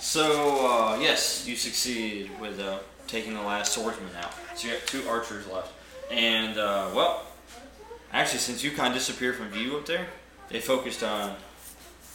So 0.00 0.66
uh, 0.66 0.98
yes, 1.00 1.46
you 1.48 1.56
succeed 1.56 2.30
with 2.38 2.60
uh, 2.60 2.80
taking 3.06 3.32
the 3.32 3.40
last 3.40 3.72
swordsman 3.72 4.10
out. 4.22 4.34
So 4.54 4.68
you 4.68 4.74
have 4.74 4.84
two 4.84 5.08
archers 5.08 5.46
left, 5.46 5.72
and 6.10 6.58
uh, 6.58 6.90
well, 6.94 7.24
actually, 8.12 8.40
since 8.40 8.62
you 8.62 8.70
kind 8.70 8.88
of 8.88 8.98
disappeared 8.98 9.36
from 9.36 9.48
view 9.48 9.78
up 9.78 9.86
there, 9.86 10.08
they 10.50 10.60
focused 10.60 11.02
on 11.02 11.36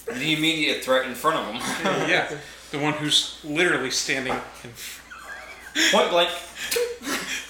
the 0.05 0.35
immediate 0.35 0.83
threat 0.83 1.07
in 1.07 1.15
front 1.15 1.37
of 1.37 1.47
them. 1.47 1.55
yeah, 2.07 2.29
the 2.69 2.77
one 2.77 2.93
who's 2.93 3.39
literally 3.43 3.89
standing 3.89 4.33
in. 4.33 4.69
front. 4.69 5.91
Point 5.91 6.11
blank. 6.11 6.29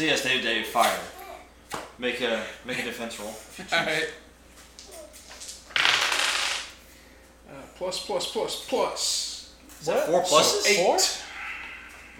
so 0.00 0.06
yes, 0.06 0.22
they 0.22 0.40
they 0.40 0.62
fire. 0.62 0.98
Make 1.98 2.22
a 2.22 2.42
make 2.64 2.78
a 2.78 2.84
defense 2.84 3.20
roll. 3.20 3.34
Alright. 3.72 4.08
Uh, 7.46 7.52
plus, 7.76 8.06
plus, 8.06 8.32
plus, 8.32 8.66
plus. 8.66 9.54
Is 9.78 9.86
that 9.88 10.06
four 10.06 10.22
pluses? 10.22 10.62
So 10.62 10.70
eight. 10.70 10.86
Four? 10.86 10.96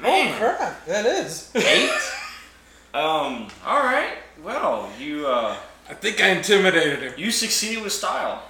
Oh 0.04 0.34
crap! 0.36 0.84
That 0.84 1.06
is. 1.06 1.50
Eight. 1.54 1.90
um. 2.92 3.48
All 3.64 3.82
right. 3.82 4.18
Well, 4.44 4.90
you 4.98 5.26
uh, 5.26 5.56
I 5.88 5.94
think 5.94 6.20
I 6.20 6.32
intimidated 6.32 6.98
him. 6.98 7.14
you 7.16 7.30
succeeded 7.30 7.82
with 7.82 7.94
style. 7.94 8.42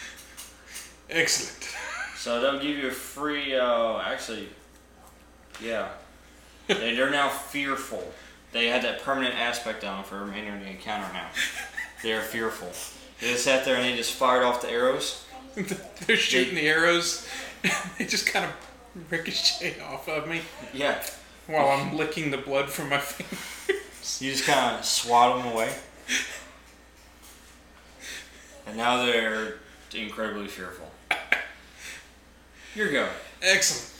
Excellent. 1.10 1.76
So 2.16 2.40
that'll 2.40 2.58
give 2.58 2.76
you 2.76 2.88
a 2.88 2.90
free. 2.90 3.54
Uh, 3.54 4.00
actually, 4.00 4.48
yeah, 5.62 5.90
they, 6.68 6.94
they're 6.94 7.10
now 7.10 7.28
fearful. 7.28 8.12
They 8.52 8.66
had 8.68 8.82
that 8.82 9.02
permanent 9.02 9.34
aspect 9.34 9.84
on 9.84 9.96
them 9.98 10.04
for 10.04 10.18
of 10.54 10.60
the 10.60 10.70
encounter 10.70 11.12
now. 11.12 11.28
They're 12.02 12.22
fearful. 12.22 12.70
They 13.20 13.32
just 13.32 13.44
sat 13.44 13.64
there 13.64 13.76
and 13.76 13.84
they 13.84 13.96
just 13.96 14.12
fired 14.12 14.42
off 14.44 14.62
the 14.62 14.70
arrows. 14.70 15.24
They're 16.06 16.16
shooting 16.16 16.54
the 16.54 16.68
arrows. 16.68 17.26
they 17.98 18.04
just 18.04 18.26
kind 18.26 18.44
of 18.44 18.52
ricochet 19.10 19.80
off 19.80 20.08
of 20.08 20.28
me 20.28 20.40
Yeah, 20.72 21.02
while 21.46 21.68
I'm 21.68 21.96
licking 21.96 22.30
the 22.30 22.38
blood 22.38 22.68
from 22.70 22.90
my 22.90 22.98
fingers. 23.00 24.20
you 24.22 24.30
just 24.32 24.44
kind 24.44 24.76
of 24.78 24.84
swat 24.84 25.42
them 25.42 25.52
away. 25.52 25.72
And 28.66 28.76
now 28.76 29.04
they're 29.04 29.56
incredibly 29.94 30.48
fearful. 30.48 30.90
Here 32.74 32.84
Your 32.84 32.92
go. 32.92 33.08
Excellent. 33.42 33.95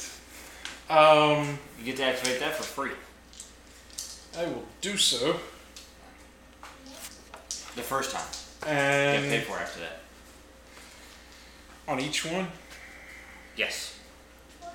Um, 0.89 1.59
You 1.79 1.85
get 1.85 1.97
to 1.97 2.05
activate 2.05 2.41
that 2.41 2.55
for 2.57 2.63
free. 2.63 2.93
I 4.39 4.47
will 4.47 4.65
do 4.81 4.97
so. 4.97 5.39
The 7.75 7.83
first 7.83 8.13
time. 8.13 8.25
You 8.65 8.69
And 8.73 9.23
get 9.25 9.31
paid 9.31 9.45
for 9.47 9.59
after 9.59 9.81
that. 9.81 10.01
on 11.89 12.01
each 12.01 12.25
one, 12.25 12.49
Yes. 13.57 13.95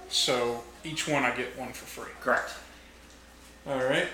so 0.10 0.64
each 0.84 1.08
one 1.08 1.24
I 1.24 1.36
get 1.36 1.58
one 1.58 1.74
for 1.74 1.86
free. 1.86 2.12
Correct. 2.22 2.52
All 3.68 3.84
right. 3.84 4.08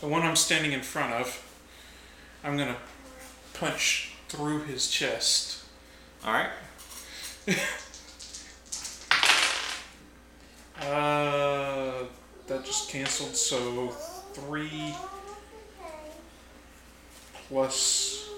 The 0.00 0.08
one 0.08 0.22
I'm 0.22 0.36
standing 0.36 0.72
in 0.72 0.82
front 0.82 1.12
of, 1.14 1.42
I'm 2.42 2.56
gonna 2.58 2.76
punch 3.54 4.12
through 4.28 4.64
his 4.64 4.88
chest. 4.90 5.64
All 6.24 6.32
right. 6.34 6.50
Uh, 10.86 12.04
that 12.46 12.64
just 12.64 12.90
canceled. 12.90 13.36
So 13.36 13.88
three 14.32 14.94
plus. 17.48 18.28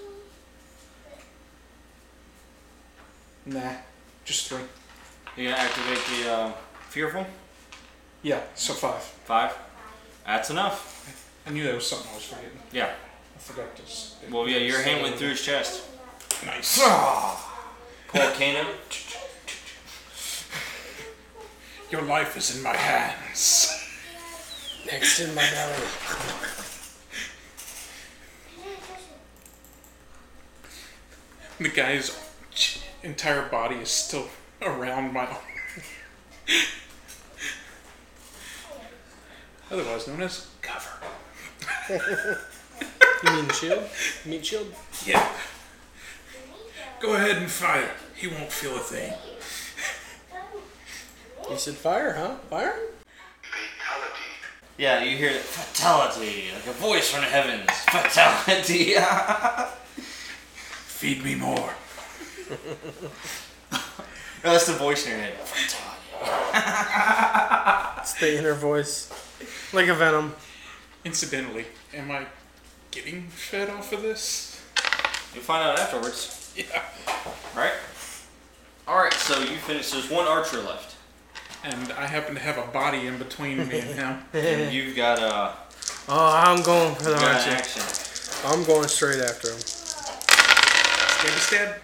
Nah, 3.44 3.72
just 4.24 4.48
three. 4.48 4.59
You 5.37 5.50
gonna 5.50 5.56
activate 5.62 5.98
the 6.18 6.30
uh, 6.30 6.52
fearful? 6.88 7.26
Yeah, 8.22 8.40
so 8.54 8.74
five. 8.74 9.02
Five. 9.02 9.56
That's 10.24 10.50
enough. 10.50 10.92
I 11.46 11.50
knew 11.50 11.62
there 11.62 11.74
was 11.74 11.87
something 11.87 12.11
I 12.11 12.14
was 12.14 12.24
forgetting. 12.24 12.59
Yeah. 12.72 12.90
I 13.35 13.38
forgot 13.38 13.76
to. 13.76 13.82
Well, 14.32 14.48
yeah. 14.48 14.59
Your 14.59 14.82
hand 14.82 15.02
went 15.02 15.16
through 15.16 15.28
his 15.28 15.42
chest. 15.42 15.85
Nice. 16.44 16.82
Pull 18.09 18.20
a 18.20 18.32
cane 18.32 18.56
out. 18.56 18.74
Your 21.96 22.04
life 22.04 22.37
is 22.37 22.54
in 22.54 22.62
my 22.62 22.76
hands. 22.76 23.72
Next 24.85 25.18
in 25.18 25.35
my 25.35 25.40
belly. 25.40 25.88
The 31.59 31.68
guy's 31.70 32.14
entire 33.02 33.48
body 33.48 33.76
is 33.76 33.88
still 33.88 34.26
around 34.61 35.14
my 35.14 35.24
arm. 35.24 35.38
Otherwise 39.70 40.06
known 40.06 40.20
as 40.20 40.48
cover. 40.61 40.90
You 43.24 43.32
mean 43.32 43.48
shield? 43.52 43.85
You 44.26 44.30
mean 44.32 44.42
shield? 44.42 44.66
Yeah. 45.06 45.26
Go 47.00 47.14
ahead 47.14 47.38
and 47.38 47.50
fire. 47.50 47.92
He 48.14 48.26
won't 48.28 48.52
feel 48.52 48.76
a 48.76 48.80
thing. 48.80 49.14
You 51.50 51.56
said 51.56 51.74
fire, 51.74 52.12
huh? 52.14 52.35
Fire? 52.50 52.74
Fatality. 53.40 54.20
Yeah, 54.78 55.02
you 55.04 55.16
hear 55.16 55.32
the 55.32 55.38
fatality, 55.38 56.50
like 56.52 56.66
a 56.66 56.72
voice 56.72 57.09
from 57.11 57.20
the 57.20 57.28
heavens. 57.28 57.70
Fatality. 57.70 58.94
Feed 60.87 61.22
me 61.22 61.37
more. 61.37 61.70
That's 64.42 64.66
the 64.66 64.72
voice 64.72 65.06
in 65.06 65.12
your 65.12 65.20
head. 65.20 65.35
Fatality. 65.35 65.96
It's 68.00 68.14
the 68.14 68.38
inner 68.38 68.54
voice. 68.54 69.12
Like 69.72 69.87
a 69.87 69.94
venom. 69.94 70.35
Incidentally, 71.04 71.66
am 71.94 72.11
I 72.11 72.26
getting 72.90 73.28
fed 73.28 73.70
off 73.70 73.92
of 73.92 74.02
this? 74.02 74.61
You'll 75.32 75.44
find 75.44 75.62
out 75.68 75.78
afterwards. 75.78 76.52
Yeah. 76.56 76.82
Right. 77.54 77.74
All 78.88 78.96
right. 78.96 79.12
So 79.12 79.38
you 79.40 79.59
finished. 79.59 79.92
There's 79.92 80.11
one 80.11 80.26
archer 80.26 80.59
left. 80.61 80.95
And 81.66 81.92
I 81.94 82.07
happen 82.07 82.37
to 82.37 82.40
have 82.40 82.59
a 82.59 82.66
body 82.70 83.09
in 83.09 83.18
between 83.18 83.59
me 83.66 83.81
and 83.81 83.90
him. 83.98 84.18
And 84.33 84.72
you've 84.72 84.94
got 84.94 85.18
a. 85.18 85.52
Oh, 86.09 86.42
I'm 86.46 86.62
going 86.62 86.94
for 86.94 87.02
the 87.05 87.11
you 87.11 87.16
got 87.16 87.46
an 87.46 87.55
action. 87.55 87.83
I'm 88.44 88.62
going 88.64 88.87
straight 88.87 89.20
after 89.20 89.48
him. 89.48 89.59
Stabby 89.59 91.40
stab. 91.40 91.74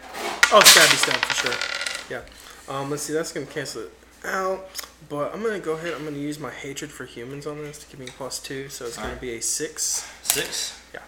Oh, 0.53 0.61
stabby 0.63 0.97
stab 1.03 1.17
for 1.17 1.35
sure. 1.35 2.17
Yeah. 2.17 2.73
Um, 2.73 2.91
let's 2.91 3.03
see. 3.03 3.13
That's 3.13 3.33
gonna 3.33 3.47
cancel 3.47 3.83
it 3.83 3.93
out. 4.25 4.69
But 5.09 5.35
I'm 5.35 5.43
gonna 5.43 5.59
go 5.59 5.73
ahead. 5.73 5.95
I'm 5.95 6.05
gonna 6.05 6.17
use 6.17 6.39
my 6.39 6.51
hatred 6.51 6.93
for 6.93 7.05
humans 7.05 7.49
on 7.49 7.59
this 7.59 7.79
to 7.81 7.91
give 7.91 7.99
me 7.99 8.07
a 8.07 8.13
plus 8.13 8.39
two. 8.39 8.69
So 8.69 8.87
it's 8.87 8.95
gonna 8.97 9.09
Alright. 9.09 9.21
be 9.21 9.31
a 9.35 9.43
six. 9.43 10.09
Six. 10.23 10.81
Yeah. 10.95 11.01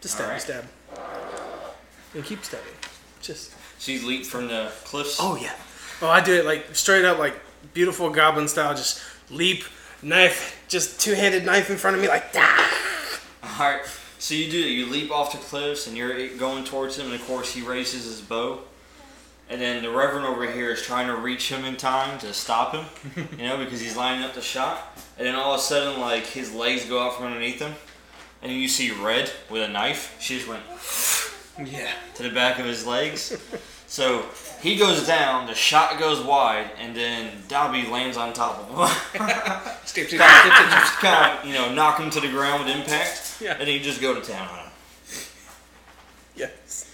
Just 0.00 0.16
stabby 0.18 0.24
Alright. 0.26 0.42
stab. 0.42 0.64
And 2.14 2.24
keep 2.24 2.44
stabbing. 2.44 2.68
Just. 3.20 3.52
So 3.80 3.90
you 3.90 4.06
leap 4.06 4.24
from 4.24 4.46
the 4.46 4.70
cliffs. 4.84 5.16
Oh 5.20 5.34
yeah. 5.36 5.54
Oh, 6.02 6.08
I 6.08 6.20
do 6.22 6.34
it 6.34 6.44
like 6.44 6.74
straight 6.74 7.04
up, 7.04 7.18
like 7.18 7.34
beautiful 7.72 8.10
goblin 8.10 8.48
style. 8.48 8.74
Just 8.74 9.00
leap, 9.30 9.64
knife, 10.02 10.62
just 10.68 11.00
two-handed 11.00 11.44
knife 11.46 11.70
in 11.70 11.76
front 11.76 11.96
of 11.96 12.02
me, 12.02 12.08
like 12.08 12.24
ah. 12.36 13.20
All 13.42 13.70
right. 13.72 13.82
So 14.18 14.34
you 14.34 14.50
do 14.50 14.58
it. 14.58 14.68
You 14.70 14.86
leap 14.86 15.10
off 15.10 15.32
the 15.32 15.38
cliffs, 15.38 15.86
and 15.86 15.96
you're 15.96 16.28
going 16.36 16.64
towards 16.64 16.98
him. 16.98 17.06
And 17.06 17.14
of 17.14 17.26
course, 17.26 17.52
he 17.52 17.60
raises 17.62 18.04
his 18.04 18.20
bow. 18.20 18.60
And 19.50 19.60
then 19.60 19.82
the 19.82 19.90
Reverend 19.90 20.24
over 20.24 20.50
here 20.50 20.70
is 20.70 20.80
trying 20.80 21.06
to 21.08 21.14
reach 21.16 21.50
him 21.52 21.66
in 21.66 21.76
time 21.76 22.18
to 22.20 22.32
stop 22.32 22.72
him, 22.74 22.86
you 23.38 23.44
know, 23.46 23.58
because 23.58 23.80
he's 23.80 23.94
lining 23.96 24.24
up 24.24 24.32
the 24.34 24.40
shot. 24.40 24.98
And 25.18 25.26
then 25.26 25.34
all 25.34 25.52
of 25.52 25.60
a 25.60 25.62
sudden, 25.62 26.00
like 26.00 26.24
his 26.24 26.54
legs 26.54 26.86
go 26.86 27.02
out 27.02 27.16
from 27.16 27.26
underneath 27.26 27.58
him, 27.60 27.74
and 28.42 28.50
you 28.50 28.66
see 28.68 28.90
Red 28.92 29.30
with 29.50 29.62
a 29.62 29.68
knife. 29.68 30.16
She 30.18 30.36
just 30.36 30.48
went 30.48 30.62
Yeah. 31.70 31.92
to 32.14 32.22
the 32.22 32.30
back 32.30 32.58
of 32.58 32.64
his 32.64 32.86
legs. 32.86 33.36
So 33.94 34.24
he 34.60 34.74
goes 34.74 35.06
down, 35.06 35.46
the 35.46 35.54
shot 35.54 36.00
goes 36.00 36.20
wide, 36.20 36.68
and 36.80 36.96
then 36.96 37.30
Dobby 37.46 37.86
lands 37.86 38.16
on 38.16 38.32
top 38.32 38.58
of 38.58 38.68
him. 38.68 38.88
Stab, 39.84 40.08
stab, 40.08 40.08
kind, 40.08 40.08
stab, 40.08 40.70
just 40.72 40.92
kind 40.94 41.38
of, 41.38 41.46
you 41.46 41.52
know, 41.54 41.72
knock 41.72 42.00
him 42.00 42.10
to 42.10 42.18
the 42.18 42.26
ground 42.26 42.64
with 42.64 42.74
impact, 42.76 43.36
Yeah. 43.40 43.52
and 43.52 43.60
then 43.60 43.68
you 43.68 43.78
just 43.78 44.00
go 44.00 44.12
to 44.12 44.20
town 44.20 44.48
on 44.48 44.58
him. 44.64 44.72
Yes. 46.34 46.90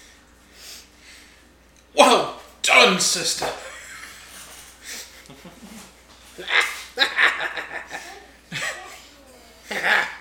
Well 1.96 2.38
done, 2.60 3.00
sister. 3.00 3.48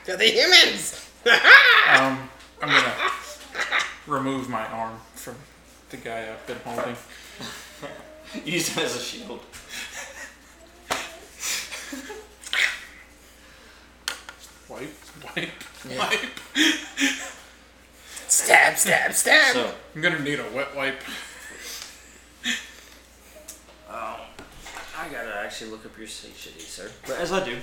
To 0.05 0.17
the 0.17 0.25
humans. 0.25 1.09
Um, 1.25 2.29
I'm 2.61 2.69
gonna 2.69 2.93
remove 4.07 4.49
my 4.49 4.65
arm 4.67 4.99
from 4.99 5.08
the 5.89 5.97
guy 5.97 6.27
I've 6.31 6.45
been 6.47 6.57
holding. 6.65 6.95
Use 8.45 8.69
him 8.69 8.83
as 8.85 8.95
a 8.95 8.99
shield. 8.99 9.39
Wipe, 14.67 14.93
wipe, 15.35 15.49
wipe. 15.97 16.19
Stab, 18.27 18.77
stab, 18.77 19.13
stab. 19.13 19.53
So, 19.53 19.73
I'm 19.95 20.01
gonna 20.01 20.19
need 20.19 20.39
a 20.39 20.45
wet 20.53 20.75
wipe. 20.75 21.01
um, 23.89 24.15
I 24.97 25.09
gotta 25.11 25.41
actually 25.43 25.71
look 25.71 25.85
up 25.85 25.97
your 25.97 26.07
state 26.07 26.35
shitty, 26.35 26.61
sir. 26.61 26.91
But 27.07 27.17
as 27.17 27.31
I 27.31 27.43
do, 27.43 27.57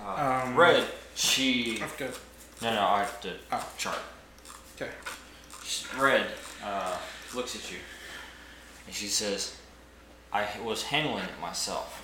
uh, 0.00 0.42
Um, 0.46 0.56
Red, 0.56 0.86
she. 1.16 1.80
I've 1.82 1.96
got. 1.98 2.10
No, 2.62 2.72
no, 2.74 2.80
I 2.86 2.98
have 3.00 3.20
to 3.22 3.32
Oh. 3.50 3.68
chart. 3.76 3.98
Okay. 4.76 4.90
Red 5.98 6.26
uh, 6.62 6.96
looks 7.34 7.54
at 7.56 7.70
you, 7.70 7.78
and 8.86 8.94
she 8.94 9.06
says, 9.06 9.56
"I 10.32 10.46
was 10.62 10.84
handling 10.84 11.24
it 11.24 11.40
myself." 11.40 12.00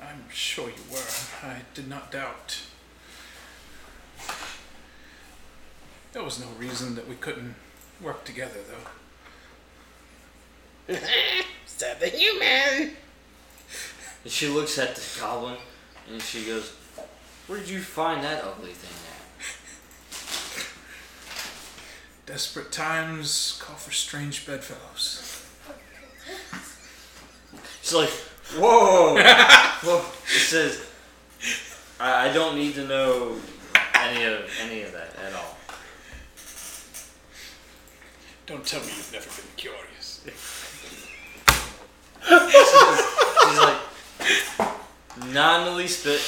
I'm 0.00 0.24
sure 0.32 0.68
you 0.68 0.82
were. 0.90 0.98
I 1.42 1.60
did 1.74 1.88
not 1.88 2.10
doubt. 2.10 2.58
There 6.12 6.22
was 6.22 6.40
no 6.40 6.46
reason 6.58 6.94
that 6.94 7.06
we 7.06 7.14
couldn't 7.16 7.54
work 8.00 8.24
together, 8.24 8.60
though. 10.88 10.96
Stab 11.66 12.00
the 12.00 12.08
human. 12.08 12.96
And 14.24 14.32
she 14.32 14.48
looks 14.48 14.78
at 14.78 14.96
the 14.96 15.20
goblin, 15.20 15.58
and 16.10 16.20
she 16.20 16.44
goes, 16.44 16.72
"Where 17.46 17.58
did 17.58 17.68
you 17.68 17.80
find 17.80 18.24
that 18.24 18.42
ugly 18.42 18.72
thing 18.72 18.90
Desperate 22.30 22.70
times 22.70 23.60
call 23.60 23.74
for 23.74 23.90
strange 23.90 24.46
bedfellows. 24.46 25.44
She's 27.82 27.92
like, 27.92 28.08
whoa, 28.54 29.16
whoa. 29.82 29.98
It 29.98 30.38
says, 30.38 30.80
I, 31.98 32.28
I 32.28 32.32
don't 32.32 32.54
need 32.54 32.76
to 32.76 32.86
know 32.86 33.34
any 33.96 34.22
of 34.22 34.48
any 34.62 34.82
of 34.82 34.92
that 34.92 35.16
at 35.26 35.34
all. 35.34 35.58
Don't 38.46 38.64
tell 38.64 38.80
me 38.82 38.86
you've 38.86 39.12
never 39.12 39.26
been 39.26 39.50
curious. 39.56 40.20
She's 42.28 43.58
like, 43.58 43.80
not 45.34 45.62
in 45.62 45.66
the 45.72 45.72
least 45.76 46.04
bit. 46.04 46.20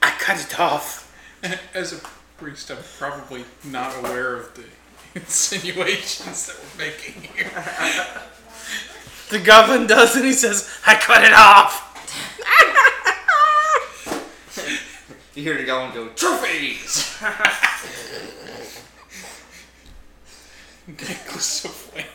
I 0.00 0.10
cut 0.28 0.44
it 0.44 0.60
off. 0.60 1.10
As 1.74 1.94
a 1.94 2.00
priest, 2.36 2.70
I'm 2.70 2.76
probably 2.98 3.44
not 3.64 3.96
aware 3.98 4.36
of 4.36 4.54
the 4.54 4.64
insinuations 5.14 6.46
that 6.46 6.56
we're 6.56 6.86
making 6.86 7.22
here. 7.34 7.50
The 9.30 9.38
goblin 9.38 9.86
does, 9.86 10.16
and 10.16 10.24
he 10.24 10.32
says, 10.32 10.80
"I 10.86 10.94
cut 10.94 11.22
it 11.22 11.34
off." 11.34 11.84
You 15.34 15.42
hear 15.42 15.58
the 15.58 15.64
goblin 15.64 15.92
go, 15.94 16.08
trophies! 16.14 17.14
Necklace 20.86 21.66
of 21.66 21.72
flame. 21.72 22.06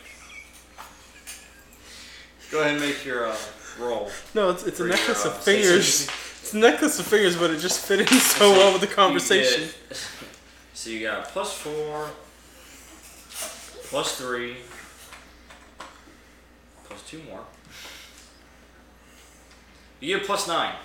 Go 2.50 2.62
ahead 2.62 2.72
and 2.72 2.82
make 2.82 3.06
your 3.06 3.28
uh, 3.28 3.38
roll. 3.80 4.10
No, 4.34 4.50
it's, 4.50 4.64
it's 4.64 4.80
a 4.80 4.88
necklace 4.88 5.24
your, 5.24 5.34
of 5.34 5.40
uh, 5.40 5.42
fingers. 5.42 6.10
It's 6.54 6.64
a 6.64 6.70
necklace 6.72 7.00
of 7.00 7.08
fingers, 7.08 7.36
but 7.36 7.50
it 7.50 7.58
just 7.58 7.80
fit 7.84 8.02
in 8.02 8.06
so 8.20 8.52
well 8.52 8.72
with 8.74 8.82
the 8.82 8.88
You 8.88 8.94
conversation. 8.94 9.70
get- 9.90 9.98
so 10.76 10.92
you 10.92 11.02
got 11.02 11.28
plus 11.30 11.52
four, 11.52 12.12
plus 13.90 14.16
three, 14.20 14.58
plus 16.84 17.02
two 17.10 17.24
more. 17.24 17.44
You 20.00 20.16
get 20.20 20.28
plus 20.28 20.48
nine 20.48 20.76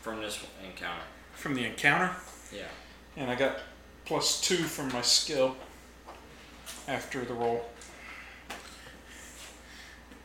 from 0.00 0.22
this 0.22 0.42
encounter. 0.64 1.02
From 1.34 1.52
the 1.54 1.66
encounter, 1.66 2.16
Yeah. 2.50 2.62
and 3.18 3.30
I 3.30 3.34
got 3.34 3.58
plus 4.06 4.40
two 4.40 4.56
from 4.56 4.90
my 4.90 5.02
skill 5.02 5.54
after 6.88 7.26
the 7.26 7.34
roll. 7.34 7.68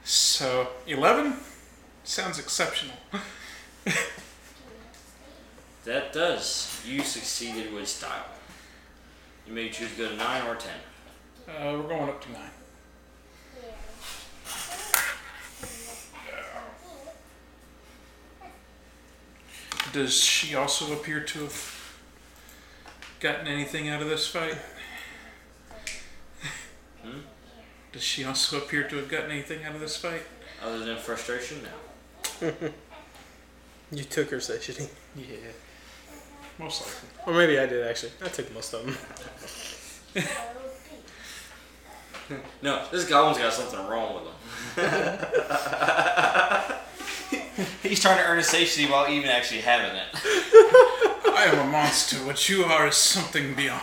So, 0.05 0.69
11 0.87 1.35
sounds 2.05 2.39
exceptional. 2.39 2.95
That 5.85 6.13
does. 6.13 6.81
You 6.87 7.01
succeeded 7.01 7.73
with 7.73 7.87
style. 7.87 8.25
You 9.45 9.53
may 9.53 9.69
choose 9.69 9.91
to 9.91 9.97
go 9.97 10.09
to 10.09 10.15
nine 10.15 10.47
or 10.47 10.55
ten. 10.55 10.79
Uh, 11.47 11.77
we're 11.77 11.89
going 11.89 12.09
up 12.09 12.21
to 12.23 12.31
9. 12.31 12.41
Does 19.91 20.19
she 20.19 20.55
also 20.55 20.93
appear 20.93 21.19
to 21.19 21.39
have 21.41 21.99
gotten 23.19 23.45
anything 23.45 23.89
out 23.89 24.01
of 24.01 24.09
this 24.09 24.25
fight? 24.25 24.57
Hmm? 27.03 27.19
Does 27.91 28.01
she 28.01 28.23
also 28.23 28.57
appear 28.57 28.87
to 28.87 28.95
have 28.95 29.09
gotten 29.09 29.29
anything 29.29 29.63
out 29.65 29.75
of 29.75 29.81
this 29.81 29.97
fight? 29.97 30.23
Other 30.63 30.79
than 30.79 30.97
frustration, 30.97 31.59
no. 32.41 32.53
You 33.91 34.03
took 34.03 34.31
her, 34.31 34.39
said 34.39 34.63
she. 34.63 34.73
Yeah. 35.15 35.51
Most 36.63 36.81
likely. 36.81 37.09
Or 37.27 37.33
maybe 37.37 37.59
I 37.59 37.65
did 37.65 37.85
actually. 37.85 38.13
I 38.23 38.29
took 38.29 38.53
most 38.53 38.73
of 38.73 38.85
them. 38.85 38.95
No, 42.61 42.85
this 42.91 43.05
goblin's 43.07 43.37
got 43.37 43.51
something 43.51 43.85
wrong 43.87 44.15
with 44.15 44.23
him. 44.23 44.31
He's 47.83 47.99
trying 47.99 48.17
to 48.17 48.25
earn 48.25 48.39
a 48.39 48.43
safety 48.43 48.85
while 48.85 49.09
even 49.09 49.29
actually 49.29 49.61
having 49.61 49.93
it. 49.95 50.05
I 51.35 51.45
am 51.51 51.67
a 51.67 51.71
monster. 51.71 52.17
What 52.17 52.47
you 52.47 52.63
are 52.63 52.87
is 52.87 52.95
something 52.95 53.55
beyond. 53.55 53.77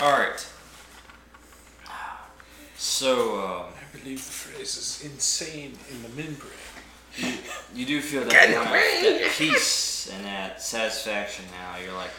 Alright. 0.00 0.46
So, 2.76 3.40
um, 3.40 3.72
I 3.74 3.98
believe 3.98 4.24
the 4.24 4.32
phrase 4.32 4.76
is 4.76 5.02
insane 5.04 5.76
in 5.90 6.02
the 6.02 6.08
membrane. 6.10 6.52
You 7.74 7.86
do 7.86 8.00
feel 8.00 8.22
that 8.22 8.30
Get 8.30 8.54
kind 8.54 8.56
of 8.56 8.64
that 8.72 9.30
peace 9.32 10.08
and 10.12 10.24
that 10.24 10.62
satisfaction 10.62 11.44
now. 11.50 11.76
You're 11.82 11.94
like, 11.94 12.10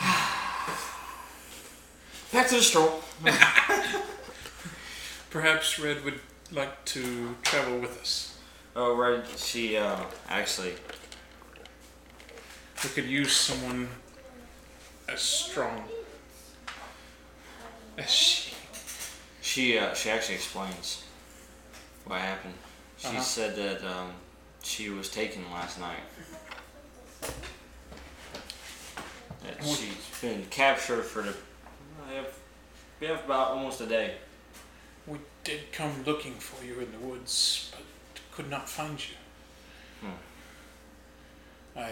back 2.32 2.48
to 2.48 2.54
the 2.56 2.62
stroll. 2.62 3.00
Perhaps 5.30 5.78
Red 5.78 6.04
would 6.04 6.20
like 6.52 6.84
to 6.86 7.36
travel 7.42 7.78
with 7.78 8.00
us. 8.00 8.36
Oh, 8.76 8.96
right. 8.96 9.24
She, 9.36 9.76
uh, 9.76 10.00
actually, 10.28 10.74
We 12.82 12.90
could 12.90 13.06
use 13.06 13.32
someone 13.32 13.88
as 15.08 15.20
strong 15.20 15.84
as 17.98 18.10
she. 18.10 18.54
she, 19.40 19.78
uh, 19.78 19.94
she 19.94 20.10
actually 20.10 20.36
explains 20.36 21.04
what 22.04 22.20
happened. 22.20 22.54
She 23.04 23.10
Uh-huh. 23.10 23.20
said 23.22 23.56
that, 23.56 23.84
um, 23.84 24.12
she 24.62 24.88
was 24.88 25.10
taken 25.10 25.44
last 25.52 25.78
night. 25.78 26.00
That 29.42 29.62
she's 29.62 29.94
been 30.22 30.46
captured 30.46 31.02
for 31.02 31.20
the, 31.20 31.34
we 32.08 32.14
have, 32.16 32.32
we 33.00 33.06
have 33.08 33.22
about 33.26 33.48
almost 33.50 33.82
a 33.82 33.86
day. 33.86 34.14
We 35.06 35.18
did 35.44 35.70
come 35.70 36.02
looking 36.06 36.32
for 36.36 36.64
you 36.64 36.80
in 36.80 36.90
the 36.92 36.98
woods, 36.98 37.70
but 37.72 37.82
could 38.34 38.48
not 38.48 38.70
find 38.70 38.98
you. 38.98 39.16
Hmm. 40.08 41.78
I 41.78 41.90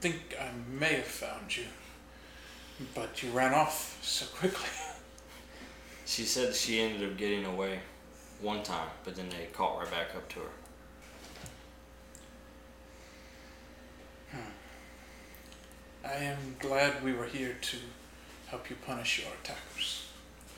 think 0.00 0.36
I 0.40 0.50
may 0.76 0.94
have 0.94 1.04
found 1.06 1.56
you, 1.56 1.66
but 2.96 3.22
you 3.22 3.30
ran 3.30 3.54
off 3.54 3.98
so 4.02 4.26
quickly. 4.26 4.68
She 6.04 6.24
said 6.24 6.54
she 6.54 6.80
ended 6.80 7.06
up 7.12 7.18
getting 7.18 7.44
away 7.44 7.80
one 8.40 8.62
time, 8.62 8.88
but 9.04 9.16
then 9.16 9.28
they 9.28 9.46
caught 9.52 9.78
right 9.78 9.90
back 9.90 10.14
up 10.14 10.28
to 10.30 10.40
her. 10.40 10.46
Hmm. 14.32 16.06
I 16.06 16.24
am 16.24 16.56
glad 16.58 17.02
we 17.02 17.12
were 17.12 17.26
here 17.26 17.56
to 17.60 17.76
help 18.46 18.70
you 18.70 18.76
punish 18.86 19.20
your 19.20 19.28
attackers. 19.42 20.08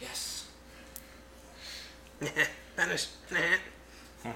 Yes. 0.01 0.47
Spanish. 2.75 3.09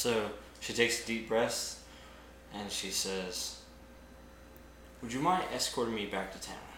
So 0.00 0.30
she 0.60 0.72
takes 0.72 1.04
a 1.04 1.06
deep 1.06 1.28
breath 1.28 1.84
and 2.54 2.72
she 2.72 2.88
says, 2.88 3.58
Would 5.02 5.12
you 5.12 5.20
mind 5.20 5.44
escorting 5.52 5.94
me 5.94 6.06
back 6.06 6.32
to 6.32 6.40
town? 6.40 6.69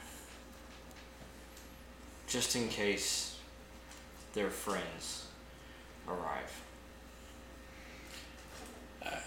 Just 2.33 2.57
in 2.57 2.70
case 2.70 3.37
their 4.33 4.49
friends 4.49 5.26
arrive. 6.09 6.62
I 9.05 9.20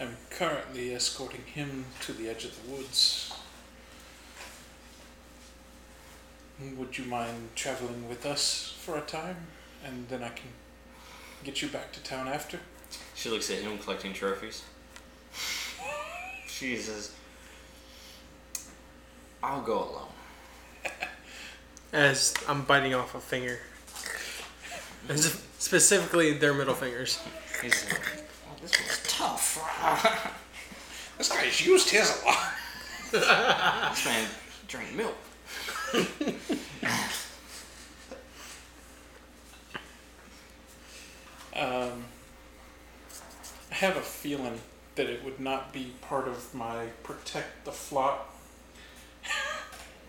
am 0.00 0.16
currently 0.30 0.94
escorting 0.94 1.42
him 1.42 1.84
to 2.00 2.14
the 2.14 2.30
edge 2.30 2.46
of 2.46 2.52
the 2.56 2.72
woods. 2.72 3.34
Would 6.78 6.96
you 6.96 7.04
mind 7.04 7.50
traveling 7.54 8.08
with 8.08 8.24
us 8.24 8.74
for 8.80 8.96
a 8.96 9.02
time? 9.02 9.48
And 9.84 10.08
then 10.08 10.22
I 10.22 10.30
can 10.30 10.48
get 11.44 11.60
you 11.60 11.68
back 11.68 11.92
to 11.92 12.02
town 12.02 12.28
after? 12.28 12.60
She 13.14 13.28
looks 13.28 13.50
at 13.50 13.58
him 13.58 13.76
collecting 13.76 14.14
trophies. 14.14 14.62
she 16.46 16.78
says, 16.78 17.12
I'll 19.42 19.60
go 19.60 19.74
alone. 19.74 20.08
As 21.92 22.34
I'm 22.48 22.62
biting 22.62 22.94
off 22.94 23.14
a 23.14 23.20
finger. 23.20 23.58
And 25.08 25.18
specifically 25.18 26.32
their 26.32 26.54
middle 26.54 26.74
fingers. 26.74 27.20
He's 27.60 27.90
like, 27.90 28.00
oh, 28.48 28.56
this 28.60 28.72
was 28.78 29.02
tough. 29.06 30.28
This 31.18 31.28
guy's 31.28 31.64
used 31.64 31.90
his 31.90 32.20
a 32.22 32.26
lot. 32.26 32.52
this 33.12 34.04
man 34.04 34.28
drank 34.66 34.92
milk. 34.92 35.14
Um, 41.54 42.04
I 43.70 43.74
have 43.74 43.96
a 43.96 44.00
feeling 44.00 44.58
that 44.96 45.08
it 45.08 45.24
would 45.24 45.38
not 45.38 45.72
be 45.72 45.92
part 46.00 46.26
of 46.26 46.52
my 46.54 46.86
protect 47.02 47.64
the 47.64 47.72
flock 47.72 48.31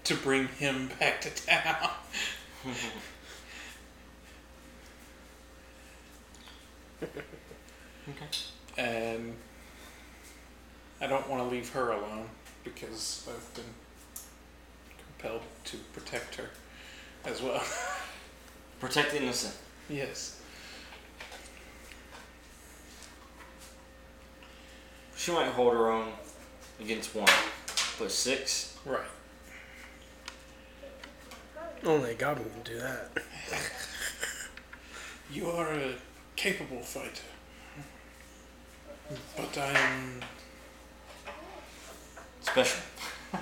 to 0.06 0.16
bring 0.16 0.48
him 0.50 0.90
back 1.00 1.22
to 1.22 1.30
town. 1.30 1.90
Okay. 8.10 8.28
And 8.78 9.34
I 11.00 11.08
don't 11.08 11.30
want 11.30 11.42
to 11.44 11.50
leave 11.50 11.70
her 11.70 11.92
alone 11.92 12.28
because 12.64 13.28
I've 13.30 13.54
been 13.54 13.64
compelled 14.98 15.42
to 15.66 15.78
protect 15.94 16.36
her 16.36 16.50
as 17.26 17.42
well. 17.42 17.64
Protect 18.80 19.12
the 19.12 19.22
innocent. 19.22 19.56
yes. 19.90 20.42
She 25.16 25.32
might 25.32 25.48
hold 25.48 25.74
her 25.74 25.90
own 25.90 26.12
against 26.82 27.16
one, 27.16 27.30
but 27.98 28.12
six. 28.12 28.78
Right. 28.84 29.00
Only 31.86 32.12
a 32.12 32.16
goblin 32.16 32.50
can 32.50 32.64
do 32.64 32.80
that. 32.80 33.10
You 35.32 35.50
are 35.50 35.72
a 35.74 35.96
capable 36.36 36.84
fighter. 36.84 37.24
But 39.36 39.58
I 39.58 39.72
am 39.72 40.22
Special. 42.42 42.82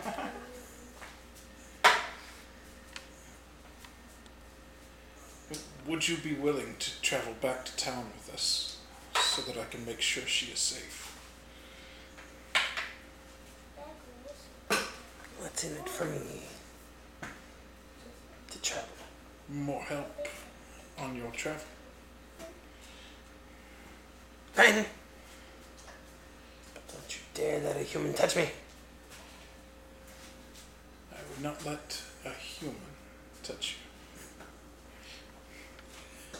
Would 5.87 6.07
you 6.07 6.15
be 6.17 6.33
willing 6.33 6.75
to 6.79 7.01
travel 7.01 7.33
back 7.41 7.65
to 7.65 7.75
town 7.75 8.05
with 8.15 8.33
us 8.33 8.77
so 9.19 9.41
that 9.41 9.57
I 9.57 9.65
can 9.65 9.85
make 9.85 9.99
sure 9.99 10.23
she 10.25 10.51
is 10.53 10.59
safe? 10.59 11.17
What's 15.39 15.63
in 15.65 15.73
it 15.75 15.89
for 15.89 16.05
me? 16.05 16.43
To 19.51 19.57
travel. 19.57 19.61
More 19.65 19.83
help 19.83 20.27
on 20.97 21.15
your 21.15 21.31
travel? 21.31 21.61
Fine. 24.53 24.85
But 26.73 26.87
don't 26.87 27.15
you 27.15 27.21
dare 27.33 27.59
let 27.59 27.77
a 27.77 27.83
human 27.83 28.13
touch 28.13 28.35
me. 28.35 28.49
I 31.11 31.17
would 31.29 31.43
not 31.43 31.65
let 31.65 32.01
a 32.25 32.29
human 32.29 32.75
touch 33.43 33.77
you. 36.33 36.39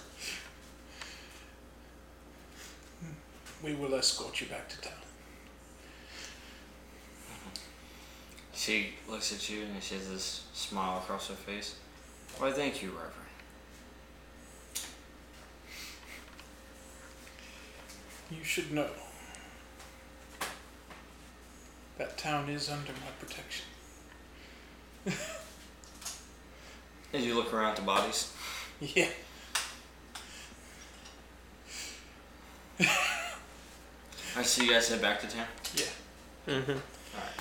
Hmm. 3.08 3.66
We 3.66 3.76
will 3.76 3.94
escort 3.96 4.40
you 4.42 4.48
back 4.48 4.70
to 4.70 4.82
town. 4.82 4.94
She 8.54 8.94
looks 9.10 9.34
at 9.34 9.50
you 9.50 9.64
and 9.64 9.82
she 9.82 9.96
has 9.96 10.08
this 10.08 10.44
smile 10.54 11.00
across 11.00 11.30
her 11.30 11.34
face. 11.34 11.76
Why, 12.42 12.52
thank 12.52 12.82
you, 12.82 12.90
Reverend. 12.90 13.14
You 18.32 18.44
should 18.44 18.72
know 18.72 18.88
that 22.00 22.18
town 22.18 22.50
is 22.50 22.68
under 22.68 22.94
my 22.94 23.12
protection. 23.20 23.66
As 27.14 27.24
you 27.24 27.36
look 27.36 27.54
around 27.54 27.70
at 27.72 27.76
the 27.76 27.84
bodies, 27.84 28.34
Yeah. 28.80 29.10
I 34.36 34.42
see 34.42 34.66
you 34.66 34.72
guys 34.72 34.90
head 34.90 35.00
back 35.00 35.20
to 35.22 35.28
town. 35.28 35.46
Yeah. 35.76 35.86
Mm-hmm. 36.48 36.72
Alright. 36.72 37.40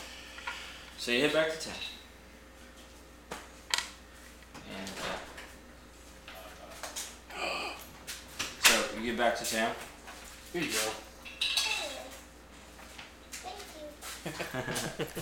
So 0.98 1.12
you 1.12 1.22
head 1.22 1.32
back 1.32 1.50
to 1.52 1.68
town. 1.68 1.78
And 4.70 4.90
uh, 7.36 7.70
so 8.62 8.98
you 8.98 9.06
get 9.06 9.09
back 9.20 9.36
to 9.36 9.44
town. 9.44 9.70
Here 10.54 10.62
you 10.62 10.70
go. 10.70 10.78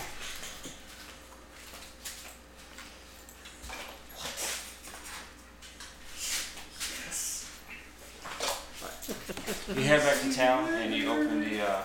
You 9.77 9.83
head 9.83 10.01
back 10.01 10.21
to 10.23 10.33
town 10.33 10.73
and 10.75 10.95
you 10.95 11.11
open 11.11 11.41
the 11.41 11.61
uh, 11.61 11.83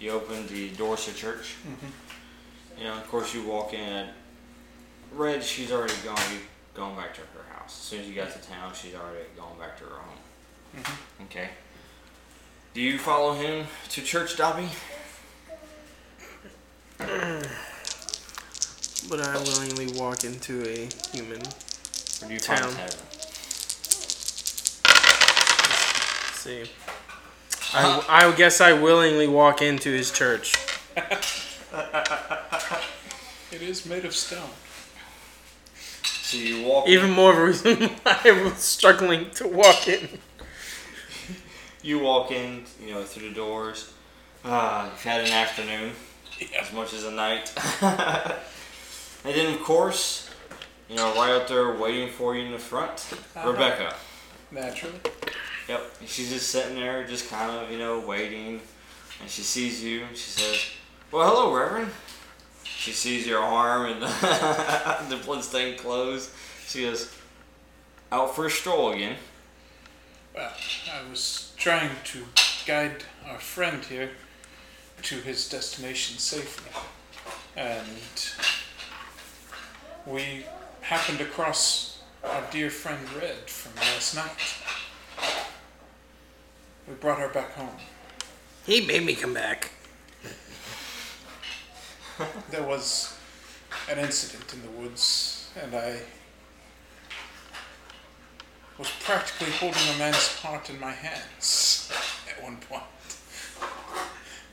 you 0.00 0.10
open 0.10 0.46
the 0.48 0.70
doors 0.70 1.04
to 1.06 1.14
church. 1.14 1.54
You 2.76 2.84
know, 2.84 2.94
of 2.94 3.08
course, 3.08 3.32
you 3.34 3.44
walk 3.44 3.72
in. 3.72 4.08
Red, 5.12 5.42
she's 5.44 5.72
already 5.72 5.94
gone. 6.04 6.18
You 6.32 6.40
going 6.78 6.96
back 6.96 7.12
to 7.14 7.20
her 7.20 7.54
house. 7.54 7.66
As 7.66 7.72
soon 7.74 8.00
as 8.00 8.08
you 8.08 8.14
got 8.14 8.32
to 8.32 8.38
town, 8.38 8.72
she's 8.72 8.94
already 8.94 9.26
gone 9.36 9.58
back 9.58 9.76
to 9.78 9.84
her 9.84 9.96
home. 9.96 10.18
Mm-hmm. 10.76 11.24
Okay. 11.24 11.48
Do 12.72 12.80
you 12.80 12.98
follow 12.98 13.34
him 13.34 13.66
to 13.90 14.00
church, 14.00 14.36
Dobby? 14.36 14.68
But 19.08 19.20
I 19.20 19.36
willingly 19.38 19.92
walk 19.98 20.24
into 20.24 20.62
a 20.68 20.88
human. 21.16 21.40
Or 21.40 22.28
do 22.28 22.34
you 22.34 22.38
Town. 22.38 22.58
find 22.58 22.76
heaven? 22.76 22.98
see. 26.34 26.70
I, 27.74 28.04
I 28.08 28.32
guess 28.36 28.60
I 28.60 28.72
willingly 28.72 29.26
walk 29.26 29.62
into 29.62 29.90
his 29.90 30.10
church. 30.12 30.54
It 33.50 33.62
is 33.62 33.86
made 33.86 34.04
of 34.04 34.14
stone. 34.14 34.50
So 36.28 36.36
you 36.36 36.62
walk. 36.62 36.86
Even 36.86 37.12
more 37.12 37.32
of 37.32 37.38
a 37.38 37.44
reason 37.46 37.88
why 38.02 38.18
I 38.22 38.32
was 38.32 38.58
struggling 38.58 39.30
to 39.30 39.48
walk 39.48 39.88
in. 39.88 40.18
You 41.82 42.00
walk 42.00 42.30
in, 42.30 42.64
you 42.84 42.92
know, 42.92 43.02
through 43.02 43.30
the 43.30 43.34
doors. 43.34 43.90
Ah, 44.44 44.90
you've 44.90 45.02
had 45.02 45.22
an 45.24 45.30
afternoon. 45.32 45.92
Yeah. 46.38 46.60
as 46.60 46.70
much 46.74 46.92
as 46.92 47.04
a 47.04 47.10
night. 47.12 47.50
and 47.80 48.34
then, 49.24 49.54
of 49.54 49.62
course, 49.62 50.28
you 50.90 50.96
know, 50.96 51.14
right 51.14 51.30
out 51.30 51.48
there 51.48 51.72
waiting 51.74 52.10
for 52.10 52.36
you 52.36 52.44
in 52.44 52.52
the 52.52 52.58
front, 52.58 53.06
Uh-huh. 53.34 53.50
Rebecca. 53.50 53.94
Naturally. 54.50 55.00
Yep, 55.66 55.80
she's 56.04 56.28
just 56.30 56.50
sitting 56.50 56.74
there, 56.76 57.06
just 57.06 57.30
kind 57.30 57.50
of, 57.50 57.70
you 57.70 57.78
know, 57.78 58.00
waiting. 58.00 58.60
And 59.22 59.30
she 59.30 59.40
sees 59.40 59.82
you, 59.82 60.02
and 60.04 60.14
she 60.14 60.28
says, 60.30 60.60
"Well, 61.10 61.26
hello, 61.26 61.54
Reverend." 61.56 61.90
She 62.78 62.92
sees 62.92 63.26
your 63.26 63.42
arm 63.42 63.90
and 63.90 64.02
the 65.10 65.20
bloodstained 65.24 65.78
clothes. 65.78 66.32
She 66.64 66.82
goes, 66.82 67.12
"Out 68.12 68.36
for 68.36 68.46
a 68.46 68.50
stroll 68.50 68.92
again." 68.92 69.16
Well, 70.32 70.52
I 70.92 71.10
was 71.10 71.52
trying 71.56 71.90
to 72.04 72.24
guide 72.66 73.02
our 73.26 73.40
friend 73.40 73.84
here 73.84 74.10
to 75.02 75.16
his 75.16 75.48
destination 75.48 76.18
safely. 76.18 76.70
And 77.56 78.30
we 80.06 80.46
happened 80.82 81.20
across 81.20 82.02
our 82.22 82.44
dear 82.52 82.70
friend 82.70 83.00
Red 83.14 83.50
from 83.50 83.74
last 83.74 84.14
night. 84.14 84.54
We 86.86 86.94
brought 86.94 87.18
her 87.18 87.28
back 87.28 87.54
home. 87.54 87.76
He 88.64 88.86
made 88.86 89.04
me 89.04 89.16
come 89.16 89.34
back. 89.34 89.72
There 92.50 92.62
was 92.62 93.16
an 93.90 93.98
incident 93.98 94.52
in 94.52 94.62
the 94.62 94.70
woods, 94.70 95.50
and 95.60 95.74
I 95.74 96.00
was 98.78 98.90
practically 99.00 99.52
holding 99.52 99.82
a 99.94 99.98
man's 99.98 100.36
heart 100.36 100.70
in 100.70 100.80
my 100.80 100.92
hands 100.92 101.90
at 102.30 102.42
one 102.42 102.56
point. 102.56 102.82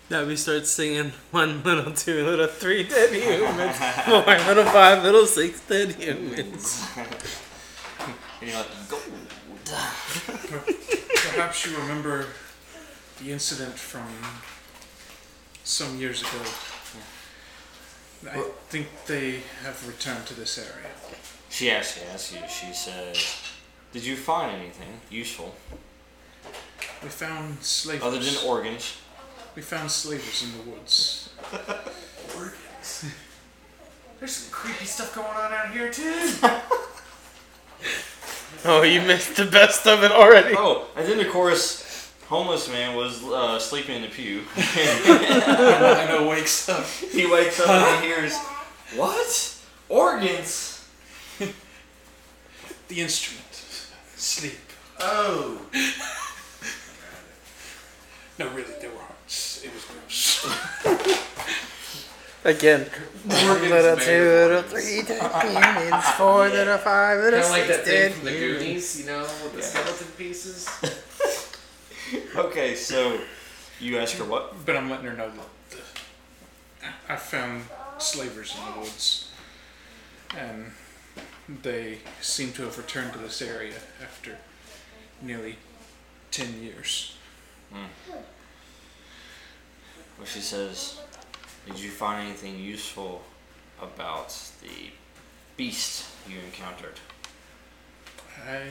Now 0.10 0.26
we 0.26 0.36
start 0.36 0.68
singing 0.68 1.14
one 1.32 1.64
little, 1.64 1.92
two 1.92 2.24
little, 2.26 2.48
three 2.48 2.84
dead 2.84 3.12
humans, 3.12 3.78
four 4.06 4.24
little, 4.24 4.66
five 4.66 5.04
little, 5.04 5.26
six 5.26 5.62
dead 5.62 5.92
humans. 5.92 6.86
And 8.42 8.50
you're 8.50 8.60
like, 8.60 8.90
"Gold." 8.90 9.02
Perhaps 11.32 11.66
you 11.66 11.76
remember 11.78 12.26
the 13.24 13.32
incident 13.32 13.74
from 13.74 14.06
some 15.64 15.98
years 15.98 16.22
ago. 16.22 16.44
I 18.32 18.42
think 18.70 18.88
they 19.06 19.42
have 19.64 19.88
returned 19.88 20.26
to 20.28 20.34
this 20.34 20.58
area. 20.58 20.90
She 21.50 21.70
actually 21.72 22.06
asks 22.08 22.34
you. 22.34 22.40
She 22.50 22.74
says, 22.74 23.18
"Did 23.94 24.04
you 24.06 24.16
find 24.16 24.52
anything 24.60 25.00
useful 25.10 25.56
We 27.04 27.10
found 27.10 27.64
slavers. 27.64 28.04
other 28.04 28.20
than 28.20 28.36
organs?" 28.46 28.98
we 29.56 29.62
found 29.62 29.90
slavers 29.90 30.44
in 30.44 30.52
the 30.58 30.70
woods. 30.72 31.30
Organs. 32.36 33.06
There's 34.20 34.36
some 34.36 34.52
creepy 34.52 34.86
stuff 34.86 35.16
going 35.16 35.28
on 35.28 35.54
out 35.54 35.72
here 35.72 35.92
too. 35.92 36.32
Oh, 38.68 38.82
you 38.82 39.00
missed 39.02 39.36
the 39.36 39.46
best 39.46 39.86
of 39.86 40.04
it 40.04 40.12
already. 40.12 40.56
Oh, 40.58 40.88
and 40.96 41.08
then 41.08 41.20
of 41.20 41.32
course, 41.32 41.84
homeless 42.28 42.70
man 42.70 42.96
was 42.96 43.24
uh, 43.24 43.60
sleeping 43.60 43.98
in 43.98 44.02
the 44.04 44.08
pew. 44.08 44.42
I 44.58 46.06
know 46.10 46.28
wakes 46.28 46.68
up. 46.70 46.86
he 46.86 47.26
wakes 47.26 47.60
up 47.60 47.70
and 47.70 48.04
he 48.04 48.08
hears, 48.10 48.36
"What? 48.96 49.56
Organs?" 49.90 50.72
The 52.88 53.02
instrument. 53.02 53.66
Sleep. 54.16 54.60
Oh. 55.00 55.60
No, 58.38 58.50
really, 58.50 58.74
they 58.82 58.90
were 58.90 58.98
hearts. 59.00 59.64
It 59.64 59.72
was 59.74 59.86
gross. 59.86 60.44
Again, 62.44 62.82
one 63.28 63.62
little, 63.62 63.96
two 63.96 64.12
little, 64.12 64.62
three 64.64 65.04
dead 65.04 65.22
humans, 65.42 66.06
four 66.18 66.50
little, 66.50 66.78
five 66.78 67.18
little, 67.20 67.40
Kind 67.40 67.46
of 67.46 67.52
like 67.52 67.68
that 67.68 67.86
six 67.86 67.88
thing 67.88 68.02
dead 68.02 68.12
from 68.12 68.26
the. 68.26 68.32
Goonies, 68.32 69.00
you 69.00 69.06
know, 69.06 69.22
with 69.22 69.54
the 69.56 69.62
skeleton 69.62 70.08
pieces. 70.18 70.68
Okay, 72.36 72.76
so 72.76 73.20
you 73.80 73.98
ask 73.98 74.18
her 74.18 74.26
what? 74.26 74.66
But 74.66 74.78
I'm 74.78 74.90
letting 74.90 75.06
her 75.06 75.14
know 75.14 75.30
that 75.30 75.78
the, 75.78 77.14
I 77.14 77.16
found 77.16 77.64
slavers 77.98 78.56
in 78.56 78.74
the 78.74 78.80
woods, 78.80 79.32
and 80.38 80.72
they 81.64 82.00
seem 82.22 82.52
to 82.54 82.64
have 82.64 82.78
returned 82.78 83.14
to 83.14 83.20
this 83.20 83.42
area 83.42 83.76
after 84.02 84.38
nearly 85.22 85.58
ten 86.32 86.62
years. 86.62 87.16
Hmm. 87.72 87.86
Well, 90.18 90.26
she 90.26 90.40
says, 90.40 91.00
Did 91.66 91.80
you 91.80 91.90
find 91.90 92.28
anything 92.28 92.60
useful 92.60 93.24
about 93.82 94.38
the 94.62 94.92
beast 95.58 96.06
you 96.30 96.38
encountered? 96.40 97.00
I 98.48 98.68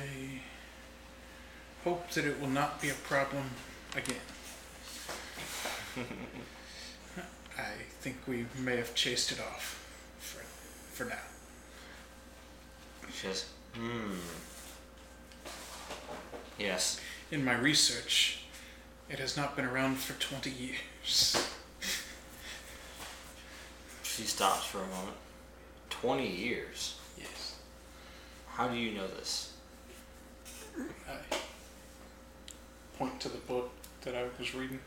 hope 1.85 2.11
that 2.11 2.25
it 2.25 2.41
will 2.41 2.49
not 2.49 2.81
be 2.81 2.89
a 2.89 2.95
problem 2.95 3.45
again. 3.95 4.17
I 7.59 7.73
think 8.01 8.17
we 8.27 8.47
may 8.59 8.77
have 8.77 8.95
chased 8.95 9.31
it 9.31 9.39
off 9.39 9.87
for, 10.19 10.43
for 10.97 11.09
now. 11.09 11.17
She 13.13 13.27
says, 13.27 13.47
Hmm. 13.75 14.15
Yes. 16.59 17.01
In 17.31 17.45
my 17.45 17.55
research, 17.55 18.45
it 19.11 19.19
has 19.19 19.37
not 19.37 19.57
been 19.57 19.65
around 19.65 19.97
for 19.97 20.19
20 20.21 20.51
years. 20.51 21.51
She 24.03 24.23
stops 24.23 24.65
for 24.65 24.79
a 24.79 24.87
moment. 24.87 25.17
20 25.91 26.27
years. 26.27 26.97
Yes. 27.19 27.57
How 28.47 28.69
do 28.69 28.77
you 28.77 28.93
know 28.93 29.09
this? 29.09 29.53
I 31.09 31.37
point 32.99 33.21
to 33.21 33.29
the 33.29 33.39
book 33.39 33.71
that 34.03 34.15
I 34.15 34.25
was 34.39 34.55
reading. 34.55 34.81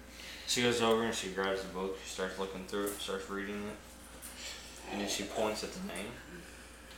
She 0.48 0.62
goes 0.62 0.82
over 0.82 1.04
and 1.04 1.14
she 1.14 1.30
grabs 1.30 1.62
the 1.62 1.68
book, 1.70 1.98
she 2.04 2.10
starts 2.10 2.40
looking 2.40 2.66
through 2.66 2.86
it, 2.86 3.00
starts 3.02 3.30
reading 3.30 3.56
it, 3.56 4.92
and 4.92 5.02
then 5.02 5.10
she 5.10 5.24
points 5.24 5.64
at 5.64 5.74
the 5.74 5.88
name. 5.88 6.12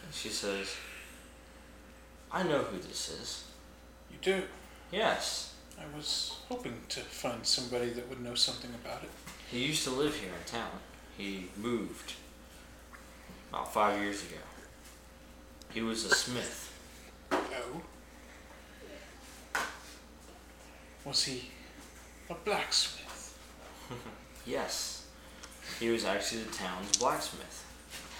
And 0.04 0.14
she 0.14 0.30
says, 0.30 0.76
I 2.32 2.44
know 2.44 2.60
who 2.60 2.78
this 2.78 3.10
is. 3.10 3.44
You 4.12 4.18
do. 4.22 4.44
Yes. 4.92 5.56
I 5.80 5.96
was 5.96 6.38
hoping 6.50 6.82
to 6.90 7.00
find 7.00 7.46
somebody 7.46 7.90
that 7.92 8.10
would 8.10 8.22
know 8.22 8.36
something 8.36 8.72
about 8.84 9.04
it. 9.04 9.10
He 9.50 9.66
used 9.66 9.84
to 9.86 9.92
live 9.92 10.16
here 10.16 10.30
in 10.30 10.46
town. 10.46 10.72
He 11.18 11.50
moved 11.58 12.14
about 13.50 13.74
five 13.74 14.00
years 14.00 14.22
ago. 14.22 14.38
He 15.74 15.82
was 15.82 16.06
a 16.06 16.10
smith. 16.10 16.74
Oh. 17.32 17.82
Was 21.10 21.24
he 21.24 21.50
a 22.30 22.36
blacksmith? 22.36 23.36
Yes. 24.46 25.08
He 25.80 25.90
was 25.90 26.06
actually 26.06 26.44
the 26.44 26.54
town's 26.54 26.98
blacksmith. 26.98 27.66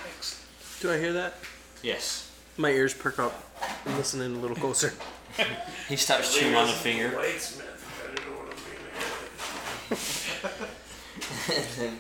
Excellent. 0.06 0.82
Do 0.82 0.92
I 0.92 0.98
hear 1.00 1.14
that? 1.14 1.36
Yes. 1.82 2.32
My 2.58 2.70
ears 2.70 2.94
perk 2.94 3.20
up. 3.20 3.44
I'm 3.86 3.96
listening 3.98 4.36
a 4.36 4.40
little 4.40 4.58
closer. 4.58 4.94
He 5.88 5.96
stops 5.96 6.36
chewing 6.38 6.56
on 6.56 6.68
a 6.68 6.72
finger. 6.72 7.08
and 11.50 11.66
then 11.78 12.00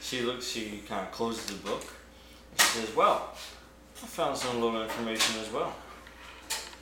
she 0.00 0.22
looks, 0.22 0.46
she 0.48 0.82
kind 0.88 1.06
of 1.06 1.12
closes 1.12 1.46
the 1.46 1.54
book. 1.54 1.84
She 2.58 2.66
says, 2.66 2.96
Well, 2.96 3.32
I 4.02 4.06
found 4.06 4.36
some 4.36 4.60
little 4.60 4.82
information 4.82 5.40
as 5.40 5.52
well. 5.52 5.74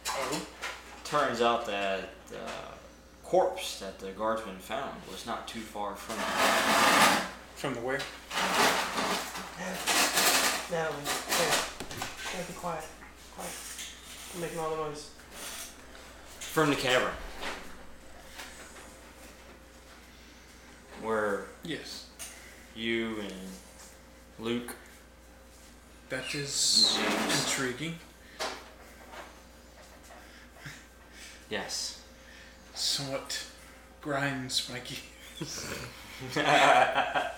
Oh. 0.09 0.47
Turns 1.05 1.41
out 1.43 1.67
that 1.67 2.09
the 2.31 2.41
corpse 3.25 3.81
that 3.81 3.99
the 3.99 4.11
guardsman 4.13 4.59
found 4.59 4.95
was 5.11 5.27
not 5.27 5.49
too 5.49 5.61
far 5.61 5.97
from 5.97 6.17
From 7.57 7.75
the 7.75 7.81
where? 7.81 7.99
Now, 10.71 10.89
hey, 11.29 12.45
be 12.49 12.55
quiet. 12.55 12.85
Quiet. 13.35 13.53
I'm 14.35 14.41
making 14.41 14.59
all 14.59 14.71
the 14.71 14.77
noise. 14.77 15.11
from 16.41 16.71
the 16.71 16.77
cavern. 16.77 17.13
Where 21.03 21.47
Yes. 21.65 22.07
you 22.75 23.21
and 23.21 23.33
Luke 24.39 24.75
That 26.11 26.35
is 26.35 26.97
intriguing. 27.47 27.99
Yes. 31.51 32.01
Somewhat 32.75 33.47
grinds 34.01 34.69
my 34.73 34.81
gears. 34.81 35.67
Yeah, 36.37 37.31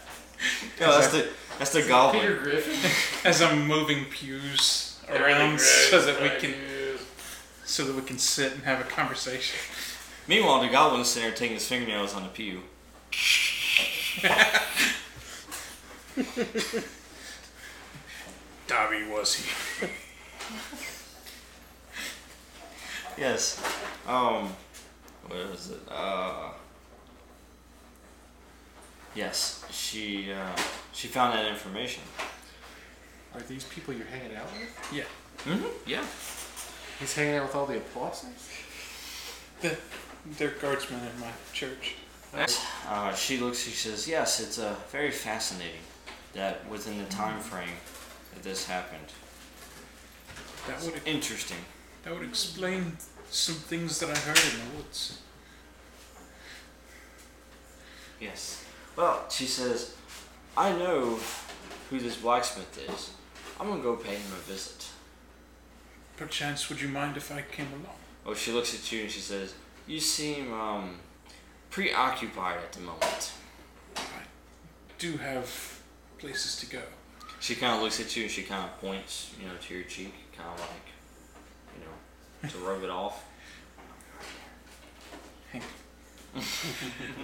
that's 0.78 1.08
the 1.08 1.28
that's 1.58 1.72
the 1.72 1.82
goblin. 1.82 2.22
Peter 2.22 2.36
Griffin. 2.36 2.90
As 3.30 3.40
I'm 3.40 3.66
moving 3.66 4.04
pews 4.06 5.00
around 5.08 5.60
so 5.60 6.00
that 6.02 6.20
we 6.20 6.28
can 6.40 6.54
so 7.64 7.84
that 7.84 7.94
we 7.94 8.02
can 8.02 8.18
sit 8.18 8.52
and 8.52 8.62
have 8.62 8.80
a 8.80 8.84
conversation. 8.84 9.58
Meanwhile, 10.28 10.60
the 10.62 10.68
goblin's 10.68 11.08
sitting 11.08 11.28
there 11.28 11.36
taking 11.36 11.54
his 11.54 11.66
fingernails 11.66 12.14
on 12.14 12.24
the 12.24 12.28
pew. 12.28 12.62
Dobby 18.66 19.04
was 19.08 19.34
he? 19.34 19.88
Yes. 23.18 23.62
Um. 24.06 24.54
Where 25.28 25.52
is 25.52 25.70
it? 25.70 25.80
Uh. 25.90 26.50
Yes, 29.14 29.64
she 29.70 30.32
uh, 30.32 30.56
she 30.92 31.08
found 31.08 31.34
that 31.34 31.46
information. 31.46 32.02
Are 33.34 33.40
these 33.40 33.64
people 33.64 33.94
you're 33.94 34.06
hanging 34.06 34.36
out 34.36 34.46
with? 34.52 34.92
Yeah. 34.92 35.04
Mm-hmm. 35.44 35.66
Yeah. 35.86 36.04
He's 36.98 37.14
hanging 37.14 37.36
out 37.36 37.44
with 37.46 37.54
all 37.54 37.66
the 37.66 37.76
apostles? 37.76 38.48
The, 39.60 39.76
they're 40.38 40.50
guardsmen 40.50 41.00
in 41.00 41.20
my 41.20 41.30
church. 41.52 41.96
Uh, 42.88 43.14
she 43.14 43.38
looks. 43.38 43.62
She 43.62 43.70
says, 43.70 44.06
"Yes, 44.06 44.40
it's 44.40 44.58
uh, 44.58 44.74
very 44.90 45.10
fascinating 45.10 45.80
that 46.34 46.68
within 46.68 46.98
the 46.98 47.04
time 47.04 47.40
frame 47.40 47.76
that 48.34 48.42
this 48.42 48.66
happened. 48.66 49.12
That 50.68 50.82
would 50.82 51.00
Interesting. 51.06 51.58
that 52.04 52.12
would 52.12 52.28
explain 52.28 52.96
some 53.30 53.54
things 53.56 53.98
that 54.00 54.10
I 54.10 54.14
heard 54.14 54.38
in 54.38 54.70
the 54.70 54.76
woods. 54.76 55.18
Yes. 58.20 58.64
Well, 58.96 59.28
she 59.30 59.44
says, 59.44 59.94
I 60.56 60.72
know 60.72 61.18
who 61.90 61.98
this 61.98 62.16
blacksmith 62.16 62.78
is. 62.88 63.10
I'm 63.60 63.68
gonna 63.68 63.82
go 63.82 63.96
pay 63.96 64.14
him 64.14 64.32
a 64.32 64.40
visit. 64.50 64.86
Perchance, 66.16 66.68
would 66.68 66.80
you 66.80 66.88
mind 66.88 67.16
if 67.16 67.30
I 67.30 67.42
came 67.42 67.68
along? 67.68 67.96
Oh, 68.24 68.34
she 68.34 68.52
looks 68.52 68.74
at 68.74 68.90
you 68.90 69.02
and 69.02 69.10
she 69.10 69.20
says, 69.20 69.54
"You 69.86 70.00
seem 70.00 70.52
um 70.52 70.98
preoccupied 71.70 72.58
at 72.58 72.72
the 72.72 72.80
moment." 72.80 73.32
I 73.96 74.00
Do 74.98 75.16
have 75.18 75.80
places 76.18 76.56
to 76.60 76.66
go. 76.66 76.82
She 77.38 77.54
kind 77.54 77.76
of 77.76 77.82
looks 77.82 78.00
at 78.00 78.16
you 78.16 78.24
and 78.24 78.32
she 78.32 78.42
kind 78.42 78.64
of 78.64 78.80
points, 78.80 79.30
you 79.40 79.46
know, 79.46 79.54
to 79.54 79.74
your 79.74 79.84
cheek, 79.84 80.14
kind 80.36 80.48
of 80.48 80.58
like, 80.60 80.88
to 82.48 82.58
rub 82.58 82.82
it 82.82 82.90
off. 82.90 83.24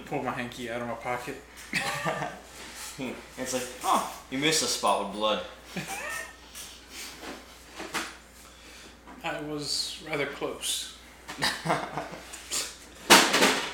Pull 0.05 0.23
my 0.23 0.31
hanky 0.31 0.69
out 0.69 0.81
of 0.81 0.87
my 0.87 0.93
pocket. 0.95 1.35
It's 3.37 3.53
like, 3.53 3.63
oh, 3.83 4.21
you 4.29 4.37
missed 4.37 4.63
a 4.63 4.67
spot 4.67 5.05
with 5.05 5.17
blood. 5.17 5.43
I 9.23 9.41
was 9.41 10.03
rather 10.07 10.25
close. 10.25 10.97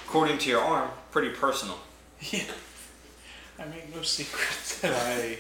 According 0.08 0.38
to 0.40 0.50
your 0.50 0.62
arm, 0.62 0.90
pretty 1.12 1.30
personal. 1.30 1.80
Yeah. 2.22 2.44
I 3.58 3.66
make 3.66 3.94
no 3.94 4.02
secret 4.02 4.80
that 4.82 4.94
I 4.94 5.38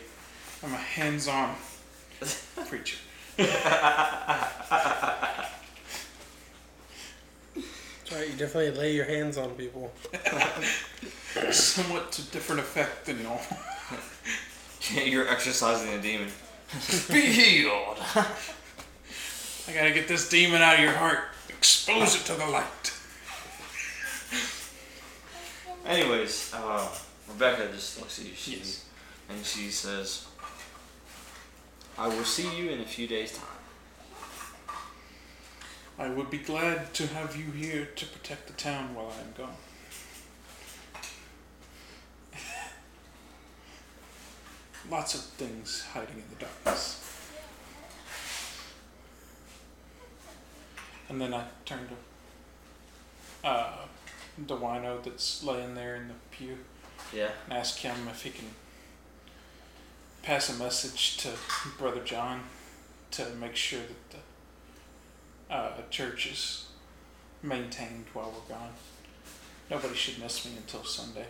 am 0.65 0.73
a 0.73 0.77
hands-on 0.77 1.55
preacher. 2.67 2.97
Right, 8.11 8.27
you 8.27 8.35
definitely 8.35 8.71
lay 8.71 8.95
your 8.95 9.05
hands 9.05 9.37
on 9.37 9.51
people. 9.51 9.91
Somewhat 11.51 12.11
to 12.13 12.23
different 12.31 12.61
effect 12.61 13.05
than 13.05 13.21
normal. 13.21 13.45
You're 15.05 15.27
exercising 15.27 15.93
a 15.93 16.01
demon. 16.01 16.29
Be 17.11 17.21
healed. 17.21 17.97
I 18.15 19.73
gotta 19.73 19.91
get 19.91 20.07
this 20.07 20.27
demon 20.27 20.61
out 20.61 20.75
of 20.75 20.79
your 20.79 20.93
heart. 20.93 21.19
Expose 21.49 22.15
it 22.15 22.25
to 22.25 22.33
the 22.33 22.47
light. 22.47 22.93
Anyways, 25.85 26.51
uh, 26.55 26.87
Rebecca 27.27 27.67
just 27.73 27.99
looks 27.99 28.19
at 28.19 28.25
you. 28.25 28.31
She, 28.35 28.57
yes. 28.57 28.85
And 29.29 29.45
she 29.45 29.69
says, 29.69 30.25
I 31.97 32.07
will 32.07 32.23
see 32.23 32.49
you 32.57 32.71
in 32.71 32.79
a 32.79 32.85
few 32.85 33.07
days' 33.07 33.37
time. 33.37 33.58
I 35.99 36.07
would 36.07 36.29
be 36.29 36.37
glad 36.37 36.93
to 36.93 37.07
have 37.07 37.35
you 37.35 37.51
here 37.51 37.89
to 37.97 38.05
protect 38.05 38.47
the 38.47 38.53
town 38.53 38.95
while 38.95 39.11
I 39.17 39.19
am 39.19 39.33
gone. 39.37 39.57
Lots 44.89 45.15
of 45.15 45.21
things 45.21 45.85
hiding 45.91 46.15
in 46.15 46.23
the 46.29 46.35
darkness. 46.45 47.05
And 51.09 51.19
then 51.19 51.33
I 51.33 51.43
turn 51.65 51.89
to 51.89 51.95
uh, 53.47 53.73
the 54.37 54.55
wino 54.55 55.03
that's 55.03 55.43
laying 55.43 55.75
there 55.75 55.97
in 55.97 56.07
the 56.07 56.13
pew 56.31 56.59
Yeah? 57.13 57.31
and 57.49 57.59
ask 57.59 57.77
him 57.79 58.07
if 58.09 58.23
he 58.23 58.29
can 58.29 58.45
pass 60.23 60.49
a 60.49 60.53
message 60.63 61.17
to 61.17 61.31
Brother 61.77 62.01
John 62.05 62.43
to 63.11 63.25
make 63.31 63.57
sure 63.57 63.81
that 63.81 64.11
the 64.11 64.17
uh, 65.49 65.71
church 65.89 66.27
is 66.31 66.67
maintained 67.41 68.05
while 68.13 68.31
we're 68.31 68.55
gone. 68.55 68.71
Nobody 69.69 69.95
should 69.95 70.19
miss 70.19 70.45
me 70.45 70.51
until 70.57 70.83
Sunday. 70.83 71.25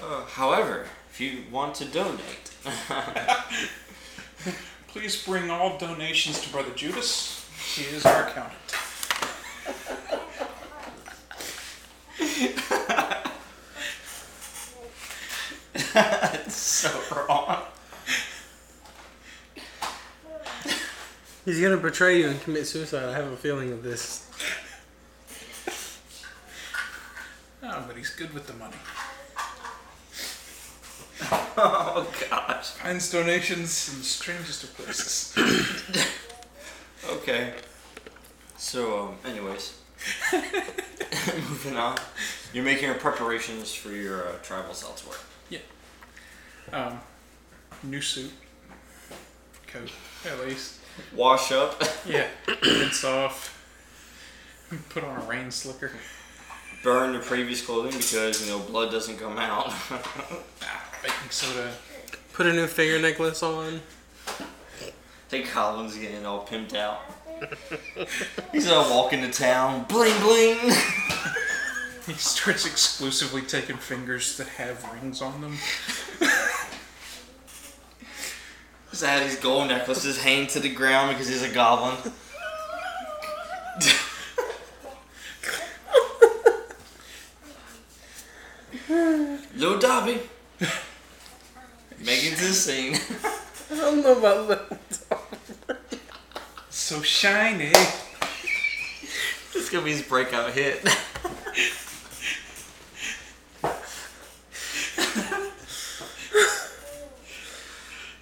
Uh, 0.00 0.24
however, 0.24 0.86
if 1.10 1.20
you 1.20 1.42
want 1.50 1.74
to 1.74 1.84
donate, 1.84 2.50
Please 4.88 5.24
bring 5.24 5.50
all 5.50 5.78
donations 5.78 6.40
to 6.40 6.50
Brother 6.50 6.72
Judas. 6.74 7.46
He 7.74 7.84
is 7.94 8.04
our 8.04 8.26
accountant. 8.28 8.56
it's 16.50 16.56
so 16.90 16.90
wrong. 17.14 17.62
He's 21.44 21.60
gonna 21.60 21.76
betray 21.76 22.18
you 22.18 22.28
and 22.28 22.42
commit 22.42 22.66
suicide. 22.66 23.08
I 23.08 23.12
have 23.12 23.30
a 23.30 23.36
feeling 23.36 23.72
of 23.72 23.82
this. 23.82 24.26
Oh, 27.62 27.84
but 27.86 27.96
he's 27.96 28.10
good 28.10 28.34
with 28.34 28.46
the 28.46 28.54
money. 28.54 28.76
Oh, 31.62 32.10
gosh. 32.30 32.68
Finds 32.68 33.10
donations 33.12 33.92
in 33.92 33.98
the 33.98 34.04
strangest 34.04 34.64
of 34.64 34.74
places. 34.78 35.36
Okay. 37.06 37.52
So, 38.56 39.08
um, 39.08 39.30
anyways. 39.30 39.78
Moving 40.32 41.76
on. 41.76 41.98
You're 42.54 42.64
making 42.64 42.84
your 42.84 42.94
preparations 42.94 43.74
for 43.74 43.90
your 43.90 44.26
uh, 44.28 44.32
travels 44.42 44.82
elsewhere. 44.82 45.18
Um, 46.72 47.00
new 47.82 48.00
suit, 48.00 48.30
coat, 49.66 49.90
at 50.26 50.46
least. 50.46 50.78
Wash 51.14 51.52
up. 51.52 51.82
Yeah, 52.06 52.26
rinse 52.62 53.04
off. 53.04 53.56
Put 54.88 55.04
on 55.04 55.20
a 55.20 55.24
rain 55.26 55.50
slicker. 55.50 55.92
Burn 56.82 57.12
the 57.12 57.18
previous 57.18 57.64
clothing 57.64 57.92
because, 57.92 58.44
you 58.44 58.50
know, 58.50 58.58
blood 58.58 58.90
doesn't 58.90 59.18
come 59.18 59.38
out. 59.38 59.66
Ah, 60.62 60.94
baking 61.02 61.30
soda. 61.30 61.72
Put 62.32 62.46
a 62.46 62.52
new 62.52 62.66
finger 62.66 62.98
necklace 63.00 63.42
on. 63.42 63.80
think 65.28 65.48
Colin's 65.48 65.96
getting 65.96 66.24
all 66.26 66.46
pimped 66.46 66.74
out. 66.74 67.00
He's 68.52 68.68
all 68.70 68.88
walking 68.90 69.20
to 69.22 69.30
town. 69.30 69.84
Bling 69.88 70.18
bling! 70.20 70.58
He 72.06 72.12
starts 72.14 72.66
exclusively 72.66 73.42
taking 73.42 73.76
fingers 73.76 74.36
that 74.38 74.48
have 74.48 74.84
rings 74.92 75.22
on 75.22 75.40
them. 75.40 75.56
He's 79.00 79.08
had 79.08 79.22
his 79.22 79.36
gold 79.36 79.68
necklaces 79.68 80.20
hanging 80.20 80.46
to 80.48 80.60
the 80.60 80.68
ground 80.68 81.08
because 81.08 81.26
he's 81.26 81.42
a 81.42 81.48
goblin. 81.48 81.96
Little 89.56 89.78
Dobby. 89.78 90.20
Making 91.98 92.34
to 92.34 92.44
the 92.44 92.52
scene. 92.52 92.98
I 93.72 93.76
don't 93.76 94.02
know 94.02 94.18
about 94.18 94.48
that. 94.48 94.78
So 96.68 97.00
shiny. 97.00 97.70
This 97.70 99.54
is 99.54 99.70
gonna 99.70 99.86
be 99.86 99.92
his 99.92 100.02
breakout 100.02 100.52
hit. 100.52 100.86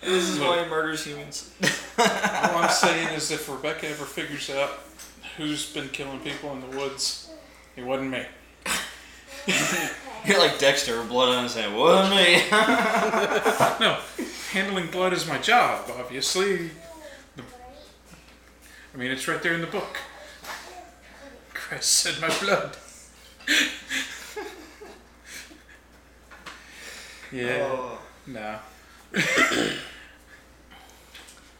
this 0.08 0.28
is 1.00 1.06
murders 1.06 1.50
humans. 1.60 1.82
All 1.98 2.58
I'm 2.62 2.70
saying 2.70 3.08
is 3.14 3.30
if 3.30 3.48
Rebecca 3.48 3.88
ever 3.88 4.04
figures 4.04 4.50
out 4.50 4.70
who's 5.36 5.72
been 5.72 5.88
killing 5.88 6.20
people 6.20 6.52
in 6.52 6.60
the 6.60 6.76
woods, 6.78 7.30
it 7.76 7.84
wasn't 7.84 8.10
me. 8.10 8.24
You're 10.26 10.38
like 10.38 10.58
Dexter 10.58 10.98
with 10.98 11.08
blood 11.08 11.34
on 11.36 11.44
his 11.44 11.54
hand. 11.54 11.76
What 11.76 12.10
me? 12.10 12.42
No, 13.80 13.98
handling 14.52 14.90
blood 14.90 15.12
is 15.12 15.26
my 15.28 15.38
job, 15.38 15.88
obviously. 15.98 16.70
I 17.38 18.96
mean, 18.96 19.10
it's 19.12 19.28
right 19.28 19.40
there 19.42 19.54
in 19.54 19.60
the 19.60 19.66
book. 19.68 19.98
Christ 21.54 21.90
said 21.90 22.20
my 22.20 22.28
blood. 22.40 22.76
yeah, 27.32 27.68
Oh. 27.70 27.98
no. 28.26 28.58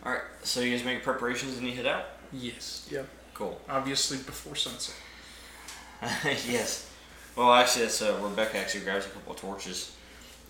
Alright, 0.09 0.23
so 0.43 0.61
you 0.61 0.75
guys 0.75 0.87
make 0.87 1.03
preparations 1.03 1.59
and 1.59 1.67
you 1.67 1.75
head 1.75 1.85
out? 1.85 2.07
Yes. 2.33 2.89
Yeah. 2.91 3.03
Cool. 3.35 3.61
Obviously 3.69 4.17
before 4.17 4.57
sunset. 4.57 4.95
yes. 6.49 6.91
Well, 7.37 7.53
actually, 7.53 7.83
that's 7.85 8.01
uh, 8.01 8.19
Rebecca 8.23 8.57
actually 8.57 8.85
grabs 8.85 9.05
a 9.05 9.11
couple 9.11 9.35
of 9.35 9.39
torches 9.39 9.95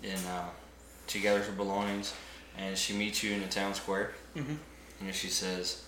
and 0.01 0.21
uh, 0.27 0.45
she 1.07 1.19
gathers 1.19 1.45
her 1.47 1.51
belongings 1.51 2.13
and 2.57 2.77
she 2.77 2.93
meets 2.93 3.21
you 3.21 3.33
in 3.33 3.41
the 3.41 3.47
town 3.47 3.73
square. 3.73 4.11
Mhm. 4.33 4.59
And 5.01 5.13
she 5.13 5.27
says, 5.27 5.83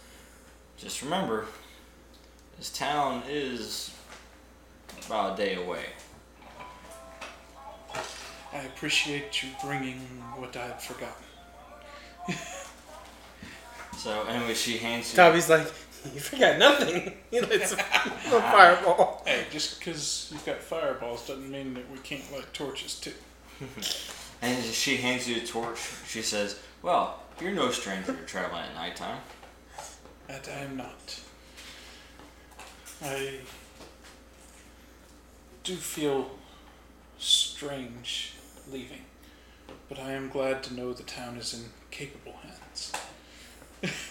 just 0.77 1.01
remember, 1.01 1.45
this 2.57 2.71
town 2.77 3.23
is 3.29 3.95
about 5.05 5.39
a 5.39 5.41
day 5.45 5.55
away. 5.55 5.85
I 8.53 8.63
appreciate 8.63 9.41
you 9.43 9.49
bringing 9.63 9.99
what 10.35 10.57
I 10.57 10.65
had 10.67 10.81
forgotten. 10.81 11.23
So, 14.01 14.23
anyway, 14.23 14.55
she 14.55 14.79
hands 14.79 15.11
you. 15.11 15.17
Dobby's 15.17 15.47
like, 15.47 15.71
you 16.11 16.19
forgot 16.19 16.57
nothing. 16.57 17.13
He 17.29 17.39
lights 17.39 17.71
a, 17.71 17.75
a 17.75 17.79
fireball. 18.41 19.21
Hey, 19.27 19.45
just 19.51 19.77
because 19.77 20.27
you've 20.31 20.43
got 20.43 20.57
fireballs 20.57 21.27
doesn't 21.27 21.51
mean 21.51 21.75
that 21.75 21.89
we 21.91 21.99
can't 21.99 22.23
light 22.33 22.51
torches 22.51 22.99
too. 22.99 23.13
And 24.41 24.63
she 24.65 24.97
hands 24.97 25.29
you 25.29 25.37
a 25.37 25.45
torch. 25.45 25.79
She 26.07 26.23
says, 26.23 26.59
Well, 26.81 27.19
you're 27.39 27.51
no 27.51 27.69
stranger 27.69 28.15
to 28.15 28.25
traveling 28.25 28.63
at 28.63 28.73
nighttime. 28.73 29.19
That 30.27 30.49
I 30.49 30.61
am 30.61 30.77
not. 30.77 31.19
I 33.03 33.35
do 35.63 35.75
feel 35.75 36.31
strange 37.19 38.33
leaving, 38.71 39.05
but 39.87 39.99
I 39.99 40.13
am 40.13 40.29
glad 40.29 40.63
to 40.63 40.73
know 40.73 40.91
the 40.91 41.03
town 41.03 41.37
is 41.37 41.53
in 41.53 41.65
capable 41.91 42.33
hands. 42.41 42.93
Thanks 43.81 44.07